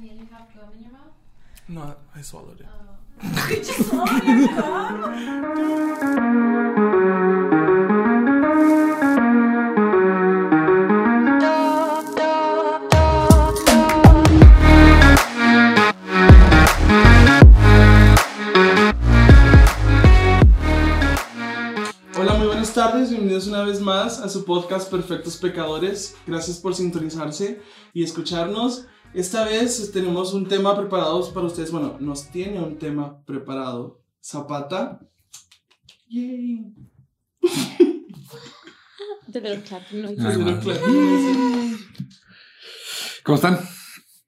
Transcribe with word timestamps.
Daniel, 0.00 0.16
you 0.16 0.28
have 0.30 0.46
gum 0.54 0.68
in 0.76 0.82
your 0.84 0.92
mouth? 0.92 1.12
No, 1.66 1.96
I 2.14 2.22
swallowed 2.22 2.60
it. 2.60 2.66
Hola, 22.16 22.34
muy 22.34 22.46
buenas 22.46 22.72
tardes, 22.72 23.10
bienvenidos 23.10 23.48
una 23.48 23.64
vez 23.64 23.80
más 23.80 24.20
a 24.20 24.28
su 24.28 24.44
podcast 24.44 24.88
Perfectos 24.88 25.38
Pecadores. 25.38 26.14
Gracias 26.24 26.58
por 26.58 26.76
sintonizarse 26.76 27.60
y 27.92 28.04
escucharnos. 28.04 28.86
Esta 29.14 29.44
vez 29.44 29.90
tenemos 29.90 30.34
un 30.34 30.46
tema 30.46 30.76
preparado 30.76 31.32
para 31.32 31.46
ustedes. 31.46 31.70
Bueno, 31.70 31.96
nos 31.98 32.30
tiene 32.30 32.60
un 32.60 32.78
tema 32.78 33.24
preparado. 33.24 34.02
Zapata. 34.22 35.00
Yay. 36.08 36.74
The 39.32 39.40
little 39.40 39.62
Little 39.92 40.60
clap. 40.60 40.78
¿Cómo 43.24 43.36
están? 43.36 43.58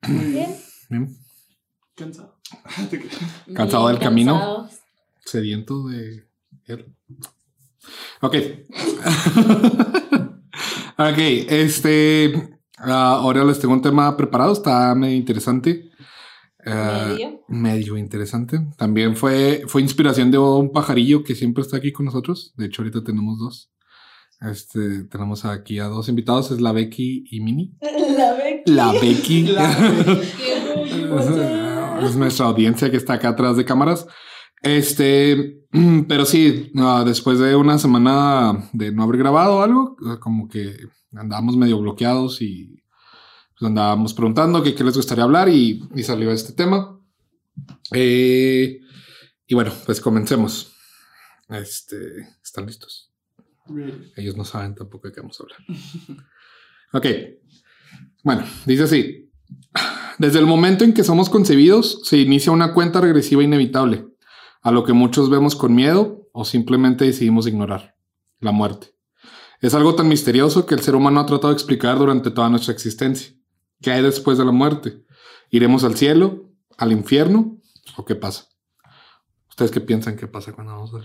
Bien. 0.08 0.56
Bien. 0.88 1.14
Cansado. 1.94 2.40
¿Cansado 3.54 3.88
del 3.88 3.98
camino? 3.98 4.32
cansados. 4.34 4.80
Sediento 5.24 5.88
de 5.88 6.26
él. 6.66 6.94
Ok. 8.22 8.34
ok, 10.98 11.18
este. 11.48 12.59
Ah, 12.80 13.18
ahora 13.20 13.44
les 13.44 13.58
tengo 13.58 13.74
un 13.74 13.82
tema 13.82 14.16
preparado. 14.16 14.52
Está 14.52 14.94
medio 14.94 15.16
interesante. 15.16 15.90
Ah, 16.66 17.06
Medio. 17.08 17.40
medio 17.48 17.96
interesante. 17.96 18.60
También 18.76 19.16
fue, 19.16 19.62
fue 19.66 19.80
inspiración 19.80 20.30
de 20.30 20.38
un 20.38 20.72
pajarillo 20.72 21.24
que 21.24 21.34
siempre 21.34 21.62
está 21.62 21.78
aquí 21.78 21.92
con 21.92 22.06
nosotros. 22.06 22.52
De 22.56 22.66
hecho, 22.66 22.82
ahorita 22.82 23.02
tenemos 23.02 23.38
dos. 23.38 23.70
Este, 24.40 25.04
tenemos 25.04 25.44
aquí 25.44 25.78
a 25.78 25.84
dos 25.84 26.08
invitados, 26.08 26.50
es 26.50 26.60
la 26.60 26.72
Becky 26.72 27.24
y 27.30 27.40
Mini. 27.40 27.76
La 28.16 28.32
Becky. 28.32 28.72
La 28.72 28.92
Becky. 28.92 29.42
La 29.52 29.76
Qué 30.38 32.06
Es, 32.06 32.16
nuestra 32.16 32.46
audiencia 32.46 32.90
que 32.90 32.96
está 32.96 33.14
acá 33.14 33.30
atrás 33.30 33.56
de 33.58 33.64
cámaras. 33.66 34.06
Este, 34.62 35.66
pero 36.08 36.24
sí, 36.24 36.72
ah, 36.76 37.04
después 37.06 37.38
de 37.38 37.54
una 37.54 37.78
semana 37.78 38.70
de 38.72 38.92
no 38.92 39.02
haber 39.02 39.18
grabado 39.18 39.62
algo, 39.62 39.96
como 40.20 40.48
que 40.48 40.74
andábamos 41.14 41.56
medio 41.56 41.78
bloqueados 41.80 42.42
y 42.42 42.82
pues, 43.58 43.68
andábamos 43.68 44.14
preguntando 44.14 44.62
qué 44.62 44.84
les 44.84 44.96
gustaría 44.96 45.24
hablar 45.24 45.48
y, 45.48 45.82
y 45.94 46.02
salió 46.02 46.30
este 46.30 46.52
tema. 46.52 46.98
Eh, 47.92 48.80
y 49.46 49.54
bueno, 49.54 49.72
pues 49.84 50.00
comencemos. 50.00 50.72
Este, 51.48 51.96
¿están 52.42 52.66
listos? 52.66 53.12
Ellos 54.16 54.36
no 54.36 54.44
saben 54.44 54.74
tampoco 54.74 55.08
de 55.08 55.14
qué 55.14 55.20
vamos 55.20 55.40
a 55.40 55.44
hablar. 55.44 55.58
Ok. 56.92 57.06
Bueno, 58.24 58.44
dice 58.66 58.82
así. 58.82 59.30
Desde 60.18 60.40
el 60.40 60.46
momento 60.46 60.82
en 60.82 60.92
que 60.92 61.04
somos 61.04 61.30
concebidos, 61.30 62.00
se 62.02 62.18
inicia 62.18 62.50
una 62.50 62.74
cuenta 62.74 63.00
regresiva 63.00 63.44
inevitable, 63.44 64.08
a 64.60 64.72
lo 64.72 64.82
que 64.82 64.92
muchos 64.92 65.30
vemos 65.30 65.54
con 65.54 65.72
miedo 65.72 66.28
o 66.32 66.44
simplemente 66.44 67.04
decidimos 67.04 67.46
ignorar, 67.46 67.94
la 68.40 68.50
muerte. 68.50 68.88
Es 69.60 69.74
algo 69.74 69.94
tan 69.94 70.08
misterioso 70.08 70.64
que 70.64 70.74
el 70.74 70.80
ser 70.80 70.94
humano 70.94 71.20
ha 71.20 71.26
tratado 71.26 71.48
de 71.48 71.54
explicar 71.54 71.98
durante 71.98 72.30
toda 72.30 72.48
nuestra 72.48 72.72
existencia. 72.72 73.34
¿Qué 73.82 73.90
hay 73.90 74.02
después 74.02 74.38
de 74.38 74.44
la 74.44 74.52
muerte? 74.52 75.04
¿Iremos 75.50 75.84
al 75.84 75.96
cielo? 75.96 76.50
¿Al 76.78 76.92
infierno? 76.92 77.58
¿O 77.96 78.04
qué 78.06 78.14
pasa? 78.14 78.48
¿Ustedes 79.50 79.70
qué 79.70 79.80
piensan 79.80 80.16
que 80.16 80.26
pasa 80.26 80.54
cuando 80.54 80.72
vamos 80.72 80.94
al, 80.94 81.04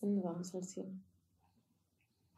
¿Dónde 0.00 0.22
vamos 0.22 0.54
al 0.54 0.64
cielo? 0.64 0.90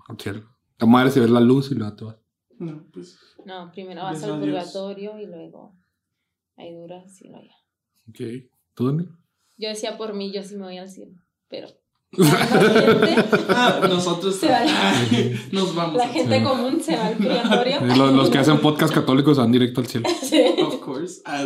al 0.08 0.20
cielo? 0.20 0.56
Te 0.76 0.84
mueres 0.84 1.16
y 1.16 1.20
ves 1.20 1.30
la 1.30 1.40
luz 1.40 1.70
y 1.70 1.74
luego 1.74 1.96
te 1.96 2.04
vas. 2.04 2.16
No, 2.58 2.86
pues. 2.92 3.18
No, 3.46 3.70
primero 3.72 4.02
vas 4.02 4.22
al 4.22 4.38
purgatorio 4.38 5.18
y 5.18 5.26
luego 5.26 5.74
ahí 6.56 6.74
duras 6.74 7.20
y 7.22 7.28
luego 7.28 7.44
ya. 7.44 7.56
Ok. 8.10 8.50
¿Tú, 8.74 8.86
Dani? 8.86 9.08
Yo 9.56 9.68
decía 9.68 9.96
por 9.96 10.12
mí, 10.12 10.32
yo 10.32 10.42
sí 10.42 10.56
me 10.56 10.64
voy 10.64 10.78
al 10.78 10.90
cielo. 10.90 11.18
Pero 11.48 11.68
nosotros. 13.88 14.36
Se 14.36 14.48
va. 14.48 14.60
Nos 15.52 15.74
vamos. 15.74 15.96
la 15.96 16.04
al 16.04 16.10
gente 16.10 16.38
Sí. 16.38 16.44
común 16.44 16.80
se 16.80 16.96
va 16.96 17.06
al 17.06 17.16
purgatorio. 17.16 17.80
Los, 17.96 18.12
los 18.14 18.30
que 18.30 18.38
hacen 18.38 18.60
podcast 18.60 18.94
católicos 18.94 19.38
van 19.38 19.52
directo 19.52 19.80
al 19.80 19.86
cielo. 19.86 20.08
Sí. 20.22 20.42
Of 20.62 20.80
course. 20.80 21.20
Ah. 21.24 21.44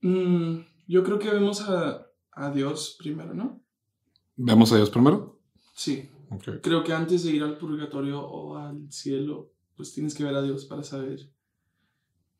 Mm, 0.00 0.60
yo 0.86 1.04
creo 1.04 1.18
que 1.18 1.30
vemos 1.30 1.60
a, 1.68 2.06
a 2.32 2.50
Dios 2.50 2.96
primero, 2.98 3.34
¿no? 3.34 3.62
Vemos 4.36 4.72
a 4.72 4.76
Dios 4.76 4.90
primero. 4.90 5.40
Sí. 5.74 6.08
Creo 6.62 6.84
que 6.84 6.92
antes 6.92 7.24
de 7.24 7.30
ir 7.30 7.42
al 7.42 7.56
purgatorio 7.56 8.20
o 8.20 8.56
al 8.56 8.90
cielo, 8.92 9.52
pues 9.76 9.92
tienes 9.92 10.14
que 10.14 10.24
ver 10.24 10.34
a 10.34 10.42
Dios 10.42 10.66
para 10.66 10.82
saber, 10.82 11.20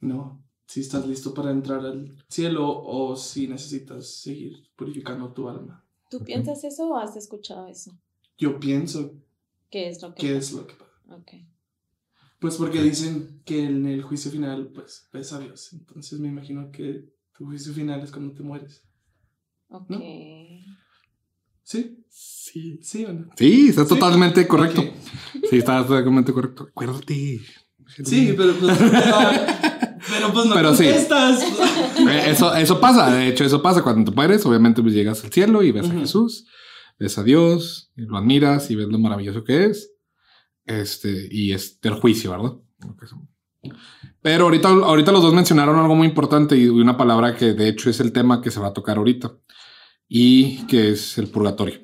no, 0.01 0.45
si 0.67 0.81
estás 0.81 1.07
listo 1.07 1.33
para 1.33 1.51
entrar 1.51 1.81
al 1.87 2.15
cielo 2.29 2.69
o 2.69 3.17
si 3.17 3.49
necesitas 3.49 4.21
seguir 4.21 4.69
purificando 4.77 5.33
tu 5.33 5.49
alma. 5.49 5.87
¿Tú 6.11 6.21
piensas 6.25 6.65
eso 6.65 6.89
o 6.89 6.97
has 6.99 7.17
escuchado 7.17 7.67
eso? 7.69 7.91
Yo 8.39 8.59
pienso 8.61 9.15
¿Qué 9.71 9.89
es 9.89 10.01
lo 10.03 10.15
que 10.15 10.23
que 10.23 10.27
pasa? 10.35 10.39
es 10.39 10.53
lo 10.53 10.67
que 10.67 10.75
pasa. 10.75 10.91
Ok. 11.11 11.33
Pues 12.41 12.57
porque 12.57 12.81
dicen 12.83 13.43
que 13.45 13.65
en 13.65 13.87
el 13.87 14.03
juicio 14.03 14.31
final, 14.31 14.69
pues 14.75 15.09
ves 15.13 15.33
a 15.33 15.41
Dios. 15.41 15.73
Entonces 15.73 16.19
me 16.21 16.29
imagino 16.29 16.71
que 16.71 17.05
tu 17.37 17.47
juicio 17.47 17.73
final 17.75 18.01
es 18.01 18.11
cuando 18.13 18.33
te 18.33 18.43
mueres. 18.43 18.83
Ok. 19.69 19.91
¿No? 19.91 19.99
¿Sí? 21.65 21.99
Sí. 22.09 22.79
¿Sí 22.83 23.05
o 23.05 23.13
no? 23.13 23.29
Sí, 23.37 23.69
está 23.69 23.83
Sí. 23.83 23.89
totalmente 23.91 24.47
correcto. 24.49 24.83
Sí, 25.51 25.57
está 25.59 25.85
totalmente 25.87 26.33
correcto. 26.33 26.65
Acuérdate. 26.71 27.41
Sí, 28.05 28.35
pero 28.37 28.55
pues, 28.59 28.79
pero 28.79 30.33
pues 30.33 30.47
no 30.47 30.55
Pero 30.55 30.69
contestas. 30.69 31.43
Eso, 32.11 32.55
eso 32.55 32.81
pasa. 32.81 33.11
De 33.15 33.29
hecho, 33.29 33.45
eso 33.45 33.63
pasa 33.63 33.83
cuando 33.83 34.11
te 34.11 34.17
mueres. 34.17 34.45
Obviamente, 34.47 34.83
pues 34.83 34.95
llegas 34.95 35.23
al 35.25 35.33
cielo 35.33 35.63
y 35.63 35.73
ves 35.73 35.89
a. 35.89 35.93
Jesús, 35.93 36.47
ves 36.99 37.19
a 37.19 37.23
Dios, 37.23 37.93
y 37.97 38.03
lo 38.03 38.17
admiras 38.17 38.71
y 38.71 38.77
ves 38.77 38.89
lo 38.89 38.99
maravilloso 38.99 39.45
que 39.45 39.67
es. 39.67 39.93
Este, 40.65 41.29
y 41.31 41.53
es 41.53 41.81
del 41.81 41.95
juicio, 41.95 42.31
¿verdad? 42.31 42.55
Pero 44.21 44.45
ahorita, 44.45 44.69
ahorita 44.69 45.13
los 45.13 45.23
dos 45.23 45.33
mencionaron 45.33 45.79
algo 45.79 45.95
muy 45.95 46.07
importante 46.07 46.57
y 46.57 46.69
una 46.69 46.97
palabra 46.97 47.35
que 47.35 47.55
de 47.55 47.69
hecho 47.69 47.89
es 47.89 48.01
el 48.01 48.13
tema 48.13 48.41
que 48.41 48.51
se 48.51 48.61
va 48.61 48.69
a 48.69 48.73
tocar 48.73 48.99
ahorita 48.99 49.33
y 50.09 50.67
que 50.67 50.91
es 50.91 51.19
el 51.19 51.29
purgatorio. 51.29 51.81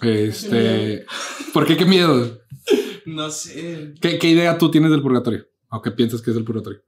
Este, 0.00 1.06
¿por 1.52 1.66
qué 1.66 1.76
qué 1.76 1.84
miedo? 1.84 2.40
No 3.06 3.30
sé. 3.30 3.94
¿Qué, 4.00 4.18
qué 4.18 4.30
idea 4.30 4.58
tú 4.58 4.70
tienes 4.70 4.90
del 4.90 5.02
purgatorio? 5.02 5.46
¿O 5.68 5.82
qué 5.82 5.90
piensas 5.90 6.22
que 6.22 6.30
es 6.30 6.36
el 6.36 6.44
purgatorio? 6.44 6.80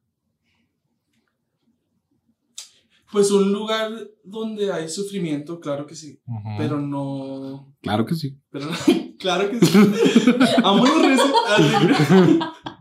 Pues 3.13 3.31
un 3.31 3.53
lugar 3.53 3.93
donde 4.25 4.73
hay 4.73 4.89
sufrimiento, 4.89 5.61
claro 5.61 5.87
que 5.87 5.95
sí. 5.95 6.21
Pero 6.59 6.81
no. 6.81 7.75
Claro 7.81 8.05
que 8.05 8.15
sí. 8.15 8.37
Pero 8.51 8.69
claro 9.19 9.51
que 9.51 9.61
sí. 9.65 9.79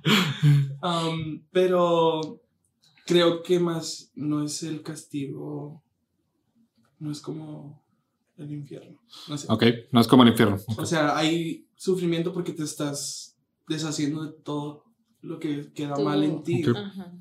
Um, 0.86 1.42
pero 1.52 2.44
creo 3.08 3.42
que 3.42 3.60
más 3.60 4.12
no 4.14 4.44
es 4.44 4.62
el 4.62 4.84
castigo. 4.84 5.82
No 7.00 7.12
es 7.12 7.22
como 7.22 7.84
el 8.38 8.52
infierno. 8.52 9.00
No 9.28 9.38
sé. 9.38 9.48
Ok, 9.50 9.64
no 9.92 10.02
es 10.02 10.08
como 10.08 10.24
el 10.24 10.30
infierno. 10.30 10.58
O 10.78 10.86
sea, 10.86 11.18
hay 11.18 11.68
sufrimiento 11.76 12.34
porque 12.34 12.54
te 12.54 12.64
estás 12.64 13.36
deshaciendo 13.68 14.24
de 14.24 14.34
todo 14.44 14.84
lo 15.22 15.40
que 15.40 15.72
queda 15.74 15.98
mal 15.98 16.24
en 16.24 16.44
ti. 16.44 16.64
Ajá. 16.64 17.14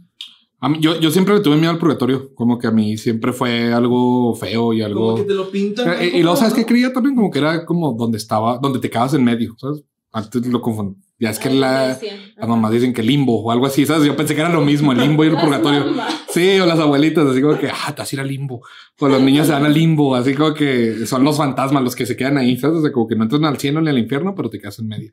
A 0.64 0.68
mí- 0.70 0.78
yo, 0.80 0.98
yo 0.98 1.10
siempre 1.10 1.34
le 1.34 1.40
tuve 1.40 1.56
miedo 1.56 1.70
al 1.72 1.78
purgatorio. 1.78 2.34
Como 2.34 2.58
que 2.58 2.66
a 2.66 2.70
mí 2.70 2.96
siempre 2.96 3.34
fue 3.34 3.70
algo 3.70 4.34
feo 4.34 4.72
y 4.72 4.78
Como 4.80 4.86
algo. 4.86 5.14
que 5.16 5.24
te 5.24 5.34
lo 5.34 5.50
pintan. 5.50 5.88
Eh, 6.00 6.12
y, 6.14 6.22
luego, 6.22 6.36
¿sabes 6.38 6.54
qué 6.54 6.64
creía 6.64 6.90
también? 6.90 7.14
Como 7.14 7.30
que 7.30 7.38
era 7.38 7.66
como 7.66 7.92
donde 7.92 8.16
estaba, 8.16 8.56
donde 8.56 8.78
te 8.78 8.88
quedabas 8.88 9.12
en 9.12 9.24
medio, 9.24 9.54
¿sabes? 9.58 9.82
Antes 10.10 10.46
lo 10.46 10.62
confundí. 10.62 10.96
Ya 11.18 11.30
es 11.30 11.38
que 11.38 11.50
Ay, 11.50 11.58
la, 11.58 11.98
las 12.36 12.48
mamás 12.48 12.72
dicen 12.72 12.94
que 12.94 13.02
limbo 13.02 13.42
o 13.42 13.50
algo 13.50 13.66
así, 13.66 13.84
¿sabes? 13.84 14.06
Yo 14.06 14.16
pensé 14.16 14.34
que 14.34 14.40
era 14.40 14.48
lo 14.50 14.62
mismo, 14.62 14.92
el 14.92 14.98
limbo 15.00 15.22
y 15.24 15.28
el 15.28 15.36
purgatorio. 15.36 15.84
Sí, 16.30 16.58
o 16.58 16.64
las 16.66 16.78
abuelitas, 16.78 17.26
así 17.26 17.42
como 17.42 17.58
que, 17.58 17.68
ah, 17.68 17.92
te 17.94 18.00
vas 18.00 18.10
a 18.10 18.16
ir 18.16 18.20
al 18.20 18.28
limbo. 18.28 18.62
O 19.00 19.08
los 19.08 19.20
niños 19.20 19.46
se 19.46 19.52
van 19.52 19.66
al 19.66 19.74
limbo, 19.74 20.14
así 20.14 20.32
como 20.34 20.54
que 20.54 21.04
son 21.04 21.24
los 21.24 21.36
fantasmas 21.36 21.82
los 21.84 21.94
que 21.94 22.06
se 22.06 22.16
quedan 22.16 22.38
ahí, 22.38 22.56
¿sabes? 22.56 22.78
O 22.78 22.82
sea, 22.82 22.90
como 22.90 23.06
que 23.06 23.16
no 23.16 23.24
entran 23.24 23.44
al 23.44 23.58
cielo 23.58 23.82
ni 23.82 23.90
al 23.90 23.98
infierno, 23.98 24.34
pero 24.34 24.48
te 24.48 24.58
quedas 24.58 24.78
en 24.78 24.88
medio. 24.88 25.12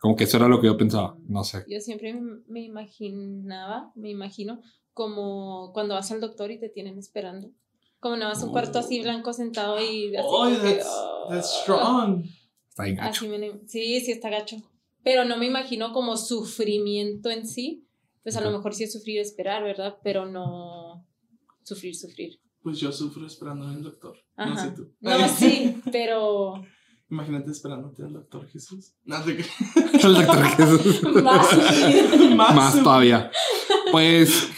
Como 0.00 0.16
que 0.16 0.24
eso 0.24 0.38
era 0.38 0.48
lo 0.48 0.60
que 0.60 0.66
yo 0.66 0.76
pensaba, 0.76 1.16
no 1.28 1.44
sé. 1.44 1.64
Yo 1.68 1.78
siempre 1.80 2.14
me 2.48 2.62
imaginaba, 2.62 3.92
me 3.94 4.10
imagino, 4.10 4.60
como 4.94 5.72
cuando 5.72 5.94
vas 5.94 6.10
al 6.10 6.20
doctor 6.20 6.50
y 6.50 6.58
te 6.58 6.68
tienen 6.70 6.98
esperando. 6.98 7.52
Como 8.00 8.16
no 8.16 8.24
vas 8.26 8.42
a 8.42 8.46
un 8.46 8.52
cuarto 8.52 8.78
así 8.78 9.00
blanco 9.02 9.32
sentado 9.34 9.78
y 9.78 10.16
así. 10.16 10.26
Oh, 10.26 10.44
como 10.44 10.50
que, 10.62 10.72
that's, 10.74 10.86
oh, 10.88 11.26
that's 11.28 11.60
strong. 11.62 12.24
Está 12.70 12.84
bien 12.84 12.96
gacho. 12.96 13.26
Así 13.26 13.28
me, 13.28 13.60
sí, 13.68 14.00
sí 14.00 14.10
está 14.12 14.30
gacho. 14.30 14.56
pero 15.02 15.24
no 15.26 15.36
me 15.36 15.46
imagino 15.46 15.92
como 15.92 16.16
sufrimiento 16.16 17.30
en 17.30 17.46
sí. 17.46 17.86
Pues 18.22 18.36
a 18.36 18.40
lo 18.40 18.48
Ok. 18.48 18.56
mejor 18.56 18.74
sí 18.74 18.84
es 18.84 18.92
sufrir 18.92 19.18
esperar, 19.20 19.62
¿verdad? 19.62 19.98
Pero 20.02 20.24
no 20.26 21.06
sufrir, 21.62 21.94
sufrir. 21.94 22.40
Pues 22.62 22.78
yo 22.78 22.90
sufro 22.92 23.26
esperando 23.26 23.66
al 23.66 23.82
doctor. 23.82 24.16
No 24.36 24.44
Ajá. 24.44 24.64
sé 24.70 24.76
tú. 24.76 24.92
No, 25.00 25.28
sí, 25.28 25.80
pero 25.92 26.62
Imagínate 27.10 27.50
esperándote 27.50 28.04
al 28.04 28.12
doctor 28.12 28.46
Jesús. 28.48 28.94
No 29.04 29.20
te 29.22 29.32
El 29.32 30.14
doctor 30.14 30.44
Jesús. 30.44 31.02
más 31.22 31.48
sufrir. 31.48 32.34
Más, 32.36 32.54
Más 32.54 32.82
todavía. 32.82 33.30
Pues 33.90 34.48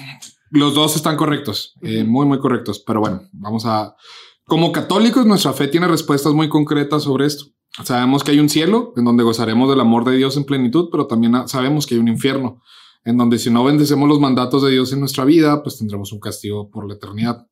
los 0.51 0.75
dos 0.75 0.97
están 0.97 1.17
correctos, 1.17 1.75
eh, 1.81 2.05
muy, 2.05 2.27
muy 2.27 2.39
correctos. 2.39 2.83
Pero 2.87 3.01
bueno, 3.01 3.23
vamos 3.33 3.65
a. 3.65 3.97
Como 4.45 4.71
católicos, 4.71 5.25
nuestra 5.25 5.53
fe 5.55 5.69
tiene 5.69 5.89
respuestas 5.89 6.35
muy 6.35 6.49
concretas 6.49 7.05
sobre 7.05 7.27
esto. 7.27 7.47
Sabemos 7.85 8.23
que 8.23 8.33
hay 8.33 8.39
un 8.39 8.51
cielo 8.51 8.93
en 8.97 9.05
donde 9.05 9.25
gozaremos 9.25 9.71
del 9.71 9.81
amor 9.81 10.05
de 10.05 10.17
Dios 10.17 10.37
en 10.37 10.45
plenitud, 10.45 10.89
pero 10.93 11.07
también 11.07 11.49
sabemos 11.49 11.87
que 11.87 11.95
hay 11.95 12.01
un 12.01 12.09
infierno 12.09 12.61
en 13.05 13.17
donde 13.17 13.39
si 13.39 13.51
no 13.51 13.63
obedecemos 13.63 14.09
los 14.09 14.21
mandatos 14.21 14.63
de 14.63 14.73
Dios 14.73 14.93
en 14.93 15.01
nuestra 15.01 15.25
vida, 15.25 15.63
pues 15.63 15.79
tendremos 15.79 16.13
un 16.13 16.21
castigo 16.21 16.71
por 16.71 16.87
la 16.87 16.95
eternidad. 16.95 17.47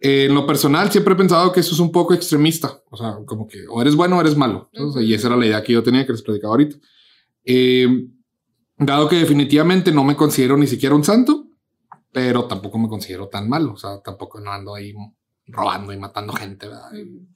Eh, 0.00 0.24
en 0.24 0.34
lo 0.34 0.46
personal, 0.46 0.90
siempre 0.90 1.12
he 1.12 1.16
pensado 1.16 1.52
que 1.52 1.60
eso 1.60 1.74
es 1.74 1.80
un 1.80 1.92
poco 1.92 2.14
extremista. 2.14 2.82
O 2.90 2.96
sea, 2.96 3.18
como 3.26 3.46
que 3.46 3.66
o 3.68 3.82
eres 3.82 3.94
bueno 3.94 4.16
o 4.16 4.20
eres 4.20 4.36
malo. 4.36 4.70
¿sabes? 4.72 4.92
Ujú. 4.92 5.00
Y 5.00 5.14
esa 5.14 5.28
era 5.28 5.36
la 5.36 5.46
idea 5.46 5.62
que 5.62 5.74
yo 5.74 5.82
tenía 5.82 6.06
que 6.06 6.12
les 6.12 6.22
platicaba 6.22 6.52
ahorita. 6.52 6.76
Eh, 7.44 8.06
dado 8.78 9.08
que 9.08 9.16
definitivamente 9.16 9.92
no 9.92 10.04
me 10.04 10.16
considero 10.16 10.56
ni 10.56 10.66
siquiera 10.66 10.94
un 10.94 11.04
santo, 11.04 11.48
pero 12.12 12.44
tampoco 12.44 12.78
me 12.78 12.88
considero 12.88 13.28
tan 13.28 13.48
malo. 13.48 13.74
O 13.74 13.76
sea, 13.76 14.00
tampoco 14.02 14.40
no 14.40 14.50
ando 14.50 14.74
ahí 14.74 14.94
robando 15.46 15.92
y 15.92 15.98
matando 15.98 16.32
gente, 16.32 16.66
¿verdad? 16.66 16.92
Y 16.94 17.28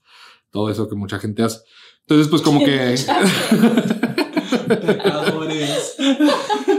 todo 0.51 0.71
eso 0.71 0.89
que 0.89 0.95
mucha 0.95 1.19
gente 1.19 1.43
hace. 1.43 1.61
Entonces, 2.01 2.29
pues 2.29 2.43
como 2.43 2.65
que... 2.65 2.97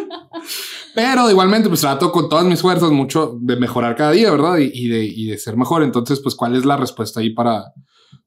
Pero 0.95 1.29
igualmente, 1.29 1.67
pues 1.67 1.81
trato 1.81 2.11
con 2.11 2.29
todas 2.29 2.45
mis 2.45 2.61
fuerzas 2.61 2.91
mucho 2.91 3.37
de 3.41 3.57
mejorar 3.57 3.95
cada 3.95 4.11
día, 4.11 4.31
¿verdad? 4.31 4.57
Y, 4.57 4.87
de, 4.87 5.03
y 5.03 5.25
de 5.25 5.37
ser 5.37 5.57
mejor. 5.57 5.83
Entonces, 5.83 6.19
pues, 6.21 6.35
¿cuál 6.35 6.55
es 6.55 6.65
la 6.65 6.77
respuesta 6.77 7.19
ahí 7.19 7.31
para, 7.31 7.73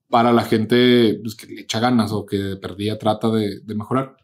para 0.08 0.32
la 0.32 0.44
gente 0.44 1.18
pues, 1.22 1.34
que 1.34 1.46
le 1.46 1.62
echa 1.62 1.80
ganas 1.80 2.12
o 2.12 2.26
que 2.26 2.36
de 2.36 2.56
perdida 2.56 2.98
trata 2.98 3.30
de, 3.30 3.62
mejorar? 3.74 4.16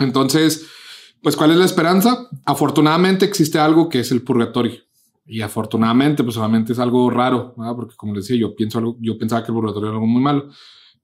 Entonces, 0.00 0.66
pues, 1.22 1.36
¿cuál 1.36 1.52
es 1.52 1.56
la 1.56 1.64
esperanza? 1.64 2.28
Afortunadamente 2.44 3.24
existe 3.24 3.58
algo 3.58 3.88
que 3.88 4.00
es 4.00 4.10
el 4.10 4.22
purgatorio. 4.22 4.80
Y 5.24 5.40
afortunadamente, 5.40 6.22
pues, 6.22 6.34
solamente 6.34 6.72
es 6.72 6.78
algo 6.78 7.08
raro, 7.10 7.54
¿verdad? 7.56 7.76
Porque 7.76 7.96
como 7.96 8.14
les 8.14 8.24
decía, 8.24 8.40
yo 8.40 8.56
pienso 8.56 8.96
yo 9.00 9.18
pensaba 9.18 9.44
que 9.44 9.52
el 9.52 9.54
purgatorio 9.54 9.88
era 9.88 9.96
algo 9.96 10.06
muy 10.06 10.22
malo. 10.22 10.48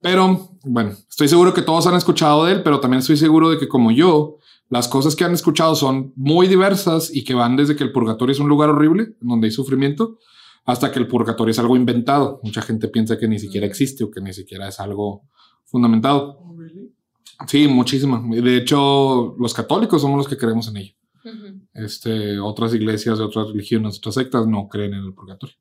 Pero, 0.01 0.49
bueno, 0.65 0.91
estoy 1.09 1.29
seguro 1.29 1.53
que 1.53 1.61
todos 1.61 1.87
han 1.87 1.95
escuchado 1.95 2.43
de 2.43 2.51
él, 2.51 2.63
pero 2.63 2.81
también 2.81 2.99
estoy 2.99 3.15
seguro 3.15 3.49
de 3.49 3.57
que 3.57 3.69
como 3.69 3.89
yo, 3.89 4.39
las 4.73 4.87
cosas 4.87 5.15
que 5.15 5.23
han 5.23 5.33
escuchado 5.33 5.75
son 5.75 6.13
muy 6.15 6.47
diversas 6.47 7.15
y 7.15 7.23
que 7.23 7.35
van 7.35 7.55
desde 7.55 7.75
que 7.75 7.83
el 7.83 7.91
purgatorio 7.91 8.33
es 8.33 8.39
un 8.39 8.47
lugar 8.49 8.71
horrible, 8.71 9.15
donde 9.21 9.45
hay 9.45 9.51
sufrimiento, 9.51 10.17
hasta 10.65 10.91
que 10.91 10.97
el 10.97 11.07
purgatorio 11.07 11.51
es 11.51 11.59
algo 11.59 11.75
inventado. 11.75 12.39
Mucha 12.41 12.63
gente 12.63 12.87
piensa 12.87 13.19
que 13.19 13.27
ni 13.27 13.37
siquiera 13.37 13.67
existe 13.67 14.03
o 14.03 14.09
que 14.09 14.19
ni 14.19 14.33
siquiera 14.33 14.67
es 14.67 14.79
algo 14.79 15.29
fundamentado. 15.65 16.39
Sí, 17.45 17.67
muchísima. 17.67 18.19
De 18.27 18.57
hecho, 18.57 19.35
los 19.37 19.53
católicos 19.53 20.01
somos 20.01 20.17
los 20.17 20.27
que 20.27 20.37
creemos 20.37 20.67
en 20.69 20.77
ello. 20.77 20.95
Este, 21.75 22.39
otras 22.39 22.73
iglesias 22.73 23.19
de 23.19 23.25
otras 23.25 23.49
religiones, 23.49 23.99
otras 23.99 24.15
sectas 24.15 24.47
no 24.47 24.67
creen 24.69 24.95
en 24.95 25.03
el 25.03 25.13
purgatorio. 25.13 25.55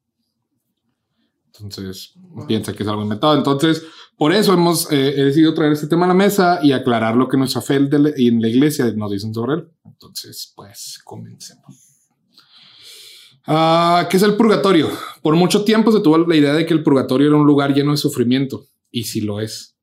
Entonces, 1.62 2.12
Wow. 2.16 2.46
piensa 2.46 2.72
que 2.72 2.82
es 2.82 2.88
algo 2.88 3.02
inventado. 3.02 3.36
Entonces, 3.36 3.82
por 4.16 4.32
eso 4.32 4.52
hemos 4.52 4.90
eh, 4.92 5.14
he 5.16 5.24
decidido 5.24 5.54
traer 5.54 5.72
este 5.72 5.86
tema 5.86 6.04
a 6.04 6.08
la 6.08 6.14
mesa 6.14 6.60
y 6.62 6.72
aclarar 6.72 7.16
lo 7.16 7.28
que 7.28 7.36
nuestra 7.36 7.60
fe 7.62 7.80
y 8.16 8.28
en 8.28 8.40
la 8.40 8.48
iglesia 8.48 8.90
nos 8.96 9.10
dicen 9.10 9.32
sobre 9.34 9.54
él. 9.54 9.68
Entonces, 9.84 10.52
pues, 10.56 11.00
comencemos. 11.04 11.88
Ah, 13.46 14.06
¿Qué 14.10 14.16
es 14.16 14.22
el 14.22 14.36
purgatorio? 14.36 14.88
Por 15.20 15.34
mucho 15.36 15.64
tiempo 15.64 15.90
se 15.90 16.00
tuvo 16.00 16.18
la 16.18 16.36
idea 16.36 16.52
de 16.54 16.64
que 16.64 16.74
el 16.74 16.82
purgatorio 16.82 17.26
era 17.28 17.36
un 17.36 17.46
lugar 17.46 17.74
lleno 17.74 17.90
de 17.90 17.96
sufrimiento, 17.96 18.66
y 18.90 19.04
sí 19.04 19.20
lo 19.20 19.40
es, 19.40 19.76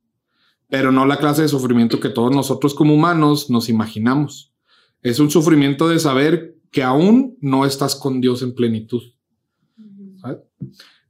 pero 0.69 0.91
no 0.91 1.05
la 1.05 1.17
clase 1.17 1.41
de 1.41 1.49
sufrimiento 1.49 1.99
que 1.99 2.09
todos 2.09 2.33
nosotros 2.33 2.73
como 2.73 2.93
humanos 2.93 3.49
nos 3.49 3.67
imaginamos. 3.67 4.53
Es 5.01 5.19
un 5.19 5.29
sufrimiento 5.29 5.89
de 5.89 5.99
saber 5.99 6.55
que 6.71 6.83
aún 6.83 7.37
no 7.41 7.65
estás 7.65 7.95
con 7.95 8.21
Dios 8.21 8.41
en 8.43 8.53
plenitud. 8.55 9.01
Ujú. 9.77 10.43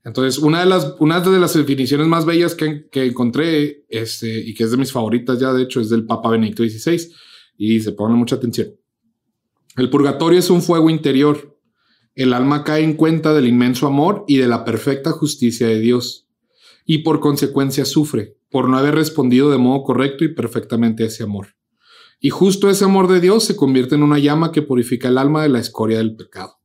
Entonces, 0.10 0.40
una 0.40 0.62
de 0.62 0.66
las, 0.66 0.96
una 0.98 1.20
de 1.20 1.40
las 1.40 1.54
definiciones 1.54 2.08
más 2.08 2.26
bellas 2.26 2.56
que, 2.56 2.88
que 2.90 3.06
encontré 3.06 3.86
este, 3.90 4.40
y 4.40 4.56
que 4.56 4.64
es 4.64 4.72
de 4.72 4.78
mis 4.78 4.92
favoritas 4.92 5.40
ya, 5.40 5.54
de 5.54 5.62
hecho, 5.62 5.80
es 5.80 5.90
del 5.90 6.08
Papa 6.08 6.32
Benedicto 6.32 6.64
XVI 6.64 7.12
y 7.58 7.80
se 7.80 7.92
pone 7.92 8.16
mucha 8.16 8.38
atención. 8.38 8.74
El 9.78 9.92
purgatorio 9.92 10.40
es 10.40 10.50
un 10.50 10.64
fuego 10.64 10.90
interior. 10.90 11.60
El 12.16 12.34
alma 12.34 12.64
cae 12.64 12.84
en 12.84 12.96
cuenta 12.96 13.36
del 13.36 13.48
inmenso 13.48 13.86
amor 13.86 14.26
y 14.28 14.38
de 14.38 14.48
la 14.48 14.66
perfecta 14.66 15.12
justicia 15.12 15.68
de 15.68 15.80
Dios 15.80 16.28
y 16.86 17.00
por 17.04 17.20
consecuencia 17.20 17.86
sufre 17.86 18.36
por 18.50 18.68
no 18.68 18.80
haber 18.80 18.96
respondido 18.96 19.52
de 19.52 19.60
modo 19.60 19.84
correcto 19.84 20.24
y 20.24 20.34
perfectamente 20.34 21.04
a 21.04 21.06
ese 21.06 21.22
amor. 21.22 21.56
Y 22.20 22.32
justo 22.32 22.68
ese 22.68 22.84
amor 22.84 23.08
de 23.08 23.22
Dios 23.22 23.44
se 23.44 23.56
convierte 23.56 23.94
en 23.94 24.02
una 24.02 24.18
llama 24.18 24.52
que 24.52 24.64
purifica 24.64 25.08
el 25.08 25.20
alma 25.20 25.44
de 25.44 25.50
la 25.50 25.60
escoria 25.60 26.00
del 26.00 26.16
pecado. 26.16 26.60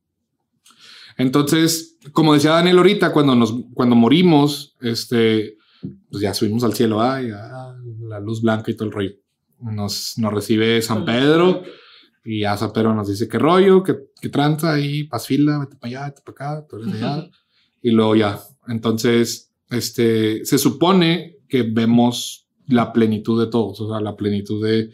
Entonces, 1.16 1.93
como 2.12 2.34
decía 2.34 2.50
Daniel 2.50 2.78
ahorita, 2.78 3.12
cuando 3.12 3.34
nos, 3.34 3.54
cuando 3.74 3.96
morimos, 3.96 4.76
este, 4.80 5.56
pues 6.10 6.22
ya 6.22 6.34
subimos 6.34 6.64
al 6.64 6.74
cielo, 6.74 7.00
ay, 7.00 7.30
ah, 7.34 7.74
la 8.00 8.20
luz 8.20 8.42
blanca 8.42 8.70
y 8.70 8.74
todo 8.74 8.88
el 8.88 8.94
rollo. 8.94 9.12
Nos, 9.60 10.18
nos 10.18 10.32
recibe 10.32 10.82
San 10.82 11.04
Pedro 11.04 11.62
y 12.24 12.40
ya 12.40 12.56
San 12.56 12.72
Pedro 12.72 12.94
nos 12.94 13.08
dice 13.08 13.28
qué 13.28 13.38
rollo, 13.38 13.82
qué, 13.82 13.96
qué 14.20 14.28
tranza 14.28 14.74
ahí, 14.74 15.04
pas 15.04 15.26
fila, 15.26 15.58
vete 15.58 15.76
para 15.76 15.88
allá, 15.88 16.04
vete 16.06 16.22
para 16.24 16.52
acá, 16.54 16.66
tú 16.68 16.76
eres 16.76 16.92
de 16.92 16.98
allá. 16.98 17.30
y 17.82 17.90
luego 17.90 18.16
ya. 18.16 18.40
Entonces, 18.66 19.52
este, 19.70 20.44
se 20.44 20.58
supone 20.58 21.38
que 21.48 21.62
vemos 21.62 22.48
la 22.66 22.92
plenitud 22.92 23.38
de 23.44 23.50
todos, 23.50 23.80
o 23.80 23.88
sea, 23.90 24.00
la 24.00 24.16
plenitud 24.16 24.64
de, 24.64 24.90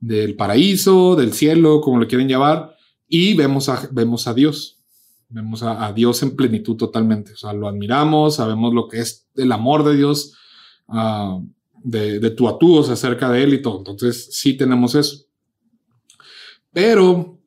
del 0.00 0.34
paraíso, 0.34 1.16
del 1.16 1.32
cielo, 1.32 1.80
como 1.80 2.00
le 2.00 2.06
quieren 2.06 2.28
llamar, 2.28 2.74
y 3.06 3.34
vemos 3.34 3.68
a, 3.68 3.88
vemos 3.92 4.26
a 4.26 4.34
Dios. 4.34 4.73
Vemos 5.34 5.62
a, 5.64 5.84
a 5.84 5.92
Dios 5.92 6.22
en 6.22 6.36
plenitud 6.36 6.76
totalmente. 6.76 7.32
O 7.32 7.36
sea, 7.36 7.52
lo 7.52 7.66
admiramos, 7.66 8.36
sabemos 8.36 8.72
lo 8.72 8.86
que 8.86 9.00
es 9.00 9.26
el 9.34 9.50
amor 9.50 9.82
de 9.84 9.96
Dios, 9.96 10.36
ah, 10.88 11.40
de, 11.82 12.20
de 12.20 12.30
tú 12.30 12.48
a 12.48 12.56
tú, 12.58 12.76
o 12.76 12.82
sea, 12.84 12.94
acerca 12.94 13.28
de 13.30 13.42
Él 13.42 13.54
y 13.54 13.60
todo. 13.62 13.78
Entonces, 13.78 14.28
sí 14.32 14.56
tenemos 14.56 14.94
eso. 14.94 15.24
Pero 16.72 17.38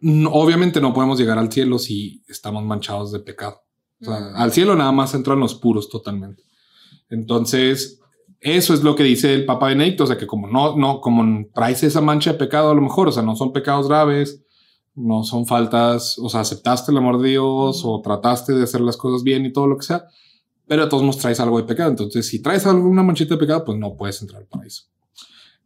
no- 0.00 0.30
obviamente 0.32 0.80
no 0.80 0.92
podemos 0.92 1.18
llegar 1.18 1.38
al 1.38 1.52
cielo 1.52 1.78
si 1.78 2.22
estamos 2.28 2.64
manchados 2.64 3.12
de 3.12 3.20
pecado. 3.20 3.62
O 4.00 4.04
sea, 4.04 4.16
al 4.34 4.50
cielo 4.52 4.74
nada 4.74 4.90
más 4.92 5.14
entran 5.14 5.38
los 5.38 5.54
puros 5.54 5.88
totalmente. 5.88 6.42
Entonces, 7.08 8.00
eso 8.40 8.74
es 8.74 8.82
lo 8.82 8.96
que 8.96 9.04
dice 9.04 9.32
el 9.34 9.44
Papa 9.44 9.68
Benedicto, 9.68 10.02
o 10.02 10.06
sea, 10.08 10.18
que 10.18 10.26
como 10.26 10.48
no, 10.48 10.76
no, 10.76 11.00
como 11.00 11.46
traes 11.54 11.84
esa 11.84 12.00
mancha 12.00 12.32
de 12.32 12.38
pecado 12.38 12.70
a 12.70 12.74
lo 12.74 12.80
mejor, 12.82 13.06
o 13.06 13.12
sea, 13.12 13.22
no 13.22 13.36
son 13.36 13.52
pecados 13.52 13.86
graves, 13.86 14.41
no 14.94 15.24
son 15.24 15.46
faltas, 15.46 16.18
o 16.18 16.28
sea, 16.28 16.40
aceptaste 16.40 16.92
el 16.92 16.98
amor 16.98 17.20
de 17.20 17.30
Dios 17.30 17.82
o 17.84 18.00
trataste 18.02 18.52
de 18.52 18.64
hacer 18.64 18.80
las 18.80 18.96
cosas 18.96 19.22
bien 19.22 19.46
y 19.46 19.52
todo 19.52 19.66
lo 19.66 19.76
que 19.76 19.86
sea, 19.86 20.06
pero 20.66 20.84
de 20.84 20.90
todos 20.90 21.02
modos 21.02 21.18
traes 21.18 21.40
algo 21.40 21.58
de 21.58 21.64
pecado. 21.64 21.90
Entonces, 21.90 22.26
si 22.26 22.42
traes 22.42 22.66
alguna 22.66 23.02
manchita 23.02 23.34
de 23.34 23.40
pecado, 23.40 23.64
pues 23.64 23.78
no 23.78 23.96
puedes 23.96 24.20
entrar 24.20 24.42
al 24.42 24.48
paraíso. 24.48 24.84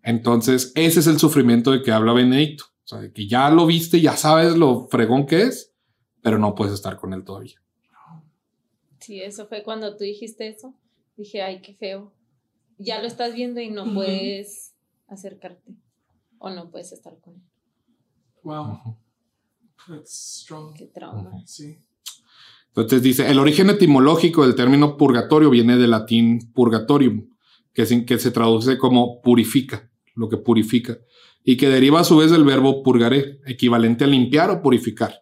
Entonces, 0.03 0.73
ese 0.77 1.01
es 1.01 1.07
el 1.09 1.19
sufrimiento 1.19 1.73
de 1.73 1.83
que 1.83 1.93
habla 1.93 2.13
Benedicto. 2.13 2.65
O 2.85 2.89
sea, 2.89 3.01
de 3.01 3.13
que 3.13 3.27
ya 3.27 3.51
lo 3.51 3.67
viste, 3.67 4.01
ya 4.01 4.17
sabes 4.17 4.57
lo 4.57 4.87
fregón 4.87 5.27
que 5.27 5.43
es, 5.43 5.73
pero 6.23 6.39
no 6.39 6.55
puedes 6.55 6.75
estar 6.75 6.97
con 6.97 7.13
él 7.13 7.25
todavía. 7.25 7.61
Sí, 9.01 9.21
eso 9.21 9.47
fue 9.47 9.63
cuando 9.63 9.97
tú 9.97 10.05
dijiste 10.05 10.49
eso. 10.49 10.75
Dije, 11.17 11.43
ay, 11.43 11.61
qué 11.61 11.75
feo. 11.75 12.13
Ya 12.79 13.01
lo 13.01 13.07
estás 13.07 13.35
viendo 13.35 13.61
y 13.61 13.71
no 13.71 13.93
puedes 13.95 14.75
acercarte. 15.09 15.75
O 16.39 16.51
no 16.51 16.71
puedes 16.71 16.93
estar 16.93 17.19
con 17.19 17.35
él. 17.35 17.43
Wow. 18.43 18.97
Qué 20.77 20.87
trauma. 20.87 21.31
Sí. 21.47 21.79
Entonces 22.69 23.03
dice, 23.03 23.31
el 23.31 23.39
origen 23.39 23.71
etimológico 23.71 24.43
del 24.43 24.55
término 24.55 24.97
purgatorio 24.97 25.49
viene 25.49 25.79
del 25.79 25.91
latín 25.91 26.53
purgatorium, 26.53 27.29
que, 27.73 27.87
sin, 27.87 28.05
que 28.05 28.19
se 28.19 28.31
traduce 28.31 28.77
como 28.77 29.23
purifica, 29.23 29.91
lo 30.15 30.29
que 30.29 30.37
purifica, 30.37 30.99
y 31.43 31.57
que 31.57 31.71
deriva 31.71 32.01
a 32.01 32.05
su 32.05 32.19
vez 32.19 32.31
del 32.31 32.45
verbo 32.45 32.83
purgaré, 32.83 33.41
equivalente 33.47 34.05
a 34.05 34.09
limpiar 34.09 34.51
o 34.51 34.61
purificar. 34.61 35.15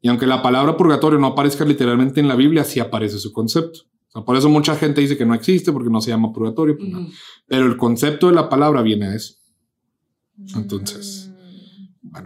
Y 0.00 0.08
aunque 0.08 0.26
la 0.26 0.42
palabra 0.42 0.76
purgatorio 0.76 1.18
no 1.18 1.28
aparezca 1.28 1.64
literalmente 1.64 2.20
en 2.20 2.26
la 2.26 2.34
Biblia, 2.36 2.64
sí 2.64 2.80
aparece 2.80 3.18
su 3.18 3.32
concepto. 3.32 3.80
O 4.08 4.10
sea, 4.10 4.22
por 4.22 4.36
eso 4.36 4.48
mucha 4.48 4.74
gente 4.74 5.00
dice 5.00 5.16
que 5.16 5.26
no 5.26 5.34
existe 5.34 5.70
porque 5.70 5.90
no 5.90 6.00
se 6.00 6.10
llama 6.10 6.32
purgatorio, 6.32 6.76
pues 6.76 6.88
no. 6.88 7.08
Pero 7.46 7.66
el 7.66 7.76
concepto 7.76 8.28
de 8.28 8.34
la 8.34 8.48
palabra 8.48 8.82
viene 8.82 9.10
de 9.10 9.16
eso. 9.16 9.34
Entonces. 10.56 11.27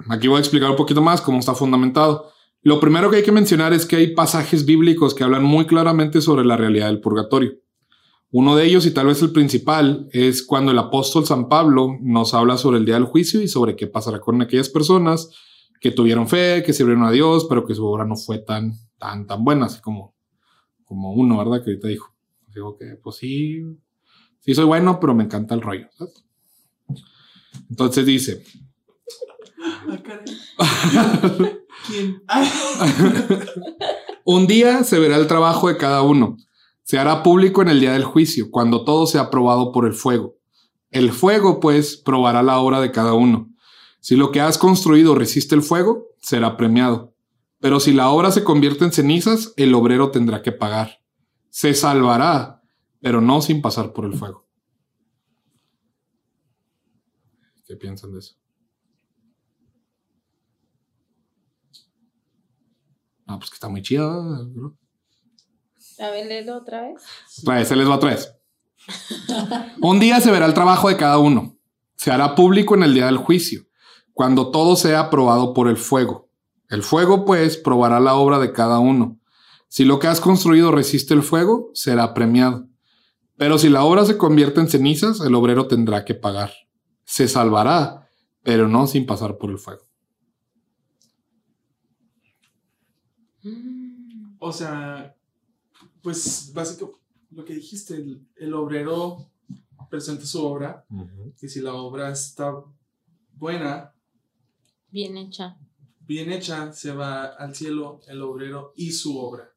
Aquí 0.08 0.28
voy 0.28 0.36
a 0.36 0.40
explicar 0.40 0.70
un 0.70 0.76
poquito 0.76 1.02
más 1.02 1.20
cómo 1.20 1.38
está 1.38 1.54
fundamentado. 1.54 2.30
Lo 2.62 2.78
primero 2.78 3.10
que 3.10 3.16
hay 3.16 3.22
que 3.22 3.32
mencionar 3.32 3.72
es 3.72 3.86
que 3.86 3.96
hay 3.96 4.14
pasajes 4.14 4.64
bíblicos 4.64 5.14
que 5.14 5.24
hablan 5.24 5.42
muy 5.42 5.66
claramente 5.66 6.20
sobre 6.20 6.44
la 6.44 6.56
realidad 6.56 6.86
del 6.86 7.00
purgatorio. 7.00 7.58
Uno 8.30 8.56
de 8.56 8.64
ellos, 8.64 8.86
y 8.86 8.92
tal 8.92 9.08
vez 9.08 9.20
el 9.20 9.32
principal, 9.32 10.08
es 10.12 10.42
cuando 10.42 10.70
el 10.70 10.78
apóstol 10.78 11.26
San 11.26 11.48
Pablo 11.48 11.98
nos 12.00 12.32
habla 12.32 12.56
sobre 12.56 12.78
el 12.78 12.86
día 12.86 12.94
del 12.94 13.04
juicio 13.04 13.42
y 13.42 13.48
sobre 13.48 13.76
qué 13.76 13.88
pasará 13.88 14.20
con 14.20 14.40
aquellas 14.40 14.68
personas 14.68 15.30
que 15.80 15.90
tuvieron 15.90 16.28
fe, 16.28 16.62
que 16.64 16.72
sirvieron 16.72 17.02
a 17.04 17.10
Dios, 17.10 17.46
pero 17.48 17.66
que 17.66 17.74
su 17.74 17.84
obra 17.84 18.06
no 18.06 18.16
fue 18.16 18.38
tan, 18.38 18.72
tan, 18.96 19.26
tan 19.26 19.44
buena, 19.44 19.66
así 19.66 19.80
como, 19.80 20.14
como 20.84 21.12
uno, 21.12 21.36
¿verdad? 21.36 21.62
Que 21.64 21.72
ahorita 21.72 21.88
dijo. 21.88 22.14
Digo 22.54 22.76
que, 22.78 22.96
pues 23.02 23.16
sí, 23.16 23.62
sí 24.40 24.54
soy 24.54 24.64
bueno, 24.64 25.00
pero 25.00 25.14
me 25.14 25.24
encanta 25.24 25.54
el 25.54 25.60
rollo. 25.60 25.88
Entonces 27.68 28.06
dice. 28.06 28.44
¿Quién? 31.86 32.22
Un 34.24 34.46
día 34.46 34.84
se 34.84 34.98
verá 34.98 35.16
el 35.16 35.26
trabajo 35.26 35.68
de 35.68 35.76
cada 35.76 36.02
uno. 36.02 36.36
Se 36.82 36.98
hará 36.98 37.22
público 37.22 37.62
en 37.62 37.68
el 37.68 37.80
día 37.80 37.92
del 37.92 38.04
juicio, 38.04 38.50
cuando 38.50 38.84
todo 38.84 39.06
sea 39.06 39.30
probado 39.30 39.72
por 39.72 39.86
el 39.86 39.94
fuego. 39.94 40.36
El 40.90 41.12
fuego, 41.12 41.60
pues, 41.60 41.96
probará 41.96 42.42
la 42.42 42.58
obra 42.58 42.80
de 42.80 42.92
cada 42.92 43.14
uno. 43.14 43.50
Si 44.00 44.16
lo 44.16 44.30
que 44.30 44.40
has 44.40 44.58
construido 44.58 45.14
resiste 45.14 45.54
el 45.54 45.62
fuego, 45.62 46.08
será 46.20 46.56
premiado. 46.56 47.14
Pero 47.60 47.78
si 47.78 47.92
la 47.92 48.10
obra 48.10 48.32
se 48.32 48.44
convierte 48.44 48.84
en 48.84 48.92
cenizas, 48.92 49.54
el 49.56 49.74
obrero 49.74 50.10
tendrá 50.10 50.42
que 50.42 50.52
pagar. 50.52 51.00
Se 51.50 51.74
salvará, 51.74 52.62
pero 53.00 53.20
no 53.20 53.40
sin 53.42 53.62
pasar 53.62 53.92
por 53.92 54.04
el 54.04 54.14
fuego. 54.14 54.46
¿Qué 57.64 57.76
piensan 57.76 58.12
de 58.12 58.18
eso? 58.18 58.41
Ah, 63.26 63.38
pues 63.38 63.50
que 63.50 63.54
está 63.54 63.68
muy 63.68 63.82
chido. 63.82 64.46
¿no? 64.46 64.76
A 65.98 66.10
ver, 66.10 66.26
léelo 66.26 66.56
otra 66.56 66.82
vez. 66.82 67.02
Otra 67.42 67.56
vez, 67.56 67.68
se 67.68 67.76
les 67.76 67.88
va 67.88 67.96
otra 67.96 68.10
vez. 68.10 68.34
Un 69.80 70.00
día 70.00 70.20
se 70.20 70.30
verá 70.30 70.46
el 70.46 70.54
trabajo 70.54 70.88
de 70.88 70.96
cada 70.96 71.18
uno. 71.18 71.56
Se 71.96 72.10
hará 72.10 72.34
público 72.34 72.74
en 72.74 72.82
el 72.82 72.94
día 72.94 73.06
del 73.06 73.18
juicio, 73.18 73.66
cuando 74.12 74.50
todo 74.50 74.76
sea 74.76 75.00
aprobado 75.00 75.54
por 75.54 75.68
el 75.68 75.76
fuego. 75.76 76.28
El 76.68 76.82
fuego, 76.82 77.24
pues, 77.24 77.56
probará 77.56 78.00
la 78.00 78.14
obra 78.14 78.38
de 78.38 78.52
cada 78.52 78.78
uno. 78.78 79.18
Si 79.68 79.84
lo 79.84 79.98
que 79.98 80.08
has 80.08 80.20
construido 80.20 80.72
resiste 80.72 81.14
el 81.14 81.22
fuego, 81.22 81.70
será 81.74 82.14
premiado. 82.14 82.66
Pero 83.36 83.58
si 83.58 83.68
la 83.68 83.84
obra 83.84 84.04
se 84.04 84.18
convierte 84.18 84.60
en 84.60 84.68
cenizas, 84.68 85.20
el 85.20 85.34
obrero 85.34 85.66
tendrá 85.66 86.04
que 86.04 86.14
pagar. 86.14 86.52
Se 87.04 87.28
salvará, 87.28 88.08
pero 88.42 88.68
no 88.68 88.86
sin 88.86 89.06
pasar 89.06 89.38
por 89.38 89.50
el 89.50 89.58
fuego. 89.58 89.82
Mm. 93.42 94.36
O 94.38 94.52
sea, 94.52 95.14
pues 96.02 96.50
básico, 96.54 97.00
lo 97.30 97.44
que 97.44 97.54
dijiste, 97.54 97.94
el, 97.94 98.26
el 98.36 98.54
obrero 98.54 99.30
presenta 99.90 100.24
su 100.26 100.44
obra 100.44 100.84
y 101.40 101.48
si 101.48 101.60
la 101.60 101.74
obra 101.74 102.10
está 102.10 102.54
buena, 103.34 103.92
Bien 104.90 105.16
hecha. 105.16 105.56
bien 106.00 106.30
hecha, 106.32 106.72
se 106.72 106.92
va 106.92 107.24
al 107.26 107.54
cielo 107.54 108.00
el 108.06 108.20
obrero 108.22 108.72
y 108.76 108.92
su 108.92 109.18
obra. 109.18 109.50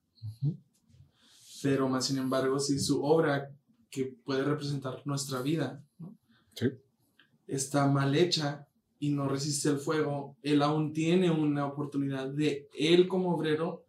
Pero 1.61 1.89
más 1.89 2.05
sin 2.05 2.17
embargo, 2.17 2.59
si 2.59 2.79
su 2.79 3.03
obra, 3.03 3.51
que 3.89 4.05
puede 4.25 4.43
representar 4.43 5.01
nuestra 5.05 5.41
vida, 5.41 5.83
¿no? 5.99 6.17
Sí. 6.53 6.67
está 7.47 7.87
mal 7.87 8.15
hecha 8.15 8.64
y 8.99 9.09
no 9.09 9.27
resiste 9.27 9.69
el 9.69 9.77
fuego, 9.77 10.35
él 10.41 10.61
aún 10.61 10.93
tiene 10.93 11.29
una 11.29 11.65
oportunidad 11.65 12.27
de 12.29 12.69
él 12.77 13.07
como 13.07 13.33
obrero 13.35 13.85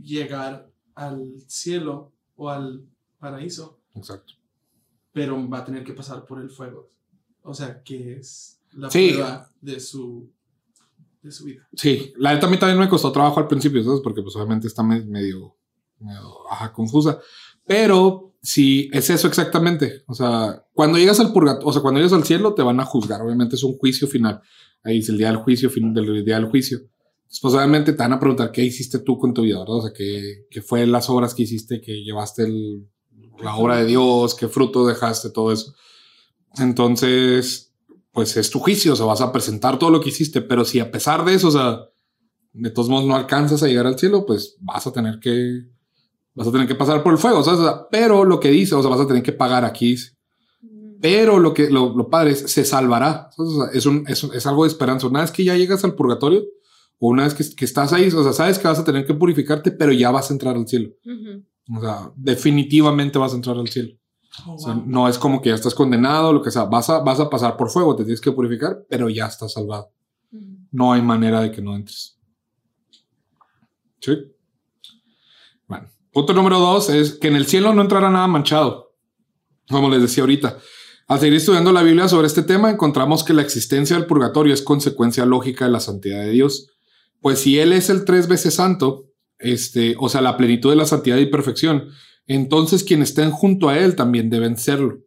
llegar 0.00 0.70
al 0.94 1.34
cielo 1.46 2.12
o 2.36 2.48
al 2.48 2.84
paraíso, 3.18 3.78
Exacto. 3.94 4.34
pero 5.12 5.48
va 5.48 5.58
a 5.58 5.64
tener 5.64 5.84
que 5.84 5.92
pasar 5.92 6.24
por 6.24 6.40
el 6.40 6.50
fuego. 6.50 6.88
O 7.42 7.54
sea, 7.54 7.82
que 7.82 8.14
es 8.16 8.60
la 8.72 8.90
Sí. 8.90 9.10
prueba 9.12 9.50
de 9.60 9.80
su, 9.80 10.30
de 11.22 11.30
su 11.30 11.44
vida. 11.44 11.68
Sí, 11.74 12.12
la 12.16 12.34
neta 12.34 12.46
a 12.46 12.50
mí 12.50 12.58
también 12.58 12.78
me 12.80 12.88
costó 12.88 13.12
trabajo 13.12 13.38
al 13.40 13.48
principio, 13.48 13.82
¿sabes? 13.84 14.00
Porque 14.00 14.22
pues 14.22 14.34
obviamente 14.36 14.66
está 14.66 14.82
me- 14.82 15.04
medio, 15.04 15.54
medio 16.00 16.50
ajá, 16.50 16.72
confusa. 16.72 17.20
Pero 17.66 18.31
sí, 18.42 18.90
es 18.92 19.08
eso 19.10 19.28
exactamente. 19.28 20.02
O 20.06 20.14
sea, 20.14 20.64
cuando 20.74 20.98
llegas 20.98 21.20
al 21.20 21.32
purgatorio, 21.32 21.68
o 21.68 21.72
sea, 21.72 21.80
cuando 21.82 22.00
llegas 22.00 22.12
al 22.12 22.24
cielo 22.24 22.54
te 22.54 22.62
van 22.62 22.80
a 22.80 22.84
juzgar. 22.84 23.22
Obviamente 23.22 23.56
es 23.56 23.62
un 23.62 23.78
juicio 23.78 24.06
final. 24.08 24.40
Ahí 24.84 24.98
es 24.98 25.08
el 25.08 25.16
día 25.18 25.28
del 25.28 25.36
juicio, 25.38 25.70
fin 25.70 25.94
del 25.94 26.24
día 26.24 26.34
del 26.36 26.46
juicio. 26.50 26.80
Después 27.28 27.54
obviamente 27.54 27.92
te 27.92 27.98
van 27.98 28.12
a 28.12 28.20
preguntar 28.20 28.52
qué 28.52 28.62
hiciste 28.62 28.98
tú 28.98 29.16
con 29.18 29.32
tu 29.32 29.42
vida, 29.42 29.58
¿verdad? 29.60 29.76
O 29.76 29.82
sea, 29.82 29.92
qué, 29.96 30.46
qué 30.50 30.60
fue 30.60 30.86
las 30.86 31.08
obras 31.08 31.34
que 31.34 31.44
hiciste, 31.44 31.80
que 31.80 32.02
llevaste 32.04 32.42
el- 32.44 32.88
la 33.42 33.56
obra 33.56 33.76
de 33.78 33.86
Dios, 33.86 34.34
qué 34.34 34.48
fruto 34.48 34.86
dejaste, 34.86 35.30
todo 35.30 35.50
eso. 35.52 35.74
Entonces, 36.58 37.72
pues 38.12 38.36
es 38.36 38.50
tu 38.50 38.58
juicio, 38.58 38.92
o 38.92 38.96
sea, 38.96 39.06
vas 39.06 39.20
a 39.22 39.32
presentar 39.32 39.78
todo 39.78 39.90
lo 39.90 40.00
que 40.00 40.10
hiciste, 40.10 40.42
pero 40.42 40.64
si 40.64 40.80
a 40.80 40.90
pesar 40.90 41.24
de 41.24 41.34
eso, 41.34 41.48
o 41.48 41.52
sea, 41.52 41.80
de 42.52 42.70
todos 42.70 42.88
modos 42.90 43.06
no 43.06 43.16
alcanzas 43.16 43.62
a 43.62 43.66
llegar 43.68 43.86
al 43.86 43.98
cielo, 43.98 44.26
pues 44.26 44.56
vas 44.60 44.86
a 44.86 44.92
tener 44.92 45.18
que, 45.18 45.62
vas 46.34 46.46
a 46.48 46.52
tener 46.52 46.66
que 46.66 46.74
pasar 46.74 47.02
por 47.02 47.12
el 47.12 47.18
fuego, 47.18 47.42
¿sabes? 47.42 47.60
O 47.60 47.64
sea, 47.64 47.86
pero 47.90 48.24
lo 48.24 48.40
que 48.40 48.50
dice, 48.50 48.74
o 48.74 48.80
sea, 48.82 48.90
vas 48.90 49.00
a 49.00 49.06
tener 49.06 49.22
que 49.22 49.32
pagar 49.32 49.64
aquí. 49.64 49.96
Mm. 50.62 50.94
Pero 51.00 51.38
lo 51.38 51.52
que, 51.52 51.70
lo, 51.70 51.94
lo 51.94 52.08
padre 52.08 52.32
es, 52.32 52.50
se 52.50 52.64
salvará. 52.64 53.28
¿sabes? 53.36 53.52
O 53.52 53.64
sea, 53.64 53.72
es, 53.72 53.86
un, 53.86 54.04
es, 54.08 54.22
un- 54.24 54.34
es 54.34 54.46
algo 54.46 54.64
de 54.64 54.68
esperanza. 54.68 55.06
Una 55.06 55.20
vez 55.20 55.30
que 55.30 55.44
ya 55.44 55.56
llegas 55.56 55.84
al 55.84 55.94
purgatorio, 55.94 56.42
o 56.98 57.08
una 57.08 57.24
vez 57.24 57.34
que, 57.34 57.44
que 57.56 57.64
estás 57.64 57.92
ahí, 57.92 58.08
o 58.08 58.22
sea, 58.22 58.32
sabes 58.32 58.58
que 58.58 58.68
vas 58.68 58.78
a 58.78 58.84
tener 58.84 59.04
que 59.04 59.14
purificarte, 59.14 59.72
pero 59.72 59.92
ya 59.92 60.10
vas 60.10 60.30
a 60.30 60.34
entrar 60.34 60.56
al 60.56 60.66
cielo. 60.68 60.90
Ujú. 61.04 61.44
O 61.76 61.80
sea, 61.80 62.12
definitivamente 62.16 63.18
vas 63.18 63.32
a 63.32 63.36
entrar 63.36 63.56
al 63.56 63.68
cielo. 63.68 63.94
Oh, 64.46 64.54
O 64.54 64.58
sea, 64.58 64.72
wow. 64.74 64.84
no 64.86 65.08
es 65.08 65.18
como 65.18 65.42
que 65.42 65.50
ya 65.50 65.54
estás 65.56 65.74
condenado, 65.74 66.32
lo 66.32 66.40
que 66.42 66.50
sea. 66.50 66.64
Vas 66.64 66.88
a, 66.90 67.00
vas 67.00 67.20
a 67.20 67.28
pasar 67.28 67.56
por 67.56 67.68
fuego, 67.70 67.94
te 67.96 68.04
tienes 68.04 68.20
que 68.20 68.32
purificar, 68.32 68.84
pero 68.88 69.08
ya 69.10 69.26
estás 69.26 69.52
salvado. 69.52 69.90
Ujú. 70.32 70.46
No 70.70 70.92
hay 70.92 71.02
manera 71.02 71.40
de 71.40 71.50
que 71.50 71.60
no 71.60 71.74
entres. 71.76 72.18
Sí. 74.00 74.16
Bueno, 75.68 75.88
punto 76.12 76.32
número 76.34 76.58
dos 76.58 76.90
es 76.90 77.14
que 77.14 77.28
en 77.28 77.36
el 77.36 77.46
cielo 77.46 77.74
no 77.74 77.82
entrará 77.82 78.10
nada 78.10 78.26
manchado. 78.26 78.94
Como 79.68 79.88
les 79.90 80.02
decía 80.02 80.22
ahorita. 80.22 80.58
Al 81.08 81.20
seguir 81.20 81.34
estudiando 81.34 81.72
la 81.72 81.82
Biblia 81.82 82.08
sobre 82.08 82.26
este 82.26 82.42
tema, 82.42 82.70
encontramos 82.70 83.24
que 83.24 83.34
la 83.34 83.42
existencia 83.42 83.96
del 83.96 84.06
purgatorio 84.06 84.54
es 84.54 84.62
consecuencia 84.62 85.26
lógica 85.26 85.64
de 85.66 85.70
la 85.72 85.80
santidad 85.80 86.20
de 86.22 86.30
Dios. 86.30 86.68
Pues 87.20 87.40
si 87.40 87.58
Él 87.58 87.72
es 87.72 87.90
el 87.90 88.04
tres 88.04 88.28
veces 88.28 88.54
santo, 88.54 89.06
este, 89.38 89.94
o 89.98 90.08
sea, 90.08 90.20
la 90.20 90.36
plenitud 90.36 90.70
de 90.70 90.76
la 90.76 90.86
santidad 90.86 91.16
y 91.18 91.26
perfección, 91.26 91.88
entonces 92.26 92.84
quienes 92.84 93.10
estén 93.10 93.30
junto 93.30 93.68
a 93.68 93.78
Él 93.78 93.96
también 93.96 94.30
deben 94.30 94.56
serlo. 94.56 95.00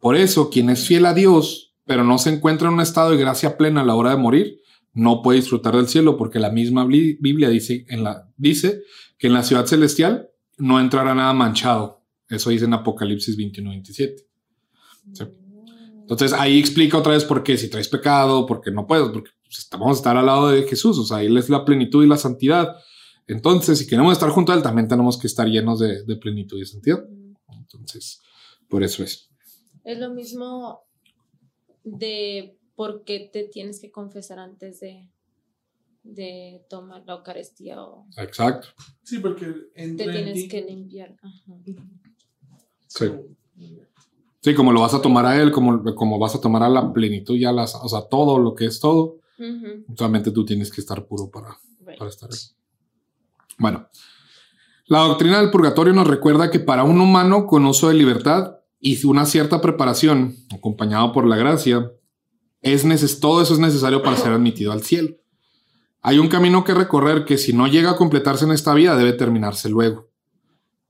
Por 0.00 0.16
eso, 0.16 0.50
quien 0.50 0.68
es 0.70 0.86
fiel 0.86 1.06
a 1.06 1.14
Dios, 1.14 1.74
pero 1.86 2.04
no 2.04 2.18
se 2.18 2.30
encuentra 2.30 2.68
en 2.68 2.74
un 2.74 2.80
estado 2.80 3.10
de 3.10 3.16
gracia 3.16 3.56
plena 3.56 3.80
a 3.80 3.84
la 3.84 3.94
hora 3.94 4.10
de 4.10 4.16
morir, 4.16 4.60
no 4.92 5.22
puede 5.22 5.40
disfrutar 5.40 5.74
del 5.76 5.88
cielo, 5.88 6.16
porque 6.16 6.38
la 6.38 6.50
misma 6.50 6.84
Bli- 6.84 7.16
Biblia 7.20 7.48
dice, 7.48 7.84
en 7.88 8.04
la, 8.04 8.28
dice 8.36 8.82
que 9.24 9.28
en 9.28 9.32
la 9.32 9.42
ciudad 9.42 9.64
celestial 9.64 10.30
no 10.58 10.78
entrará 10.78 11.14
nada 11.14 11.32
manchado. 11.32 12.04
Eso 12.28 12.50
dice 12.50 12.66
en 12.66 12.74
Apocalipsis 12.74 13.38
21-27. 13.38 14.16
Sí. 15.14 15.24
Entonces 16.02 16.34
ahí 16.34 16.58
explica 16.58 16.98
otra 16.98 17.14
vez 17.14 17.24
por 17.24 17.42
qué 17.42 17.56
si 17.56 17.70
traes 17.70 17.88
pecado, 17.88 18.44
porque 18.44 18.70
no 18.70 18.86
puedes, 18.86 19.08
porque 19.08 19.30
pues, 19.42 19.66
vamos 19.70 19.96
a 19.96 19.98
estar 20.00 20.14
al 20.18 20.26
lado 20.26 20.50
de 20.50 20.64
Jesús, 20.64 20.98
o 20.98 21.04
sea, 21.04 21.22
Él 21.22 21.38
es 21.38 21.48
la 21.48 21.64
plenitud 21.64 22.04
y 22.04 22.06
la 22.06 22.18
santidad. 22.18 22.76
Entonces, 23.26 23.78
si 23.78 23.86
queremos 23.86 24.12
estar 24.12 24.28
junto 24.28 24.52
a 24.52 24.56
Él, 24.56 24.62
también 24.62 24.88
tenemos 24.88 25.16
que 25.16 25.26
estar 25.26 25.48
llenos 25.48 25.80
de, 25.80 26.04
de 26.04 26.16
plenitud 26.16 26.60
y 26.60 26.66
santidad. 26.66 27.02
Entonces, 27.48 28.20
por 28.68 28.82
eso 28.82 29.02
es. 29.02 29.30
Es 29.84 29.98
lo 30.00 30.12
mismo 30.12 30.82
de 31.82 32.58
por 32.74 33.04
qué 33.04 33.30
te 33.32 33.44
tienes 33.44 33.80
que 33.80 33.90
confesar 33.90 34.38
antes 34.38 34.80
de, 34.80 35.08
de 36.04 36.64
tomar 36.68 37.02
la 37.06 37.14
Eucaristía 37.14 37.82
o 37.82 38.06
Exacto. 38.18 38.68
Sí, 39.02 39.18
porque 39.18 39.46
te 39.74 39.82
en 39.84 39.96
tienes 39.96 40.34
ti. 40.34 40.48
que 40.48 40.62
limpiar. 40.62 41.16
Ajá. 41.22 41.52
Sí. 42.86 43.10
Sí, 44.40 44.54
como 44.54 44.72
lo 44.72 44.80
vas 44.82 44.92
a 44.94 45.00
tomar 45.00 45.24
a 45.24 45.40
Él, 45.40 45.50
como, 45.50 45.82
como 45.94 46.18
vas 46.18 46.34
a 46.34 46.40
tomar 46.40 46.62
a 46.62 46.68
la 46.68 46.92
plenitud 46.92 47.34
y 47.36 47.44
a 47.46 47.52
las, 47.52 47.74
o 47.74 47.88
sea, 47.88 48.02
todo 48.02 48.38
lo 48.38 48.54
que 48.54 48.66
es 48.66 48.78
todo, 48.78 49.16
Ujú. 49.38 49.84
solamente 49.96 50.30
tú 50.30 50.44
tienes 50.44 50.70
que 50.70 50.80
estar 50.82 51.04
puro 51.06 51.30
para, 51.30 51.58
Right. 51.80 51.98
para 51.98 52.10
estar 52.10 52.30
ahí. 52.30 52.38
Bueno, 53.58 53.88
la 54.86 54.98
doctrina 55.00 55.40
del 55.40 55.50
purgatorio 55.50 55.94
nos 55.94 56.06
recuerda 56.06 56.50
que 56.50 56.60
para 56.60 56.84
un 56.84 57.00
humano 57.00 57.46
con 57.46 57.64
uso 57.64 57.88
de 57.88 57.94
libertad 57.94 58.58
y 58.78 59.02
una 59.06 59.24
cierta 59.24 59.62
preparación, 59.62 60.36
acompañado 60.54 61.10
por 61.12 61.26
la 61.26 61.36
gracia, 61.36 61.90
es 62.60 62.84
neces 62.84 63.20
todo 63.20 63.40
eso 63.40 63.54
es 63.54 63.60
necesario 63.60 64.02
para 64.02 64.16
ser 64.16 64.32
admitido 64.32 64.72
al 64.72 64.82
cielo. 64.82 65.16
Hay 66.06 66.18
un 66.18 66.28
camino 66.28 66.64
que 66.64 66.74
recorrer 66.74 67.24
que 67.24 67.38
si 67.38 67.54
no 67.54 67.66
llega 67.66 67.92
a 67.92 67.96
completarse 67.96 68.44
en 68.44 68.52
esta 68.52 68.74
vida 68.74 68.94
debe 68.94 69.14
terminarse 69.14 69.70
luego. 69.70 70.10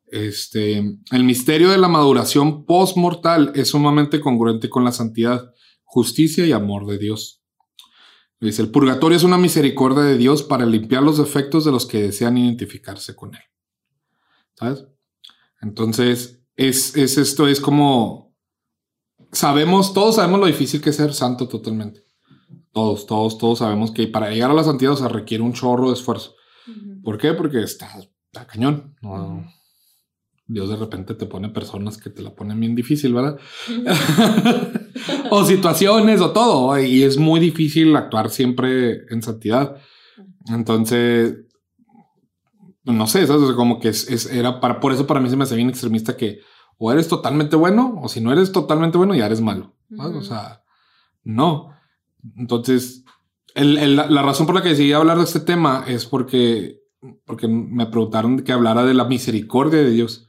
Este, 0.09 0.79
el 1.13 1.25
misterio 1.25 1.71
de 1.71 1.79
la 1.79 1.87
maduración 1.87 2.67
post-mortal 2.67 3.53
es 3.55 3.69
sumamente 3.69 4.19
congruente 4.21 4.69
con 4.69 4.85
la 4.85 4.91
santidad, 4.91 5.55
justicia 5.85 6.45
y 6.45 6.51
amor 6.51 6.87
de 6.87 6.99
Dios. 6.99 7.45
Dice, 8.41 8.63
el 8.63 8.73
purgatorio 8.73 9.17
es 9.17 9.23
una 9.23 9.39
misericordia 9.39 10.03
de 10.03 10.19
Dios 10.19 10.43
para 10.43 10.67
limpiar 10.67 11.05
los 11.05 11.19
defectos 11.19 11.65
de 11.65 11.71
los 11.71 11.87
que 11.87 12.03
desean 12.03 12.37
identificarse 12.37 13.15
con 13.15 13.37
Él. 13.37 13.43
¿Sabes? 14.57 14.85
Entonces, 15.63 16.43
es, 16.57 16.97
es 16.97 17.19
esto, 17.19 17.47
es 17.47 17.61
como 17.61 18.35
sabemos, 19.31 19.95
todos 19.95 20.17
sabemos 20.17 20.41
lo 20.41 20.47
difícil 20.47 20.81
que 20.81 20.91
es 20.91 20.97
ser 20.97 21.15
santo 21.15 21.47
totalmente. 21.47 22.05
Todos, 22.75 23.07
todos, 23.07 23.39
todos 23.39 23.61
sabemos 23.61 23.91
que 23.93 24.07
para 24.09 24.31
llegar 24.31 24.51
a 24.51 24.55
la 24.55 24.65
santidad 24.65 24.95
se 24.97 25.09
requiere 25.09 25.43
un 25.45 25.53
chorro 25.55 25.89
de 25.89 25.95
esfuerzo. 25.95 26.35
¿Por 27.03 27.17
qué? 27.19 27.33
Porque 27.33 27.63
está, 27.63 27.89
está 28.27 28.47
cañón. 28.47 28.97
No, 29.01 29.47
Dios 30.47 30.69
de 30.69 30.77
repente 30.77 31.15
te 31.15 31.25
pone 31.27 31.49
personas 31.49 31.97
que 31.97 32.11
te 32.11 32.21
la 32.23 32.35
ponen 32.35 32.59
bien 32.61 32.75
difícil, 32.75 33.15
¿verdad? 33.15 33.39
o 35.31 35.45
situaciones 35.45 36.21
o 36.21 36.33
todo. 36.33 36.79
Y 36.81 37.03
es 37.03 37.17
muy 37.19 37.41
difícil 37.41 37.95
actuar 37.97 38.31
siempre 38.31 39.07
en 39.11 39.23
santidad. 39.23 39.77
Entonces, 40.49 41.37
no 42.85 43.07
sé, 43.07 43.27
¿sabes? 43.27 43.43
O 43.43 43.47
sea, 43.47 43.57
como 43.57 43.79
que 43.81 43.89
es, 43.89 44.09
es- 44.11 44.31
era 44.31 44.61
para, 44.61 44.81
por 44.81 44.93
eso 44.93 45.07
para 45.07 45.21
mí 45.21 45.31
se 45.31 45.37
me 45.37 45.45
hace 45.45 45.57
bien 45.57 45.69
extremista 45.71 46.17
que 46.17 46.41
o 46.77 46.91
eres 46.93 47.09
totalmente 47.09 47.57
bueno 47.57 48.01
o 48.03 48.09
si 48.09 48.21
no 48.21 48.33
eres 48.33 48.51
totalmente 48.53 48.99
bueno 48.99 49.15
ya 49.15 49.27
eres 49.27 49.41
malo. 49.41 49.75
O 50.19 50.23
sea, 50.23 50.63
no. 51.23 51.71
Entonces, 52.37 53.05
el- 53.55 53.79
el- 53.79 53.97
la, 53.97 54.23
razón 54.23 54.47
por 54.47 54.55
la 54.55 54.63
que 54.63 54.71
decidí 54.71 54.93
hablar 54.93 55.19
de 55.19 55.25
este 55.25 55.41
tema 55.41 55.85
es 55.87 56.07
porque, 56.07 56.81
porque 57.25 57.49
me 57.49 57.87
preguntaron 57.87 58.41
que 58.41 58.53
hablara 58.53 58.85
de 58.85 58.95
la 58.95 59.05
misericordia 59.05 59.81
de 59.81 59.91
Dios. 59.91 60.29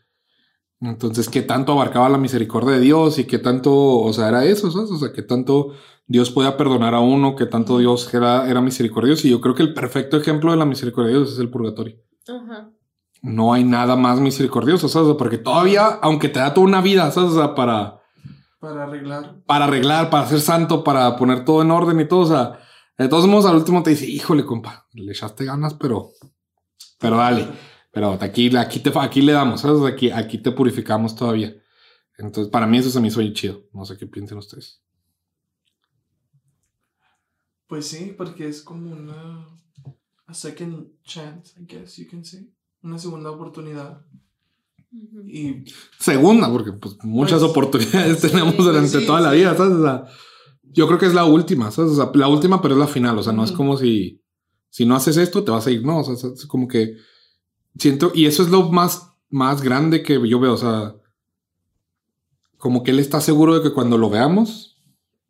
Entonces, 0.81 1.29
¿qué 1.29 1.41
tanto 1.41 1.71
abarcaba 1.71 2.09
la 2.09 2.17
misericordia 2.17 2.75
de 2.75 2.81
Dios 2.81 3.17
y 3.17 3.23
qué 3.23 3.39
tanto, 3.39 3.73
o 3.73 4.13
sea, 4.13 4.27
era 4.27 4.45
eso, 4.45 4.69
¿sabes? 4.71 4.91
O 4.91 4.97
sea, 4.97 5.13
qué 5.13 5.21
tanto 5.23 5.71
Dios 6.05 6.29
podía 6.31 6.57
perdonar 6.57 6.93
a 6.93 6.99
uno, 6.99 7.35
qué 7.35 7.45
tanto 7.45 7.79
Dios 7.79 8.13
era, 8.13 8.47
era 8.49 8.61
misericordioso. 8.61 9.25
Y 9.27 9.31
yo 9.31 9.41
creo 9.41 9.55
que 9.55 9.63
el 9.63 9.73
perfecto 9.73 10.17
ejemplo 10.17 10.51
de 10.51 10.57
la 10.57 10.65
misericordia 10.65 11.13
de 11.13 11.17
Dios 11.19 11.33
es 11.33 11.39
el 11.39 11.49
purgatorio. 11.49 11.95
Ajá. 12.27 12.69
No 13.21 13.53
hay 13.53 13.63
nada 13.63 13.95
más 13.95 14.19
misericordioso, 14.19 14.87
¿sabes? 14.89 15.07
O 15.07 15.11
sea, 15.11 15.17
Porque 15.17 15.37
todavía, 15.39 15.87
aunque 16.01 16.29
te 16.29 16.39
da 16.39 16.53
toda 16.53 16.67
una 16.67 16.81
vida, 16.81 17.09
¿sabes? 17.09 17.31
O 17.31 17.35
sea, 17.35 17.55
para, 17.55 18.01
Para 18.65 18.83
arreglar. 18.83 19.43
para 19.45 19.65
arreglar, 19.65 20.09
para 20.09 20.27
ser 20.27 20.39
santo, 20.39 20.83
para 20.83 21.15
poner 21.17 21.45
todo 21.45 21.61
en 21.61 21.71
orden 21.71 21.99
y 21.99 22.07
todo. 22.07 22.21
O 22.21 22.25
sea, 22.25 22.59
de 22.97 23.07
todos 23.07 23.27
modos, 23.27 23.45
al 23.45 23.57
último 23.57 23.83
te 23.83 23.91
dice, 23.91 24.07
híjole, 24.07 24.45
compa, 24.45 24.87
le 24.93 25.11
echaste 25.11 25.45
ganas, 25.45 25.75
pero, 25.75 26.11
pero 26.99 27.17
dale. 27.17 27.47
Pero 27.91 28.17
aquí, 28.19 28.55
aquí, 28.57 28.79
te, 28.79 28.91
aquí 28.99 29.21
le 29.21 29.33
damos, 29.33 29.61
¿sabes? 29.61 29.81
Aquí, 29.83 30.11
aquí 30.11 30.39
te 30.39 30.51
purificamos 30.51 31.15
todavía. 31.15 31.55
Entonces, 32.17 32.51
para 32.51 32.67
mí 32.67 32.77
eso 32.77 32.89
se 32.89 32.99
me 32.99 33.07
hizo 33.07 33.21
chido. 33.33 33.63
No 33.71 33.85
sé 33.85 33.97
qué 33.97 34.07
piensen 34.07 34.37
ustedes. 34.37 34.81
Pues 37.67 37.87
sí, 37.87 38.13
porque 38.17 38.47
es 38.47 38.61
como 38.61 38.91
una. 38.91 39.47
A 40.27 40.33
second 40.33 40.87
chance, 41.03 41.53
I 41.59 41.65
guess 41.65 41.97
you 41.97 42.07
can 42.09 42.25
say. 42.25 42.51
Una 42.81 42.97
segunda 42.97 43.31
oportunidad. 43.31 44.05
Ujú. 44.95 45.27
Y 45.27 45.63
Segunda, 45.99 46.49
porque 46.51 46.71
pues, 46.73 46.97
muchas 47.03 47.39
Pues, 47.41 47.51
oportunidades 47.51 48.19
sí, 48.21 48.27
tenemos 48.29 48.55
pues 48.55 48.65
durante 48.67 48.99
sí, 48.99 49.05
toda 49.05 49.21
la 49.21 49.31
sí. 49.31 49.37
vida, 49.37 49.55
¿sabes? 49.57 49.73
O 49.73 49.83
sea, 49.83 50.05
yo 50.63 50.87
creo 50.87 50.99
que 50.99 51.05
es 51.07 51.13
la 51.13 51.25
última, 51.25 51.71
¿sabes? 51.71 51.91
O 51.91 51.95
sea, 51.95 52.11
la 52.13 52.27
última, 52.27 52.61
pero 52.61 52.73
es 52.75 52.79
la 52.79 52.87
final. 52.87 53.17
O 53.17 53.23
sea, 53.23 53.33
no 53.33 53.43
es 53.43 53.51
Ujú. 53.51 53.57
como 53.57 53.77
si, 53.77 54.21
si 54.69 54.85
no 54.85 54.95
haces 54.95 55.17
esto, 55.17 55.43
te 55.43 55.51
vas 55.51 55.67
a 55.67 55.71
ir. 55.71 55.85
No, 55.85 55.99
o 55.99 56.03
sea, 56.03 56.31
es 56.31 56.45
como 56.45 56.67
que 56.67 56.97
siento, 57.77 58.11
y 58.13 58.25
eso 58.25 58.43
es 58.43 58.49
lo 58.49 58.69
más, 58.71 59.11
más 59.29 59.61
grande 59.61 60.03
que 60.03 60.13
yo 60.27 60.39
veo. 60.39 60.53
O 60.53 60.57
sea, 60.57 60.95
como 62.57 62.83
que 62.83 62.91
él 62.91 62.99
está 62.99 63.21
seguro 63.21 63.55
de 63.55 63.61
que 63.61 63.73
cuando 63.73 63.97
lo 63.97 64.09
veamos, 64.09 64.81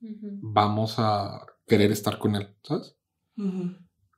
Ujú. 0.01 0.39
vamos 0.41 0.95
a 0.97 1.45
querer 1.67 1.91
estar 1.91 2.19
con 2.19 2.35
él, 2.35 2.55
¿sabes? 2.63 2.95
ujú, 3.37 3.75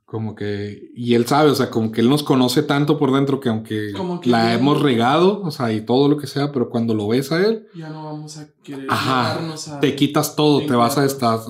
Como 0.10 0.36
que, 0.36 0.90
y 0.96 1.16
él 1.16 1.26
sabe, 1.26 1.50
o 1.50 1.56
sea, 1.56 1.70
como 1.70 1.92
que 1.92 2.00
él 2.00 2.08
nos 2.08 2.24
conoce 2.24 2.64
tanto 2.64 2.98
por 2.98 3.12
dentro 3.14 3.42
que 3.42 3.50
aunque 3.50 3.92
Como 3.92 4.22
que 4.22 4.30
la 4.30 4.46
ya- 4.46 4.54
hemos 4.54 4.82
regado, 4.82 5.42
o 5.42 5.52
sea, 5.52 5.74
y 5.74 5.82
todo 5.82 6.08
lo 6.08 6.18
que 6.18 6.28
sea, 6.28 6.54
pero 6.54 6.70
cuando 6.70 6.94
lo 6.94 7.10
ves 7.10 7.30
a 7.34 7.46
él, 7.46 7.68
ya 7.76 7.90
no 7.90 8.06
vamos 8.06 8.38
a 8.38 8.48
querer 8.64 8.88
Ajá, 8.90 9.34
a. 9.38 9.80
te 9.82 9.98
quitas 9.98 10.34
todo, 10.38 10.66
te 10.66 10.74
vas 10.76 10.98
a 10.98 11.02
desatar 11.02 11.42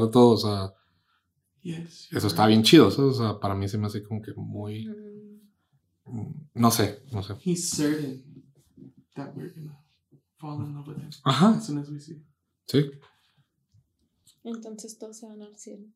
de 0.00 0.08
todo, 0.08 0.28
o 0.32 0.36
sea, 0.36 0.74
Yes, 1.62 2.08
eso 2.12 2.26
está 2.26 2.46
bien 2.46 2.62
chido, 2.62 2.90
¿sabes? 2.90 3.18
o 3.18 3.22
sea, 3.22 3.40
para 3.40 3.54
mí 3.54 3.66
se 3.66 3.78
me 3.78 3.86
hace 3.86 4.02
como 4.02 4.20
que 4.20 4.34
muy, 4.36 4.86
no 6.52 6.70
sé, 6.70 7.02
no 7.12 7.22
sé. 7.22 7.34
He's 7.42 7.70
certain 7.70 8.22
that 9.14 9.34
we're 9.34 9.54
gonna 9.54 9.78
fall 10.36 10.60
in 10.62 10.74
love 10.74 10.86
with 10.86 10.98
him 10.98 11.08
Ajá, 11.24 11.54
as 11.56 11.64
soon 11.66 11.78
as 11.78 11.88
we 11.88 11.98
see. 11.98 12.22
sí. 12.66 12.90
Entonces 14.44 14.98
todos 14.98 15.16
se 15.16 15.26
van 15.26 15.40
al 15.40 15.56
cielo. 15.56 15.86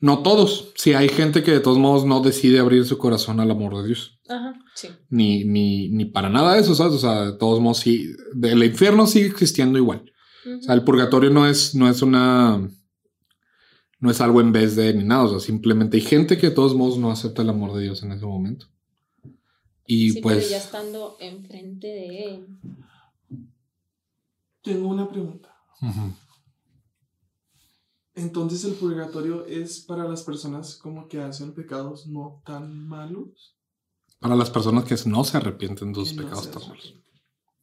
No 0.00 0.22
todos, 0.22 0.72
sí 0.76 0.94
hay 0.94 1.08
gente 1.10 1.42
que 1.42 1.50
de 1.50 1.60
todos 1.60 1.78
modos 1.78 2.06
no 2.06 2.20
decide 2.20 2.58
abrir 2.58 2.86
su 2.86 2.96
corazón 2.96 3.38
al 3.38 3.50
amor 3.50 3.76
de 3.76 3.88
Dios. 3.88 4.18
Ajá, 4.28 4.54
sí. 4.74 4.88
Ni, 5.10 5.44
ni, 5.44 5.90
ni 5.90 6.06
para 6.06 6.30
nada 6.30 6.54
de 6.54 6.60
eso, 6.60 6.74
¿sabes? 6.74 6.94
O 6.94 6.98
sea, 6.98 7.26
de 7.26 7.32
todos 7.32 7.60
modos 7.60 7.78
sí, 7.78 8.10
el 8.42 8.64
infierno 8.64 9.06
sigue 9.06 9.26
existiendo 9.26 9.78
igual. 9.78 10.10
O 10.58 10.62
sea, 10.62 10.74
el 10.74 10.84
purgatorio 10.84 11.30
no 11.30 11.46
es, 11.46 11.74
no 11.74 11.88
es 11.88 12.00
una. 12.00 12.66
No 13.98 14.10
es 14.10 14.20
algo 14.22 14.40
en 14.40 14.52
vez 14.52 14.76
de 14.76 14.94
ni 14.94 15.04
nada. 15.04 15.24
O 15.24 15.28
sea, 15.28 15.40
simplemente 15.40 15.98
hay 15.98 16.02
gente 16.02 16.38
que 16.38 16.48
de 16.48 16.54
todos 16.54 16.74
modos 16.74 16.96
no 16.96 17.10
acepta 17.10 17.42
el 17.42 17.50
amor 17.50 17.74
de 17.74 17.82
Dios 17.82 18.02
en 18.02 18.12
ese 18.12 18.24
momento. 18.24 18.66
Y 19.86 20.12
sí, 20.12 20.20
pues. 20.22 20.36
pero 20.38 20.50
ya 20.50 20.56
estando 20.56 21.18
enfrente 21.20 21.88
de 21.88 22.24
él. 22.24 22.46
Tengo 24.62 24.88
una 24.88 25.08
pregunta. 25.10 25.54
ujú. 25.82 26.14
Entonces, 28.20 28.64
el 28.64 28.74
purgatorio 28.74 29.46
es 29.46 29.80
para 29.80 30.04
las 30.06 30.22
personas 30.22 30.76
como 30.76 31.08
que 31.08 31.20
hacen 31.20 31.54
pecados 31.54 32.06
no 32.06 32.42
tan 32.44 32.86
malos. 32.86 33.56
Para 34.18 34.36
las 34.36 34.50
personas 34.50 34.84
que 34.84 34.94
no 35.08 35.24
se 35.24 35.38
arrepienten 35.38 35.92
de 35.92 36.00
sus 36.04 36.14
no 36.14 36.22
pecados 36.24 36.50
tan 36.50 36.68
malos. 36.68 36.94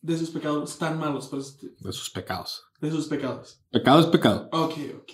De 0.02 0.18
sus 0.18 0.32
pecados 0.32 0.78
tan 0.78 0.98
malos, 1.00 1.28
pues, 1.28 1.60
de- 1.60 1.92
sus 1.92 2.10
pecados. 2.10 2.64
de 2.82 2.90
sus 2.92 3.06
pecados. 3.08 3.60
Pecado 3.72 4.00
es 4.00 4.06
pecado. 4.08 4.50
Ok, 4.52 4.74
ok. 5.02 5.14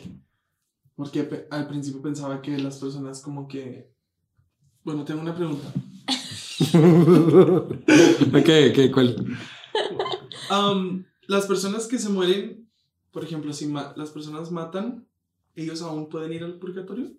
Porque 0.95 1.47
al 1.51 1.67
principio 1.67 2.01
pensaba 2.01 2.41
que 2.41 2.57
las 2.57 2.77
personas 2.77 3.21
como 3.21 3.47
que... 3.47 3.91
Bueno, 4.83 5.03
tengo 5.03 5.21
una 5.21 5.35
pregunta. 5.35 5.67
ok, 8.37 8.49
ok, 8.71 8.91
¿cuál? 8.93 9.37
Am, 10.49 11.05
las 11.27 11.45
personas 11.47 11.87
que 11.87 11.97
se 11.99 12.09
mueren, 12.09 12.69
por 13.11 13.23
ejemplo, 13.23 13.51
si 13.53 13.67
las 13.95 14.11
personas 14.11 14.51
matan, 14.51 15.05
¿ellos 15.55 15.81
aún 15.81 16.09
pueden 16.09 16.33
ir 16.33 16.43
al 16.43 16.59
purgatorio? 16.59 17.11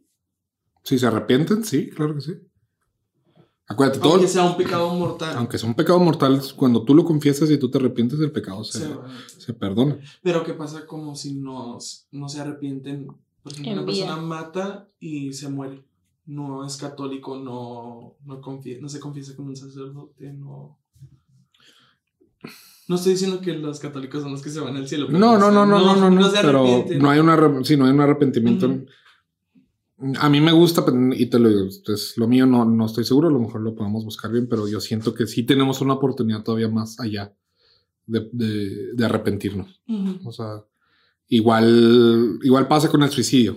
Si 0.82 0.98
se 0.98 1.06
arrepienten, 1.06 1.64
sí, 1.64 1.88
claro 1.90 2.14
que 2.14 2.20
sí. 2.20 2.32
Acuérdate, 3.66 3.98
todo. 4.00 4.12
Aunque 4.14 4.28
sea 4.28 4.44
un 4.44 4.56
pecado 4.58 4.92
mortal. 4.94 5.36
Aunque 5.38 5.56
sea 5.58 5.68
un 5.68 5.74
pecado 5.74 5.98
mortal, 5.98 6.40
cuando 6.54 6.84
tú 6.84 6.94
lo 6.94 7.04
confiesas 7.04 7.50
y 7.50 7.56
tú 7.58 7.70
te 7.70 7.78
arrepientes 7.78 8.18
del 8.18 8.30
pecado, 8.30 8.62
se, 8.62 8.80
se 8.80 8.94
se 9.38 9.54
perdona. 9.54 9.98
Pero 10.22 10.44
¿qué 10.44 10.52
pasa 10.52 10.86
como 10.86 11.14
si 11.16 11.34
no, 11.34 11.78
no 12.10 12.28
se 12.28 12.40
arrepienten? 12.40 13.06
Por 13.42 13.52
ejemplo, 13.52 13.72
En 13.72 13.78
una 13.78 13.86
vida. 13.90 14.04
persona 14.06 14.22
mata 14.26 14.88
y 15.00 15.32
se 15.32 15.48
muere. 15.48 15.82
No 16.26 16.66
es 16.66 16.76
católico, 16.76 17.36
no, 17.38 18.16
no, 18.24 18.40
confie- 18.42 18.80
no 18.80 18.88
se 18.88 19.00
confiesa 19.00 19.34
con 19.36 19.46
un 19.48 19.56
sacerdote, 19.56 20.32
no... 20.32 20.78
No 22.86 22.96
estoy 22.96 23.12
diciendo 23.12 23.40
que 23.40 23.54
los 23.54 23.78
católicos 23.80 24.22
son 24.22 24.32
los 24.32 24.42
que 24.42 24.50
se 24.50 24.60
van 24.60 24.76
al 24.76 24.86
cielo. 24.88 25.08
No, 25.08 25.38
no, 25.38 25.50
no, 25.50 25.64
no, 25.64 25.78
no, 25.80 25.96
no, 25.96 26.10
no, 26.10 26.28
se 26.30 26.36
pero 26.42 26.84
no 26.98 27.10
hay, 27.10 27.18
una, 27.18 27.64
sí, 27.64 27.76
no 27.76 27.86
hay 27.86 27.92
un 27.92 28.00
arrepentimiento. 28.00 28.66
Ujú. 28.66 28.86
A 30.18 30.28
mí 30.28 30.40
me 30.40 30.52
gusta, 30.52 30.84
y 31.14 31.26
te 31.26 31.38
lo 31.38 31.48
digo, 31.48 31.64
es 31.66 32.14
lo 32.18 32.26
mío 32.28 32.44
no, 32.46 32.64
no 32.64 32.84
estoy 32.84 33.04
seguro, 33.04 33.28
a 33.28 33.32
lo 33.32 33.38
mejor 33.38 33.62
lo 33.62 33.74
podemos 33.74 34.04
buscar 34.04 34.30
bien, 34.30 34.48
pero 34.48 34.68
yo 34.68 34.80
siento 34.80 35.14
que 35.14 35.26
sí 35.26 35.44
tenemos 35.44 35.80
una 35.80 35.94
oportunidad 35.94 36.42
todavía 36.42 36.68
más 36.68 37.00
allá 37.00 37.32
de, 38.06 38.28
de- 38.32 38.92
de 38.92 39.04
arrepentirnos. 39.04 39.80
Ujú. 39.88 40.28
O 40.28 40.32
sea, 40.32 40.62
igual, 41.28 42.38
igual 42.42 42.68
pasa 42.68 42.90
con 42.90 43.02
el 43.02 43.10
suicidio. 43.10 43.56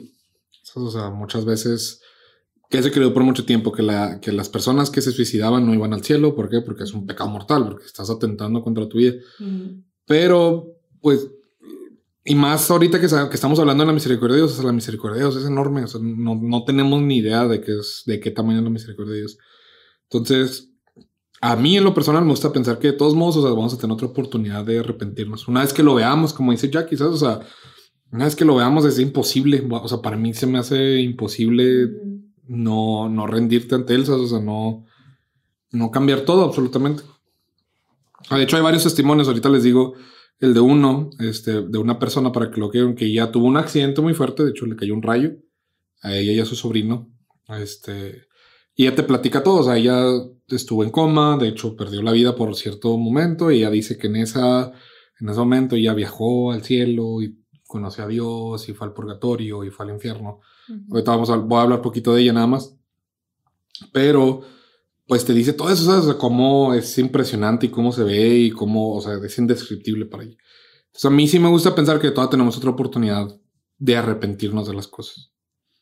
O 0.76 0.90
sea, 0.92 1.10
muchas 1.10 1.44
veces 1.44 2.02
que 2.70 2.84
se 2.84 2.92
creyó 2.92 3.14
por 3.14 3.24
mucho 3.24 3.46
tiempo 3.46 3.72
que, 3.72 3.82
la, 3.82 4.20
que 4.20 4.32
las 4.32 4.50
personas 4.50 4.90
que 4.90 5.02
se 5.02 5.12
suicidaban 5.12 5.66
no 5.66 5.74
iban 5.74 5.94
al 5.94 6.04
cielo. 6.04 6.36
¿Por 6.36 6.50
qué? 6.50 6.62
Porque 6.62 6.84
es 6.84 6.94
un 6.94 7.06
pecado 7.06 7.30
mortal, 7.30 7.66
porque 7.66 7.86
estás 7.86 8.10
atentando 8.10 8.62
contra 8.62 8.90
tu 8.90 8.98
vida. 8.98 9.14
Ujú. 9.40 9.84
Pero, 10.06 10.68
pues, 11.02 11.30
y 12.26 12.36
más 12.36 12.70
ahorita 12.70 13.00
que, 13.00 13.08
que 13.08 13.36
estamos 13.36 13.58
hablando 13.60 13.84
de 13.84 13.88
la 13.88 13.94
misericordia 13.94 14.36
de 14.36 14.42
Dios, 14.42 14.52
o 14.52 14.56
sea, 14.56 14.66
la 14.66 14.74
misericordia 14.74 15.16
de 15.16 15.30
Dios 15.30 15.38
es 15.38 15.48
enorme. 15.48 15.84
O 15.84 15.88
sea, 15.88 16.02
no, 16.04 16.36
no 16.36 16.66
tenemos 16.66 17.02
ni 17.02 17.18
idea 17.18 17.48
de 17.48 17.62
qué 17.62 17.78
es, 17.78 18.04
de 18.06 18.20
qué 18.20 18.32
tamaño 18.32 18.58
es 18.58 18.64
la 18.66 18.70
misericordia 18.70 19.14
de 19.14 19.20
Dios. 19.20 19.38
Entonces, 20.10 20.70
a 21.40 21.56
mí 21.56 21.78
en 21.78 21.86
lo 21.86 21.94
personal 21.94 22.24
me 22.24 22.32
gusta 22.32 22.52
pensar 22.52 22.80
que 22.80 22.88
de 22.88 22.98
todos 22.98 23.16
modos, 23.16 23.38
o 23.38 23.42
sea, 23.44 23.52
vamos 23.52 23.74
a 23.74 23.78
tener 23.78 23.94
otra 23.94 24.08
oportunidad 24.08 24.66
de 24.66 24.80
arrepentirnos. 24.80 25.48
Una 25.48 25.62
vez 25.62 25.72
que 25.72 25.84
lo 25.84 25.96
veamos, 25.96 26.34
como 26.34 26.52
dice 26.52 26.70
Jackie, 26.70 26.98
¿sabes? 26.98 27.14
O 27.14 27.18
sea, 27.18 27.40
una 28.12 28.26
vez 28.26 28.36
que 28.36 28.44
lo 28.44 28.56
veamos 28.56 28.84
es 28.84 29.00
imposible. 29.00 29.66
O 29.70 29.88
sea, 29.88 30.02
para 30.02 30.18
mí 30.18 30.34
se 30.34 30.48
me 30.48 30.58
hace 30.58 31.00
imposible 31.00 31.86
Ujú. 31.86 32.27
No, 32.48 33.10
no 33.10 33.28
rendirte 33.28 33.76
ante 33.76 33.94
él, 33.96 34.06
¿sabes? 34.06 34.22
o 34.24 34.28
sea, 34.28 34.40
no, 34.40 34.86
no 35.72 35.92
cambiar 35.92 36.22
todo 36.22 36.44
absolutamente. 36.46 37.04
Ah, 38.30 38.38
De 38.38 38.44
hecho, 38.44 38.58
hay 38.58 38.64
varios 38.64 38.84
testimonios. 38.84 39.28
Ahorita 39.28 39.50
les 39.50 39.64
digo 39.64 39.94
el 40.40 40.54
de 40.54 40.60
uno, 40.60 41.10
este, 41.20 41.62
de 41.64 41.78
una 41.78 42.00
persona 42.00 42.32
para 42.32 42.52
que 42.52 42.60
lo 42.60 42.70
quieran, 42.70 42.96
que 42.96 43.12
ya 43.12 43.32
tuvo 43.32 43.48
un 43.48 43.58
accidente 43.58 44.02
muy 44.02 44.14
fuerte. 44.14 44.44
De 44.44 44.52
hecho, 44.52 44.66
le 44.66 44.76
cayó 44.76 44.94
un 44.94 45.02
rayo 45.04 45.32
a 46.02 46.16
ella 46.16 46.34
y 46.34 46.40
a 46.40 46.46
su 46.46 46.56
sobrino. 46.56 47.10
Este, 47.50 48.28
Y 48.76 48.86
ella 48.86 48.96
te 48.96 49.04
platica 49.04 49.44
todo. 49.44 49.62
O 49.62 49.64
sea, 49.64 49.78
ella 49.78 50.04
estuvo 50.48 50.84
en 50.84 50.92
coma, 50.92 51.38
de 51.38 51.50
hecho 51.50 51.76
perdió 51.76 52.02
la 52.02 52.12
vida 52.12 52.36
por 52.36 52.56
cierto 52.56 52.98
momento. 52.98 53.52
Y 53.52 53.58
ella 53.60 53.70
dice 53.72 53.98
que 53.98 54.08
en, 54.08 54.18
esa, 54.18 54.72
en 55.20 55.30
ese 55.30 55.40
momento 55.40 55.76
ella 55.76 55.94
viajó 55.94 56.52
al 56.52 56.64
cielo 56.64 57.22
y 57.22 57.38
conoció 57.68 58.06
a 58.06 58.08
Dios 58.08 58.70
y 58.70 58.74
fue 58.74 58.88
al 58.88 58.94
purgatorio 58.94 59.64
y 59.64 59.72
fue 59.72 59.86
al 59.86 59.94
infierno. 59.94 60.42
Ahorita 60.92 61.12
vamos 61.12 61.30
a, 61.30 61.36
voy 61.38 61.60
a 61.60 61.62
hablar 61.64 61.82
poquito 61.82 62.14
de 62.14 62.22
ella 62.24 62.34
nada 62.34 62.48
más. 62.48 62.76
Pero, 63.92 64.42
pues 65.06 65.26
te 65.26 65.34
dice 65.34 65.54
todo 65.54 65.70
eso, 65.70 65.84
¿sabes? 65.86 66.06
O 66.06 66.10
sea, 66.12 66.18
cómo 66.18 66.74
es 66.74 66.98
impresionante 66.98 67.68
y 67.68 67.70
cómo 67.70 67.92
se 67.92 68.04
ve 68.04 68.36
y 68.38 68.52
cómo, 68.52 68.94
o 68.96 69.02
sea, 69.02 69.14
es 69.24 69.38
indescriptible 69.38 70.06
para 70.06 70.24
ella. 70.24 70.38
Entonces, 70.88 71.06
a 71.06 71.10
mí 71.10 71.28
sí 71.28 71.40
me 71.40 71.50
gusta 71.50 71.76
pensar 71.76 72.00
que 72.00 72.12
todavía 72.12 72.32
tenemos 72.32 72.58
otra 72.58 72.72
oportunidad 72.72 73.28
de 73.78 73.96
arrepentirnos 73.96 74.68
de 74.68 74.74
las 74.74 74.88
cosas. 74.88 75.32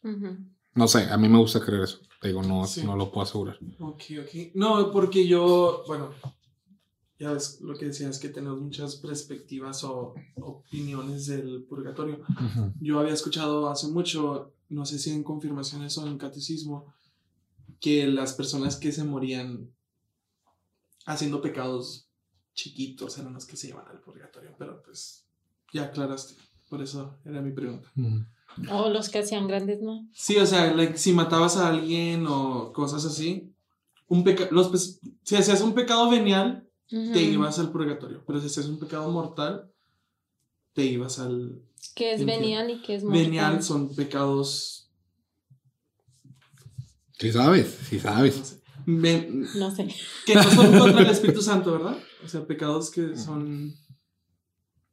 Ujú. 0.03 0.37
No 0.73 0.87
sé, 0.87 1.03
a 1.09 1.17
mí 1.17 1.29
me 1.29 1.37
gusta 1.37 1.61
creer 1.61 1.83
eso. 1.83 1.99
Te 2.21 2.27
digo, 2.27 2.43
no, 2.43 2.65
Sí. 2.67 2.83
no 2.83 2.95
lo 2.97 3.11
puedo 3.11 3.23
asegurar. 3.25 3.57
Ok, 3.79 4.03
ok. 4.21 4.51
No, 4.55 4.91
porque 4.91 5.25
yo, 5.25 5.83
bueno, 5.87 6.09
ya 7.19 7.31
ves 7.31 7.59
lo 7.61 7.77
que 7.77 7.85
decías, 7.85 8.19
que 8.19 8.29
tenemos 8.29 8.59
muchas 8.61 8.95
perspectivas 8.97 9.83
o 9.83 10.15
opiniones 10.41 11.27
del 11.27 11.63
purgatorio. 11.63 12.19
Yo 12.81 12.99
había 12.99 13.13
escuchado 13.13 13.69
hace 13.69 13.87
mucho, 13.87 14.53
no 14.69 14.85
sé 14.85 14.99
si 14.99 15.11
en 15.11 15.23
confirmaciones 15.23 15.97
o 15.97 16.05
en 16.07 16.17
catecismo, 16.17 16.93
que 17.79 18.07
las 18.07 18.33
personas 18.33 18.75
que 18.77 18.91
se 18.91 19.03
morían 19.03 19.69
haciendo 21.05 21.41
pecados 21.41 22.07
chiquitos 22.53 23.17
eran 23.17 23.33
los 23.33 23.45
que 23.45 23.57
se 23.57 23.67
iban 23.69 23.87
al 23.87 23.99
purgatorio, 23.99 24.55
pero 24.57 24.81
pues 24.83 25.25
ya 25.73 25.83
aclaraste, 25.85 26.35
por 26.69 26.81
eso 26.81 27.17
era 27.25 27.41
mi 27.41 27.51
pregunta. 27.51 27.89
Ujú. 27.97 28.23
O 28.71 28.89
los 28.89 29.09
que 29.09 29.19
hacían 29.19 29.47
grandes, 29.47 29.81
¿no? 29.81 30.07
Sí, 30.13 30.37
o 30.37 30.45
sea, 30.45 30.73
like, 30.73 30.97
si 30.97 31.11
matabas 31.11 31.57
a 31.57 31.67
alguien 31.67 32.25
o 32.27 32.71
cosas 32.71 33.03
así, 33.05 33.51
un 34.07 34.23
peca 34.23 34.47
los 34.51 34.69
pe- 34.69 35.09
si 35.23 35.35
hacías 35.35 35.61
un 35.61 35.73
pecado 35.73 36.09
venial, 36.09 36.64
Ujú. 36.91 37.13
te 37.13 37.21
ibas 37.23 37.57
al 37.59 37.71
purgatorio, 37.71 38.23
pero 38.27 38.39
si 38.39 38.47
hacías 38.47 38.67
un 38.67 38.79
pecado 38.79 39.09
mortal, 39.11 39.71
te 40.73 40.85
ibas 40.85 41.17
al 41.19 41.61
Que 41.95 42.13
es 42.13 42.25
venial 42.25 42.69
y 42.69 42.81
que 42.81 42.95
es 42.95 43.03
mortal. 43.03 43.21
venial, 43.23 43.63
son 43.63 43.95
pecados, 43.95 44.89
Sí 47.17 47.31
sabes, 47.31 47.77
sí 47.89 47.95
no 47.97 48.01
sabes. 48.01 48.35
sé, 48.35 48.61
ven- 48.85 49.47
No 49.55 49.73
sé. 49.73 49.87
que 50.25 50.35
no 50.35 50.43
son 50.43 50.71
contra 50.79 51.01
el 51.01 51.09
Espíritu 51.09 51.41
Santo, 51.41 51.71
¿verdad? 51.71 51.97
O 52.23 52.27
sea, 52.27 52.45
pecados 52.45 52.91
que 52.91 53.15
son... 53.15 53.73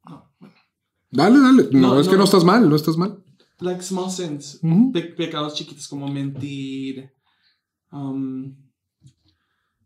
No, 0.09 0.31
bueno, 0.39 0.55
Dale, 1.11 1.39
dale. 1.39 1.69
No, 1.71 1.93
No, 1.95 1.99
es 1.99 2.07
que 2.07 2.13
no. 2.13 2.19
no 2.19 2.23
estás 2.23 2.43
mal, 2.43 2.67
no 2.69 2.75
estás 2.75 2.97
mal. 2.97 3.21
like 3.59 3.81
small 3.83 4.09
sins, 4.09 4.59
Ujú. 4.63 4.91
pe- 4.93 5.13
pecados 5.15 5.53
chiquitos 5.53 5.87
como 5.87 6.07
mentir, 6.07 7.11
um, 7.91 8.55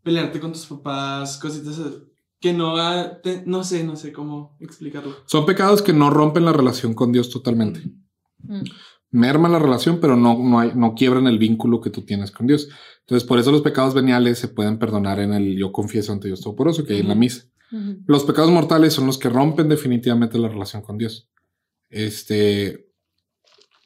pelearte 0.08 0.40
con 0.40 0.52
tus 0.52 0.66
papás, 0.66 1.36
cositas 1.38 1.78
así, 1.78 1.96
que 2.40 2.52
no, 2.52 2.76
ha- 2.76 3.20
te- 3.20 3.42
no 3.46 3.62
sé, 3.64 3.84
no 3.84 3.96
sé 3.96 4.12
cómo 4.12 4.56
explicarlo. 4.60 5.12
Son 5.26 5.44
pecados 5.44 5.82
que 5.82 5.92
no 5.92 6.08
rompen 6.10 6.44
la 6.44 6.52
relación 6.52 6.94
con 6.94 7.12
Dios 7.12 7.28
totalmente. 7.30 7.80
Mm. 8.42 8.62
merman 9.10 9.52
la 9.52 9.58
relación, 9.58 9.98
pero 10.00 10.16
no, 10.16 10.38
no, 10.38 10.60
hay, 10.60 10.72
no 10.74 10.94
quiebran 10.94 11.26
el 11.26 11.38
vínculo 11.38 11.80
que 11.80 11.90
tú 11.90 12.02
tienes 12.02 12.30
con 12.30 12.46
Dios. 12.46 12.68
Entonces, 13.00 13.26
por 13.26 13.38
eso 13.38 13.50
los 13.50 13.62
pecados 13.62 13.94
veniales 13.94 14.38
se 14.38 14.48
pueden 14.48 14.78
perdonar 14.78 15.18
en 15.18 15.32
el 15.32 15.56
yo 15.56 15.72
confieso 15.72 16.12
ante 16.12 16.28
Dios 16.28 16.40
Todopoderoso, 16.42 16.84
que 16.84 16.92
hay 16.94 17.00
en 17.00 17.08
la 17.08 17.14
misa. 17.14 17.44
Los 18.06 18.24
pecados 18.24 18.50
mortales 18.50 18.92
son 18.94 19.06
los 19.06 19.18
que 19.18 19.28
rompen 19.30 19.68
definitivamente 19.68 20.38
la 20.38 20.48
relación 20.48 20.82
con 20.82 20.96
Dios. 20.98 21.28
Este. 21.90 22.87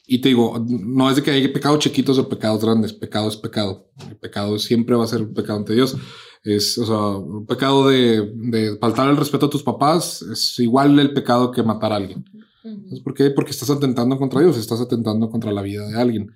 Y 0.07 0.21
te 0.21 0.29
digo, 0.29 0.65
no 0.69 1.09
es 1.09 1.17
de 1.17 1.23
que 1.23 1.31
hay 1.31 1.49
pecados 1.49 1.79
chiquitos 1.79 2.19
o 2.19 2.29
pecados 2.29 2.65
grandes. 2.65 2.93
Pecado 2.93 3.29
es 3.29 3.37
pecado. 3.37 3.91
El 4.09 4.17
pecado 4.17 4.59
siempre 4.59 4.97
va 4.97 5.05
a 5.05 5.09
ser 5.09 5.23
un 5.23 5.33
pecado 5.33 5.59
ante 5.59 5.75
Dios. 5.75 5.97
Es, 6.43 6.77
o 6.79 6.87
sea, 6.87 7.19
un 7.19 7.47
pecado 7.47 7.89
de, 7.89 8.33
de 8.35 8.77
faltar 8.79 9.09
el 9.09 9.17
respeto 9.17 9.47
a 9.47 9.51
tus 9.51 9.63
papás 9.63 10.23
es 10.23 10.59
igual 10.59 10.99
el 10.99 11.13
pecado 11.13 11.53
que 11.53 11.63
matar 11.63 11.93
a 11.93 11.97
alguien. 11.97 12.25
Ujú. 12.65 12.89
¿Sabes 12.89 13.01
por 13.01 13.15
qué? 13.15 13.31
Porque 13.31 13.53
estás 13.53 13.71
atentando 13.71 14.19
contra 14.19 14.41
Dios, 14.41 14.57
estás 14.57 14.81
atentando 14.81 15.31
contra 15.31 15.53
la 15.53 15.63
vida 15.63 15.87
de 15.87 16.01
alguien. 16.01 16.33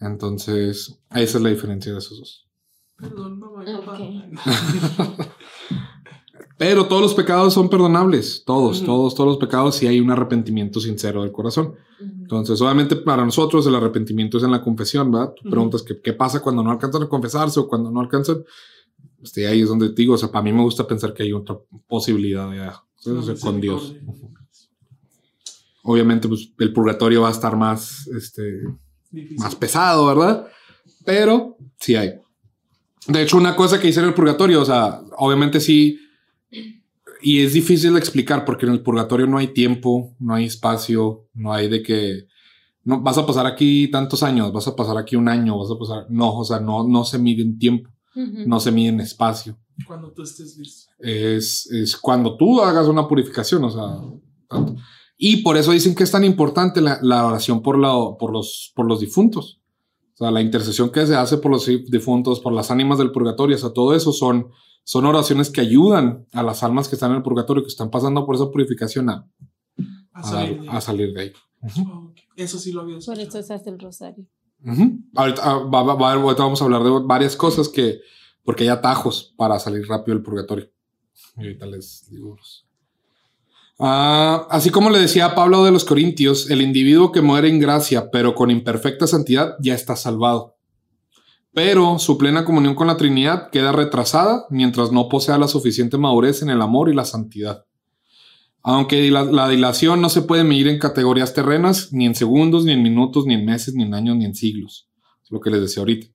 Entonces, 0.00 0.98
esa 1.10 1.38
es 1.38 1.42
la 1.42 1.50
diferencia 1.50 1.92
de 1.92 1.98
esos 1.98 2.18
dos. 2.18 2.48
Perdón, 2.96 3.38
mamá, 3.38 3.64
papá. 3.64 3.98
Pero 6.56 6.86
todos 6.86 7.02
los 7.02 7.14
pecados 7.14 7.52
son 7.52 7.68
perdonables, 7.68 8.44
todos, 8.46 8.76
Ujú. 8.78 8.86
todos, 8.86 9.14
todos 9.16 9.28
los 9.30 9.38
pecados 9.38 9.74
si 9.74 9.88
hay 9.88 9.98
un 9.98 10.10
arrepentimiento 10.12 10.78
sincero 10.80 11.22
del 11.22 11.32
corazón. 11.32 11.74
Ujú. 12.00 12.12
Entonces, 12.22 12.60
obviamente 12.60 12.94
para 12.96 13.24
nosotros 13.24 13.66
el 13.66 13.74
arrepentimiento 13.74 14.38
es 14.38 14.44
en 14.44 14.52
la 14.52 14.62
confesión, 14.62 15.10
¿verdad? 15.10 15.32
Tú 15.34 15.40
Ujú. 15.42 15.50
preguntas 15.50 15.82
que, 15.82 16.00
qué 16.00 16.12
pasa 16.12 16.40
cuando 16.40 16.62
no 16.62 16.70
alcanzan 16.70 17.02
a 17.02 17.08
confesarse 17.08 17.58
o 17.58 17.66
cuando 17.68 17.90
no 17.90 18.00
alcanzan. 18.00 18.44
Este, 19.20 19.46
ahí 19.48 19.62
es 19.62 19.68
donde 19.68 19.88
te 19.88 20.02
digo, 20.02 20.14
o 20.14 20.18
sea, 20.18 20.30
para 20.30 20.42
mí 20.44 20.52
me 20.52 20.62
gusta 20.62 20.86
pensar 20.86 21.12
que 21.12 21.22
hay 21.24 21.32
otra 21.32 21.56
posibilidad 21.88 22.48
de, 22.50 22.58
¿sabes? 22.98 23.20
O 23.20 23.22
sea, 23.22 23.34
con 23.36 23.60
Dios. 23.60 23.94
Obviamente, 25.82 26.28
pues 26.28 26.50
el 26.58 26.72
purgatorio 26.72 27.22
va 27.22 27.28
a 27.28 27.32
estar 27.32 27.56
más, 27.56 28.06
este, 28.08 28.60
Difícil. 29.10 29.38
más 29.38 29.54
pesado, 29.54 30.06
¿verdad? 30.06 30.46
Pero 31.04 31.56
sí 31.80 31.94
hay. 31.96 32.12
De 33.06 33.22
hecho, 33.22 33.36
una 33.36 33.54
cosa 33.54 33.78
que 33.80 33.88
hice 33.88 34.00
en 34.00 34.06
el 34.06 34.14
purgatorio, 34.14 34.62
o 34.62 34.64
sea, 34.64 35.02
obviamente 35.18 35.60
sí, 35.60 35.98
y 37.24 37.40
es 37.42 37.54
difícil 37.54 37.94
de 37.94 37.98
explicar 37.98 38.44
porque 38.44 38.66
en 38.66 38.72
el 38.72 38.82
purgatorio 38.82 39.26
no 39.26 39.38
hay 39.38 39.48
tiempo, 39.48 40.14
no 40.20 40.34
hay 40.34 40.44
espacio, 40.44 41.26
no 41.32 41.52
hay 41.54 41.68
de 41.68 41.82
que 41.82 42.26
no 42.84 43.00
vas 43.00 43.16
a 43.16 43.26
pasar 43.26 43.46
aquí 43.46 43.88
tantos 43.90 44.22
años, 44.22 44.52
vas 44.52 44.68
a 44.68 44.76
pasar 44.76 44.98
aquí 44.98 45.16
un 45.16 45.28
año, 45.28 45.58
vas 45.58 45.70
a 45.70 45.78
pasar, 45.78 46.06
no, 46.10 46.36
o 46.38 46.44
sea, 46.44 46.60
no, 46.60 46.86
no 46.86 47.02
se 47.04 47.18
mide 47.18 47.42
en 47.42 47.58
tiempo, 47.58 47.90
Ujú. 48.14 48.46
no 48.46 48.60
se 48.60 48.70
mide 48.70 48.90
en 48.90 49.00
espacio. 49.00 49.56
Cuando 49.86 50.12
tú 50.12 50.22
estés 50.22 50.56
listo. 50.58 50.92
Es, 50.98 51.66
es 51.72 51.96
cuando 51.96 52.36
tú 52.36 52.60
hagas 52.60 52.86
una 52.88 53.08
purificación, 53.08 53.64
o 53.64 53.70
sea, 53.70 54.00
tanto. 54.48 54.76
Y 55.16 55.38
por 55.38 55.56
eso 55.56 55.72
dicen 55.72 55.94
que 55.94 56.04
es 56.04 56.10
tan 56.10 56.24
importante 56.24 56.80
la, 56.80 56.98
la 57.00 57.26
oración 57.26 57.62
por, 57.62 57.78
la, 57.78 57.92
por, 58.18 58.32
los, 58.32 58.72
por 58.74 58.86
los 58.86 59.00
difuntos. 59.00 59.62
O 60.14 60.16
sea, 60.18 60.30
la 60.30 60.42
intercesión 60.42 60.90
que 60.90 61.06
se 61.06 61.16
hace 61.16 61.38
por 61.38 61.50
los 61.50 61.66
difuntos, 61.66 62.40
por 62.40 62.52
las 62.52 62.70
ánimas 62.70 62.98
del 62.98 63.10
purgatorio, 63.12 63.56
o 63.56 63.58
sea, 63.58 63.70
todo 63.72 63.94
eso 63.94 64.12
son, 64.12 64.48
son 64.84 65.06
oraciones 65.06 65.50
que 65.50 65.60
ayudan 65.62 66.26
a 66.32 66.42
las 66.42 66.62
almas 66.62 66.88
que 66.88 66.94
están 66.96 67.10
en 67.10 67.16
el 67.18 67.22
purgatorio, 67.22 67.62
que 67.62 67.68
están 67.68 67.90
pasando 67.90 68.24
por 68.24 68.36
esa 68.36 68.50
purificación 68.50 69.08
a, 69.10 69.26
A 70.12 70.20
a, 70.20 70.22
salir 70.22 70.60
de- 70.60 70.68
a 70.68 70.80
salir 70.80 71.12
de 71.14 71.20
ahí. 71.20 71.32
Ah. 71.62 72.02
Eso 72.36 72.58
sí 72.58 72.70
lo 72.72 72.82
había 72.82 72.98
Por 73.04 73.18
eso 73.18 73.42
se 73.42 73.54
hace 73.54 73.70
el 73.70 73.78
rosario. 73.78 74.26
Ahorita, 75.14 75.40
ah, 75.44 75.58
va- 75.58 75.82
va- 75.82 75.94
va- 75.94 76.12
ahorita 76.14 76.42
vamos 76.42 76.60
a 76.60 76.64
hablar 76.64 76.82
de 76.84 76.90
varias 77.04 77.36
cosas 77.36 77.68
que, 77.68 78.00
porque 78.44 78.64
hay 78.64 78.68
atajos 78.70 79.34
para 79.36 79.58
salir 79.58 79.86
rápido 79.88 80.16
del 80.16 80.24
purgatorio. 80.24 80.70
Y 81.36 81.40
ahorita 81.42 81.66
les 81.66 82.08
digo. 82.10 82.36
Ah, 83.78 84.46
así 84.50 84.70
como 84.70 84.90
le 84.90 84.98
decía 85.00 85.34
Pablo 85.34 85.64
de 85.64 85.72
los 85.72 85.84
Corintios, 85.84 86.48
el 86.50 86.62
individuo 86.62 87.10
que 87.10 87.20
muere 87.22 87.48
en 87.48 87.58
gracia, 87.58 88.10
pero 88.10 88.34
con 88.34 88.50
imperfecta 88.50 89.06
santidad, 89.06 89.56
ya 89.60 89.74
está 89.74 89.96
salvado. 89.96 90.53
Pero 91.54 92.00
su 92.00 92.18
plena 92.18 92.44
comunión 92.44 92.74
con 92.74 92.88
la 92.88 92.96
Trinidad 92.96 93.50
queda 93.50 93.70
retrasada 93.70 94.44
mientras 94.50 94.90
no 94.90 95.08
posea 95.08 95.38
la 95.38 95.46
suficiente 95.46 95.96
madurez 95.96 96.42
en 96.42 96.50
el 96.50 96.60
amor 96.60 96.90
y 96.90 96.94
la 96.94 97.04
santidad. 97.04 97.64
Aunque 98.62 99.08
la, 99.10 99.22
la 99.22 99.48
dilación 99.48 100.00
no 100.00 100.08
se 100.08 100.22
puede 100.22 100.42
medir 100.42 100.66
en 100.66 100.80
categorías 100.80 101.32
terrenas, 101.32 101.92
ni 101.92 102.06
en 102.06 102.14
segundos, 102.14 102.64
ni 102.64 102.72
en 102.72 102.82
minutos, 102.82 103.24
ni 103.26 103.34
en 103.34 103.44
meses, 103.44 103.74
ni 103.74 103.84
en 103.84 103.94
años, 103.94 104.16
ni 104.16 104.24
en 104.24 104.34
siglos. 104.34 104.88
Es 105.22 105.30
lo 105.30 105.38
que 105.38 105.50
les 105.50 105.60
decía 105.60 105.82
ahorita. 105.82 106.08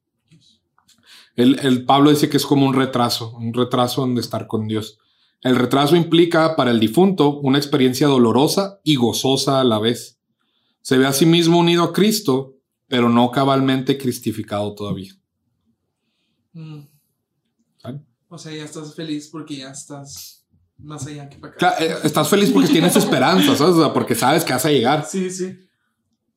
El, 1.35 1.59
el 1.59 1.85
Pablo 1.85 2.09
dice 2.09 2.27
que 2.27 2.37
es 2.37 2.45
como 2.45 2.65
un 2.65 2.73
retraso, 2.73 3.37
un 3.37 3.53
retraso 3.53 4.03
en 4.03 4.17
estar 4.17 4.45
con 4.45 4.67
Dios. 4.67 4.97
El 5.41 5.55
retraso 5.55 5.95
implica 5.95 6.57
para 6.57 6.71
el 6.71 6.81
difunto 6.81 7.39
una 7.39 7.59
experiencia 7.59 8.07
dolorosa 8.07 8.81
y 8.83 8.95
gozosa 8.95 9.61
a 9.61 9.63
la 9.63 9.79
vez. 9.79 10.19
Se 10.81 10.97
ve 10.97 11.05
a 11.05 11.13
sí 11.13 11.25
mismo 11.25 11.59
unido 11.59 11.83
a 11.83 11.93
Cristo, 11.93 12.55
pero 12.87 13.07
no 13.07 13.31
cabalmente 13.31 13.97
cristificado 13.97 14.75
todavía. 14.75 15.13
Mm. 16.59 16.87
O 18.31 18.37
sea, 18.37 18.53
ya 18.53 18.65
estás 18.65 18.93
feliz 18.93 19.27
porque 19.31 19.57
ya 19.57 19.71
estás 19.71 20.45
más 20.77 21.07
allá 21.07 21.27
que 21.29 21.37
para 21.39 21.53
acá. 21.53 21.75
Claro, 21.77 21.85
eh, 21.85 21.97
estás 22.03 22.29
feliz 22.29 22.51
porque 22.51 22.69
tienes 22.69 22.95
esperanza, 22.95 23.55
¿sabes? 23.55 23.75
O 23.75 23.81
sea, 23.81 23.93
porque 23.93 24.13
sabes 24.13 24.43
que 24.43 24.53
vas 24.53 24.65
a 24.65 24.69
llegar. 24.69 25.05
Sí, 25.05 25.31
sí. 25.31 25.57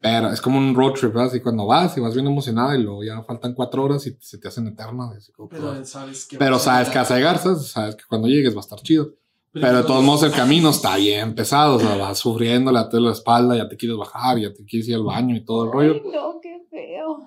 Pero 0.00 0.32
es 0.32 0.40
como 0.40 0.58
un 0.58 0.74
road 0.74 0.94
trip, 0.94 1.12
¿verdad? 1.12 1.26
Así 1.28 1.40
cuando 1.40 1.66
vas 1.66 1.96
y 1.96 2.00
vas 2.00 2.14
bien 2.14 2.26
emocionado 2.26 2.74
y 2.74 2.82
luego 2.82 3.04
ya 3.04 3.22
faltan 3.22 3.54
cuatro 3.54 3.84
horas 3.84 4.06
y 4.06 4.16
se 4.20 4.38
te 4.38 4.48
hacen 4.48 4.66
eternas. 4.66 5.16
así 5.16 5.32
como 5.32 5.48
Pero 5.48 5.84
sabes 5.84 6.26
que. 6.26 6.38
Pero 6.38 6.52
vas 6.52 6.62
a 6.62 6.64
sabes 6.64 6.88
que 6.88 6.94
llegar. 6.94 7.04
vas 7.04 7.10
a 7.10 7.16
llegar, 7.16 7.38
¿sabes? 7.38 7.66
Sabes 7.68 7.96
que 7.96 8.04
cuando 8.08 8.26
llegues 8.26 8.54
va 8.54 8.58
a 8.58 8.60
estar 8.60 8.80
chido. 8.80 9.14
Pero 9.52 9.76
de 9.76 9.82
todos 9.82 10.02
modos 10.02 10.22
el 10.22 10.32
camino 10.32 10.70
está 10.70 10.96
bien 10.96 11.34
pesado, 11.34 11.76
o 11.76 11.78
sea, 11.78 11.94
vas 11.96 12.18
sufriendo, 12.18 12.72
le 12.72 13.00
la 13.00 13.12
espalda, 13.12 13.54
ya 13.54 13.68
te 13.68 13.76
quieres 13.76 13.98
bajar, 13.98 14.38
ya 14.38 14.50
te 14.50 14.64
quieres 14.64 14.88
ir 14.88 14.94
al 14.94 15.02
baño 15.02 15.36
y 15.36 15.44
todo 15.44 15.64
el 15.66 15.72
rollo. 15.72 15.92
Ay, 15.92 16.10
no, 16.10 16.40
qué 16.40 16.51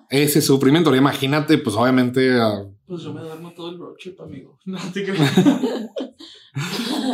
Ese 0.09 0.41
sufrimiento, 0.41 0.89
ahora 0.89 0.99
imagínate, 0.99 1.57
pues 1.57 1.75
obviamente 1.75 2.39
ah, 2.39 2.63
Pues 2.85 3.01
yo 3.01 3.13
me 3.13 3.21
duermo 3.21 3.51
todo 3.51 3.69
el 3.69 3.77
road 3.77 3.95
trip, 3.99 4.19
amigo. 4.21 4.57
No 4.65 4.79
te 4.93 5.03
creas. 5.03 5.31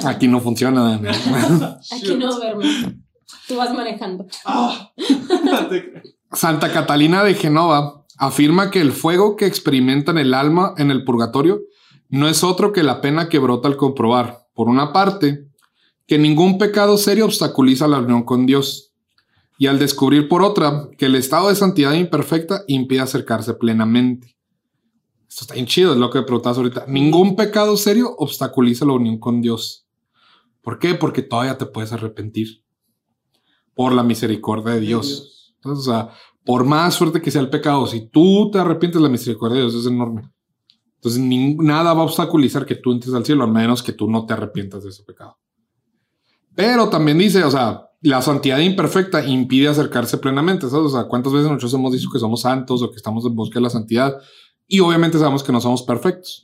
aquí 0.05 0.27
no 0.27 0.39
funciona. 0.39 0.97
¿no? 0.97 1.09
Aquí 1.91 2.15
no 2.15 2.35
duermes. 2.35 2.87
Tú 3.47 3.55
vas 3.55 3.73
manejando. 3.73 4.27
Ah, 4.45 4.91
no 5.43 5.67
te 5.67 5.89
creas. 5.89 6.15
Santa 6.31 6.71
Catalina 6.71 7.23
de 7.23 7.33
Genova 7.33 8.05
afirma 8.17 8.71
que 8.71 8.81
el 8.81 8.91
fuego 8.91 9.35
que 9.35 9.45
experimentan 9.45 10.17
el 10.17 10.33
alma 10.33 10.73
en 10.77 10.91
el 10.91 11.03
purgatorio 11.03 11.61
no 12.09 12.27
es 12.27 12.43
otro 12.43 12.71
que 12.71 12.83
la 12.83 13.01
pena 13.01 13.29
que 13.29 13.39
brota 13.39 13.67
al 13.67 13.77
comprobar, 13.77 14.45
por 14.53 14.69
una 14.69 14.93
parte, 14.93 15.47
que 16.07 16.17
ningún 16.17 16.57
pecado 16.57 16.97
serio 16.97 17.25
obstaculiza 17.25 17.87
la 17.87 17.99
unión 17.99 18.23
con 18.23 18.45
Dios, 18.45 18.90
y 19.61 19.67
al 19.67 19.77
descubrir 19.77 20.27
por 20.27 20.41
otra 20.41 20.89
que 20.97 21.05
el 21.05 21.13
estado 21.13 21.49
de 21.49 21.55
santidad 21.55 21.93
imperfecta 21.93 22.63
impide 22.67 23.01
acercarse 23.01 23.53
plenamente. 23.53 24.35
Esto 25.29 25.41
está 25.43 25.53
bien 25.53 25.67
chido, 25.67 25.91
es 25.93 25.99
lo 25.99 26.09
que 26.09 26.23
preguntas 26.23 26.57
ahorita. 26.57 26.85
Ningún 26.87 27.35
pecado 27.35 27.77
serio 27.77 28.15
obstaculiza 28.17 28.85
la 28.85 28.93
unión 28.93 29.19
con 29.19 29.39
Dios. 29.39 29.85
¿Por 30.63 30.79
qué? 30.79 30.95
Porque 30.95 31.21
todavía 31.21 31.59
te 31.59 31.67
puedes 31.67 31.93
arrepentir 31.93 32.63
por 33.75 33.91
la 33.91 34.01
misericordia 34.01 34.73
de 34.73 34.79
Dios. 34.79 35.53
Entonces, 35.57 35.87
o 35.87 35.91
sea, 35.91 36.09
por 36.43 36.65
más 36.65 36.97
fuerte 36.97 37.21
que 37.21 37.29
sea 37.29 37.41
el 37.41 37.51
pecado, 37.51 37.85
si 37.85 38.09
tú 38.09 38.49
te 38.49 38.57
arrepientes, 38.57 38.99
la 38.99 39.09
misericordia 39.09 39.57
de 39.57 39.69
Dios 39.69 39.75
es 39.75 39.85
enorme. 39.85 40.27
Entonces, 40.95 41.21
nada 41.59 41.93
va 41.93 42.01
a 42.01 42.05
obstaculizar 42.05 42.65
que 42.65 42.77
tú 42.77 42.93
entres 42.93 43.13
al 43.13 43.25
cielo, 43.25 43.43
al 43.43 43.51
menos 43.51 43.83
que 43.83 43.93
tú 43.93 44.09
no 44.09 44.25
te 44.25 44.33
arrepientas 44.33 44.81
de 44.81 44.89
ese 44.89 45.03
pecado. 45.03 45.37
Pero 46.55 46.89
también 46.89 47.19
dice, 47.19 47.43
o 47.43 47.51
sea, 47.51 47.90
la 48.01 48.21
santidad 48.21 48.59
imperfecta 48.59 49.25
impide 49.25 49.67
acercarse 49.67 50.17
plenamente. 50.17 50.69
¿sabes? 50.69 50.87
O 50.87 50.89
sea, 50.89 51.03
¿cuántas 51.05 51.33
veces 51.33 51.47
nosotros 51.47 51.73
hemos 51.73 51.93
dicho 51.93 52.09
que 52.11 52.19
somos 52.19 52.41
santos 52.41 52.81
o 52.81 52.89
que 52.89 52.97
estamos 52.97 53.25
en 53.25 53.35
búsqueda 53.35 53.59
de 53.59 53.63
la 53.63 53.69
santidad? 53.69 54.17
Y 54.67 54.79
obviamente 54.79 55.19
sabemos 55.19 55.43
que 55.43 55.51
no 55.51 55.61
somos 55.61 55.83
perfectos. 55.83 56.41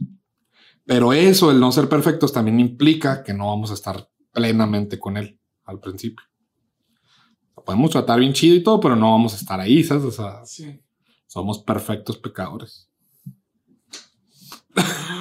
Pero 0.85 1.11
eso, 1.13 1.51
el 1.51 1.59
no 1.59 1.71
ser 1.71 1.89
perfectos, 1.89 2.31
también 2.31 2.59
implica 2.59 3.23
que 3.23 3.33
no 3.33 3.47
vamos 3.47 3.71
a 3.71 3.73
estar 3.73 4.09
plenamente 4.31 4.99
con 4.99 5.17
él 5.17 5.39
al 5.65 5.79
principio. 5.79 6.25
Lo 7.55 7.63
podemos 7.63 7.91
tratar 7.91 8.19
bien 8.19 8.33
chido 8.33 8.55
y 8.55 8.63
todo, 8.63 8.79
pero 8.79 8.95
no 8.95 9.11
vamos 9.11 9.33
a 9.33 9.37
estar 9.37 9.59
ahí, 9.59 9.83
¿sabes? 9.83 10.05
O 10.05 10.11
sea, 10.11 10.43
somos 11.25 11.59
perfectos 11.59 12.17
pecadores. 12.17 12.89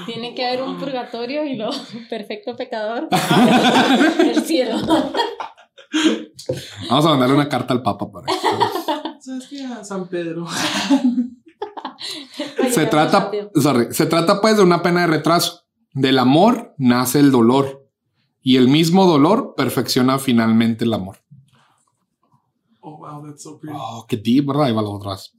Tiene 0.05 0.35
que 0.35 0.47
haber 0.47 0.63
un 0.63 0.79
purgatorio 0.79 1.45
y 1.45 1.57
lo 1.57 1.71
perfecto 2.11 2.55
pecador. 2.55 3.09
el 4.19 4.45
cielo. 4.45 4.77
Vamos 6.89 7.07
a 7.07 7.11
mandarle 7.11 7.35
una 7.35 7.49
carta 7.49 7.75
al 7.75 7.83
Papa 7.83 8.11
para 8.11 8.33
eso. 8.33 8.41
¿Sabes 9.21 9.47
qué? 9.49 9.65
A 9.65 9.85
San 9.85 10.09
Pedro 10.09 10.47
se 12.71 12.87
trata, 12.87 13.31
se 13.91 14.07
trata 14.07 14.41
pues 14.41 14.57
de 14.57 14.63
una 14.63 14.83
pena 14.83 15.03
de 15.03 15.07
retraso. 15.09 15.63
Del 15.93 16.19
amor 16.19 16.75
nace 16.79 17.21
el 17.21 17.31
dolor 17.31 17.89
y 18.43 18.57
el 18.57 18.69
mismo 18.69 19.07
dolor 19.07 19.55
perfecciona 19.57 20.19
finalmente 20.19 20.85
el 20.85 20.93
amor. 20.93 21.19
Oh, 22.81 22.99
wow, 22.99 23.27
that's 23.27 23.43
so 23.43 23.59
pretty. 23.59 23.77
Oh, 23.79 24.05
qué 24.07 24.17
deep, 24.17 24.47
¿verdad? 24.47 24.65
Ahí 24.65 24.73
va 24.73 24.83
lo 24.83 24.97
atrás. 24.97 25.33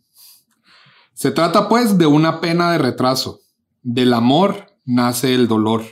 Se 1.14 1.32
trata 1.32 1.70
pues 1.70 1.98
de 1.98 2.08
una 2.08 2.42
pena 2.42 2.72
de 2.72 2.80
retraso. 2.80 3.40
Del 3.82 4.14
amor 4.14 4.66
nace 4.84 5.34
el 5.34 5.48
dolor 5.48 5.84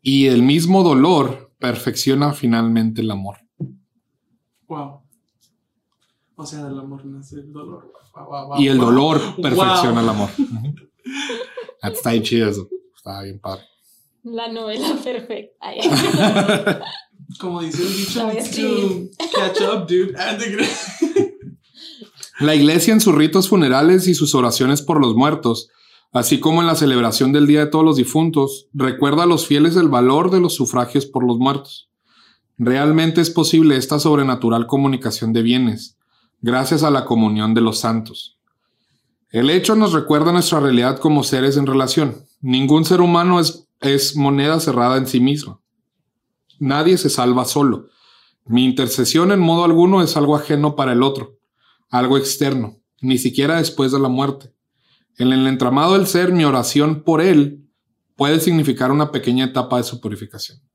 y 0.00 0.26
el 0.28 0.42
mismo 0.42 0.82
dolor 0.82 1.52
perfecciona 1.58 2.32
finalmente 2.32 3.00
el 3.00 3.10
amor. 3.10 3.38
Wow. 4.68 5.00
O 6.36 6.44
sea, 6.44 6.64
del 6.64 6.78
amor 6.78 7.04
nace 7.06 7.36
el 7.36 7.52
dolor. 7.52 7.92
y 8.58 8.68
el 8.68 8.78
dolor 8.78 9.20
perfecciona 9.40 10.00
el 10.00 10.08
amor. 10.08 10.28
Está 11.82 12.10
bien 12.12 12.22
chido 12.22 12.48
eso. 12.48 12.68
Está 12.96 13.22
bien 13.22 13.38
padre. 13.38 13.64
La 14.22 14.48
novela 14.48 14.96
perfecta. 15.02 15.66
Como 17.40 17.62
dice 17.62 17.82
el 17.82 17.96
dicho, 17.96 18.28
catch 19.34 19.60
up, 19.62 19.86
dude. 19.86 20.14
La 22.40 22.54
iglesia 22.54 22.92
en 22.92 23.00
sus 23.00 23.14
ritos 23.14 23.48
funerales 23.48 24.06
y 24.08 24.14
sus 24.14 24.34
oraciones 24.34 24.82
por 24.82 25.00
los 25.00 25.14
muertos, 25.14 25.70
así 26.12 26.38
como 26.38 26.60
en 26.60 26.66
la 26.66 26.74
celebración 26.74 27.32
del 27.32 27.46
Día 27.46 27.60
de 27.60 27.70
Todos 27.70 27.84
los 27.84 27.96
Difuntos, 27.96 28.68
recuerda 28.74 29.22
a 29.22 29.26
los 29.26 29.46
fieles 29.46 29.76
el 29.76 29.88
valor 29.88 30.30
de 30.30 30.40
los 30.40 30.54
sufragios 30.54 31.06
por 31.06 31.26
los 31.26 31.38
muertos. 31.38 31.88
Realmente 32.58 33.20
es 33.20 33.28
posible 33.28 33.76
esta 33.76 33.98
sobrenatural 33.98 34.66
comunicación 34.66 35.34
de 35.34 35.42
bienes, 35.42 35.98
gracias 36.40 36.82
a 36.82 36.90
la 36.90 37.04
comunión 37.04 37.52
de 37.52 37.60
los 37.60 37.80
santos. 37.80 38.38
El 39.30 39.50
hecho 39.50 39.74
nos 39.76 39.92
recuerda 39.92 40.32
nuestra 40.32 40.60
realidad 40.60 40.98
como 40.98 41.22
seres 41.22 41.58
en 41.58 41.66
relación. 41.66 42.24
Ningún 42.40 42.86
ser 42.86 43.02
humano 43.02 43.40
es, 43.40 44.16
moneda 44.16 44.58
cerrada 44.58 44.96
en 44.96 45.06
sí 45.06 45.20
mismo. 45.20 45.60
Nadie 46.58 46.96
se 46.96 47.10
salva 47.10 47.44
solo. 47.44 47.88
Mi 48.46 48.64
intercesión 48.64 49.32
en 49.32 49.40
modo 49.40 49.64
alguno 49.64 50.02
es 50.02 50.16
algo 50.16 50.34
ajeno 50.34 50.76
para 50.76 50.92
el 50.92 51.02
otro, 51.02 51.38
algo 51.90 52.16
externo, 52.16 52.78
ni 53.02 53.18
siquiera 53.18 53.58
después 53.58 53.92
de 53.92 53.98
la 53.98 54.08
muerte. 54.08 54.54
En 55.18 55.32
el 55.32 55.46
entramado 55.46 55.92
del 55.92 56.06
ser, 56.06 56.32
mi 56.32 56.44
oración 56.44 57.02
por 57.02 57.20
él 57.20 57.68
puede 58.14 58.40
significar 58.40 58.90
una 58.90 59.12
pequeña 59.12 59.44
etapa 59.44 59.76
de 59.76 59.84
su 59.84 60.00
purificación. 60.00 60.65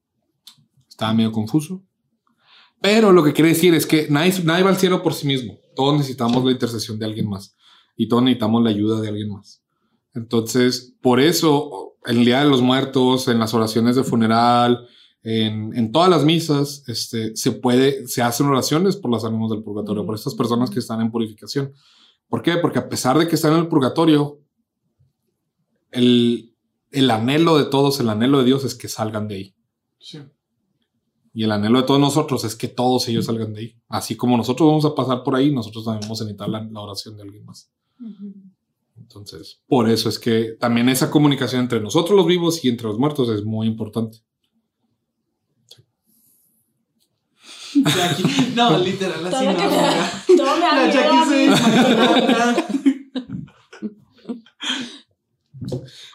Estaba 1.02 1.16
medio 1.16 1.32
confuso. 1.32 1.84
Pero 2.80 3.12
lo 3.12 3.24
que 3.24 3.34
quiere 3.34 3.50
decir 3.50 3.74
es 3.74 3.88
que 3.88 4.06
nadie, 4.12 4.36
nadie 4.44 4.64
va 4.64 4.70
al 4.70 4.78
cielo 4.78 5.02
por 5.02 5.16
sí 5.16 5.26
mismo. 5.26 5.58
Todos 5.76 5.98
necesitamos 5.98 6.46
la 6.46 6.52
intercesión 6.52 7.00
de 7.00 7.06
alguien 7.06 7.28
más 7.28 7.56
y 7.98 8.08
todos 8.08 8.22
necesitamos 8.22 8.64
la 8.64 8.70
ayuda 8.70 9.02
de 9.02 9.08
alguien 9.08 9.32
más. 9.32 9.64
Entonces, 10.14 10.96
por 11.02 11.20
eso, 11.20 11.96
en 12.06 12.20
el 12.20 12.26
Día 12.26 12.44
de 12.44 12.50
los 12.52 12.62
Muertos, 12.62 13.28
en 13.30 13.40
las 13.40 13.56
oraciones 13.56 13.96
de 13.96 14.04
funeral, 14.04 14.88
en, 15.24 15.76
en, 15.76 15.92
todas 15.92 16.08
las 16.08 16.24
misas, 16.24 16.84
este, 16.88 17.36
se 17.36 17.52
puede, 17.52 18.08
se 18.08 18.22
hacen 18.22 18.46
oraciones 18.46 18.96
por 18.96 19.10
los 19.10 19.26
ánimos 19.26 19.50
del 19.50 19.64
purgatorio, 19.64 20.06
por 20.06 20.14
estas 20.14 20.36
personas 20.36 20.70
que 20.70 20.78
están 20.78 21.02
en 21.02 21.10
purificación. 21.10 21.74
¿Por 22.30 22.44
qué? 22.44 22.58
Porque 22.58 22.78
a 22.78 22.88
pesar 22.88 23.18
de 23.18 23.28
que 23.28 23.34
están 23.34 23.54
en 23.54 23.62
el 23.62 23.68
purgatorio, 23.68 24.40
el, 25.90 26.56
el 26.92 27.10
anhelo 27.10 27.58
de 27.58 27.66
todos, 27.66 28.00
el 28.00 28.10
anhelo 28.10 28.38
de 28.38 28.46
Dios 28.46 28.66
es 28.66 28.76
que 28.76 28.88
salgan 28.88 29.28
de 29.28 29.36
ahí. 29.36 29.56
Sí. 29.98 30.20
Y 31.34 31.44
el 31.44 31.52
anhelo 31.52 31.80
de 31.80 31.88
todos 31.88 32.00
nosotros 32.00 32.44
es 32.44 32.56
que 32.56 32.68
todos 32.68 33.08
ellos 33.08 33.26
salgan 33.26 33.54
de 33.54 33.62
ahí. 33.62 33.76
Así 33.88 34.18
como 34.18 34.36
nosotros 34.36 34.68
vamos 34.68 34.86
a 34.86 34.94
pasar 34.94 35.24
por 35.24 35.36
ahí, 35.36 35.54
nosotros 35.54 35.86
también 35.86 36.02
vamos 36.02 36.22
a 36.22 36.26
necesitar 36.26 36.50
la, 36.50 36.82
oración 36.82 37.16
de 37.16 37.24
alguien 37.24 37.46
más. 37.46 37.72
Entonces, 38.98 39.62
por 39.68 39.90
eso 39.90 40.10
es 40.10 40.20
que 40.20 40.56
también 40.60 40.90
esa 40.90 41.10
comunicación 41.10 41.62
entre 41.62 41.80
nosotros 41.80 42.18
los 42.18 42.26
vivos 42.26 42.64
y 42.66 42.70
entre 42.70 42.88
los 42.88 42.98
muertos 42.98 43.30
es 43.30 43.46
muy 43.46 43.68
importante. 43.68 44.20
no, 48.56 48.78
literal, 48.84 49.26
así 49.28 49.46
no. 49.46 49.54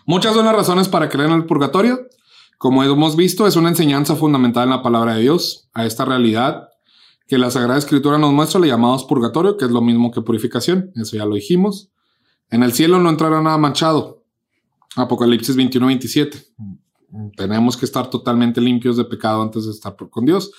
Muchas 0.05 0.35
son 0.35 0.45
las 0.45 0.55
razones 0.55 0.89
para 0.89 1.09
creer 1.09 1.31
en 1.31 1.37
el 1.37 1.47
purgatorio. 1.47 2.09
Como 2.59 2.83
hemos 2.83 3.17
visto, 3.17 3.47
es 3.47 3.57
una 3.57 3.69
enseñanza 3.69 4.17
fundamental 4.17 4.65
en 4.65 4.71
la 4.71 4.83
palabra 4.83 5.15
de 5.15 5.23
Dios 5.23 5.69
a 5.75 5.85
esta 5.85 6.05
realidad 6.05 6.69
que 7.27 7.39
la 7.39 7.51
Sagrada 7.51 7.79
Escritura 7.79 8.19
nos 8.19 8.33
muestra, 8.33 8.61
le 8.61 8.69
llamamos 8.69 9.05
purgatorio, 9.05 9.57
que 9.57 9.65
es 9.65 9.71
lo 9.71 9.83
mismo 9.83 10.11
que 10.11 10.23
purificación, 10.23 10.93
eso 10.95 11.17
ya 11.17 11.27
lo 11.27 11.35
dijimos. 11.35 11.91
En 12.51 12.63
el 12.63 12.73
cielo 12.73 12.99
no 12.99 13.11
entrará 13.11 13.43
nada 13.43 13.59
manchado. 13.59 14.25
Apocalipsis 14.95 15.57
21, 15.57 15.87
27. 15.87 16.47
Tenemos 17.37 17.77
que 17.77 17.85
estar 17.85 18.09
totalmente 18.09 18.61
limpios 18.61 18.97
de 18.97 19.05
pecado 19.05 19.43
antes 19.43 19.67
de 19.67 19.73
estar 19.73 19.97
con 19.97 20.25
Dios. 20.25 20.53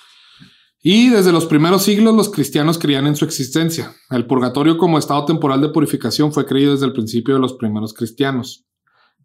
Y 0.84 1.10
desde 1.10 1.32
los 1.32 1.46
primeros 1.46 1.84
siglos 1.84 2.14
los 2.14 2.30
cristianos 2.30 2.78
creían 2.78 3.08
en 3.08 3.16
su 3.16 3.26
existencia. 3.26 3.96
El 4.10 4.28
purgatorio 4.28 4.78
como 4.78 5.00
estado 5.00 5.26
temporal 5.26 5.62
de 5.62 5.70
purificación 5.70 6.32
fue 6.32 6.46
creído 6.46 6.74
desde 6.74 6.86
el 6.86 6.94
principio 6.94 7.34
de 7.34 7.40
los 7.40 7.54
primeros 7.54 7.94
cristianos 7.94 8.67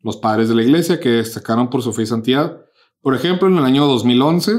los 0.02 0.16
padres 0.16 0.48
de 0.48 0.54
la 0.54 0.62
iglesia 0.62 1.00
que 1.00 1.10
destacaron 1.10 1.70
por 1.70 1.82
su 1.82 1.92
fe 1.92 2.02
y 2.02 2.06
santidad. 2.06 2.60
Por 3.00 3.14
ejemplo, 3.14 3.48
en 3.48 3.56
el 3.56 3.64
año 3.64 3.86
2011, 3.86 4.52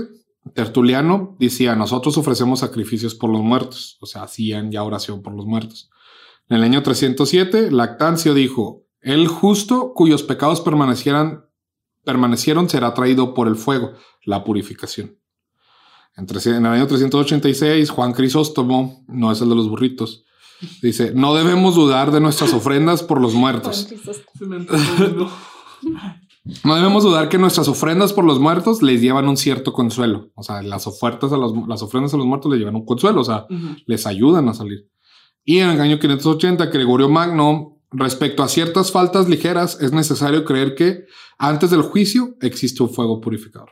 Tertuliano 0.54 1.36
decía, 1.40 1.76
nosotros 1.76 2.18
ofrecemos 2.18 2.60
sacrificios 2.60 3.16
por 3.16 3.30
los 3.30 3.42
muertos, 3.42 3.98
o 4.02 4.06
sea, 4.06 4.24
hacían 4.24 4.72
ya 4.72 4.84
oración 4.84 5.22
por 5.22 5.34
los 5.34 5.46
muertos. 5.46 5.90
En 6.50 6.58
el 6.58 6.64
año 6.64 6.84
307, 6.84 7.72
Lactancio 7.72 8.34
dijo, 8.34 8.86
el 9.00 9.28
justo 9.28 9.94
cuyos 9.94 10.24
pecados 10.24 10.62
permanecieran, 10.62 11.46
permanecieron 12.04 12.70
será 12.70 12.94
traído 12.94 13.34
por 13.34 13.48
el 13.48 13.56
fuego, 13.56 13.94
la 14.26 14.44
purificación. 14.44 15.18
En, 16.16 16.28
el 16.36 16.66
año 16.66 16.88
386, 16.88 17.90
Juan 17.90 18.14
Crisóstomo, 18.14 19.04
no 19.08 19.32
es 19.32 19.42
el 19.42 19.50
de 19.50 19.56
los 19.56 19.70
burritos, 19.70 20.23
Dice, 20.82 21.12
no 21.16 21.34
debemos 21.34 21.76
dudar 21.76 22.12
de 22.12 22.20
nuestras 22.20 22.54
ofrendas 22.54 23.04
por 23.04 23.22
los 23.22 23.34
muertos. 23.34 23.88
No 26.66 26.76
debemos 26.76 27.04
dudar 27.04 27.30
que 27.30 27.38
nuestras 27.38 27.70
ofrendas 27.70 28.12
por 28.12 28.26
los 28.26 28.38
muertos 28.38 28.82
les 28.82 29.00
llevan 29.00 29.30
un 29.30 29.38
cierto 29.38 29.72
consuelo. 29.72 30.30
O 30.36 30.44
sea, 30.44 30.62
las 30.62 30.88
ofertas 30.88 31.32
a 31.32 31.38
los, 31.38 31.54
las 31.70 31.82
ofrendas 31.82 32.14
a 32.14 32.18
los 32.18 32.26
muertos 32.26 32.52
les 32.52 32.60
llevan 32.60 32.76
un 32.76 32.86
consuelo, 32.86 33.22
o 33.22 33.24
sea, 33.24 33.46
les 33.86 34.06
ayudan 34.06 34.50
a 34.50 34.54
salir. 34.54 34.90
Y 35.46 35.60
en 35.60 35.70
el 35.70 35.80
año 35.80 36.00
580, 36.00 36.66
Gregorio 36.66 37.08
Magno, 37.08 37.80
respecto 37.92 38.44
a 38.44 38.50
ciertas 38.50 38.92
faltas 38.92 39.30
ligeras, 39.30 39.80
es 39.82 39.94
necesario 39.94 40.44
creer 40.44 40.76
que 40.76 41.06
antes 41.38 41.70
del 41.70 41.82
juicio 41.82 42.36
existe 42.42 42.84
un 42.84 42.90
fuego 42.90 43.22
purificador. 43.22 43.70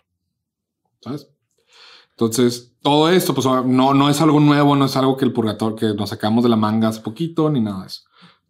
¿Sabes? 1.02 1.28
Entonces, 2.12 2.76
todo 2.82 3.10
esto, 3.10 3.34
pues 3.34 3.46
no, 3.48 3.94
no 3.94 4.10
es 4.10 4.22
algo 4.22 4.40
nuevo, 4.40 4.76
no 4.76 4.86
es 4.86 4.96
algo 4.96 5.18
que 5.18 5.26
el 5.26 5.34
purgatorio, 5.34 5.76
que 5.76 5.94
nos 5.94 6.10
sacamos 6.10 6.44
de 6.44 6.50
la 6.50 6.56
manga 6.56 6.90
hace 6.90 7.02
poquito, 7.02 7.50
ni 7.50 7.62
nada 7.62 7.82
de 7.82 7.88
eso. 7.88 8.02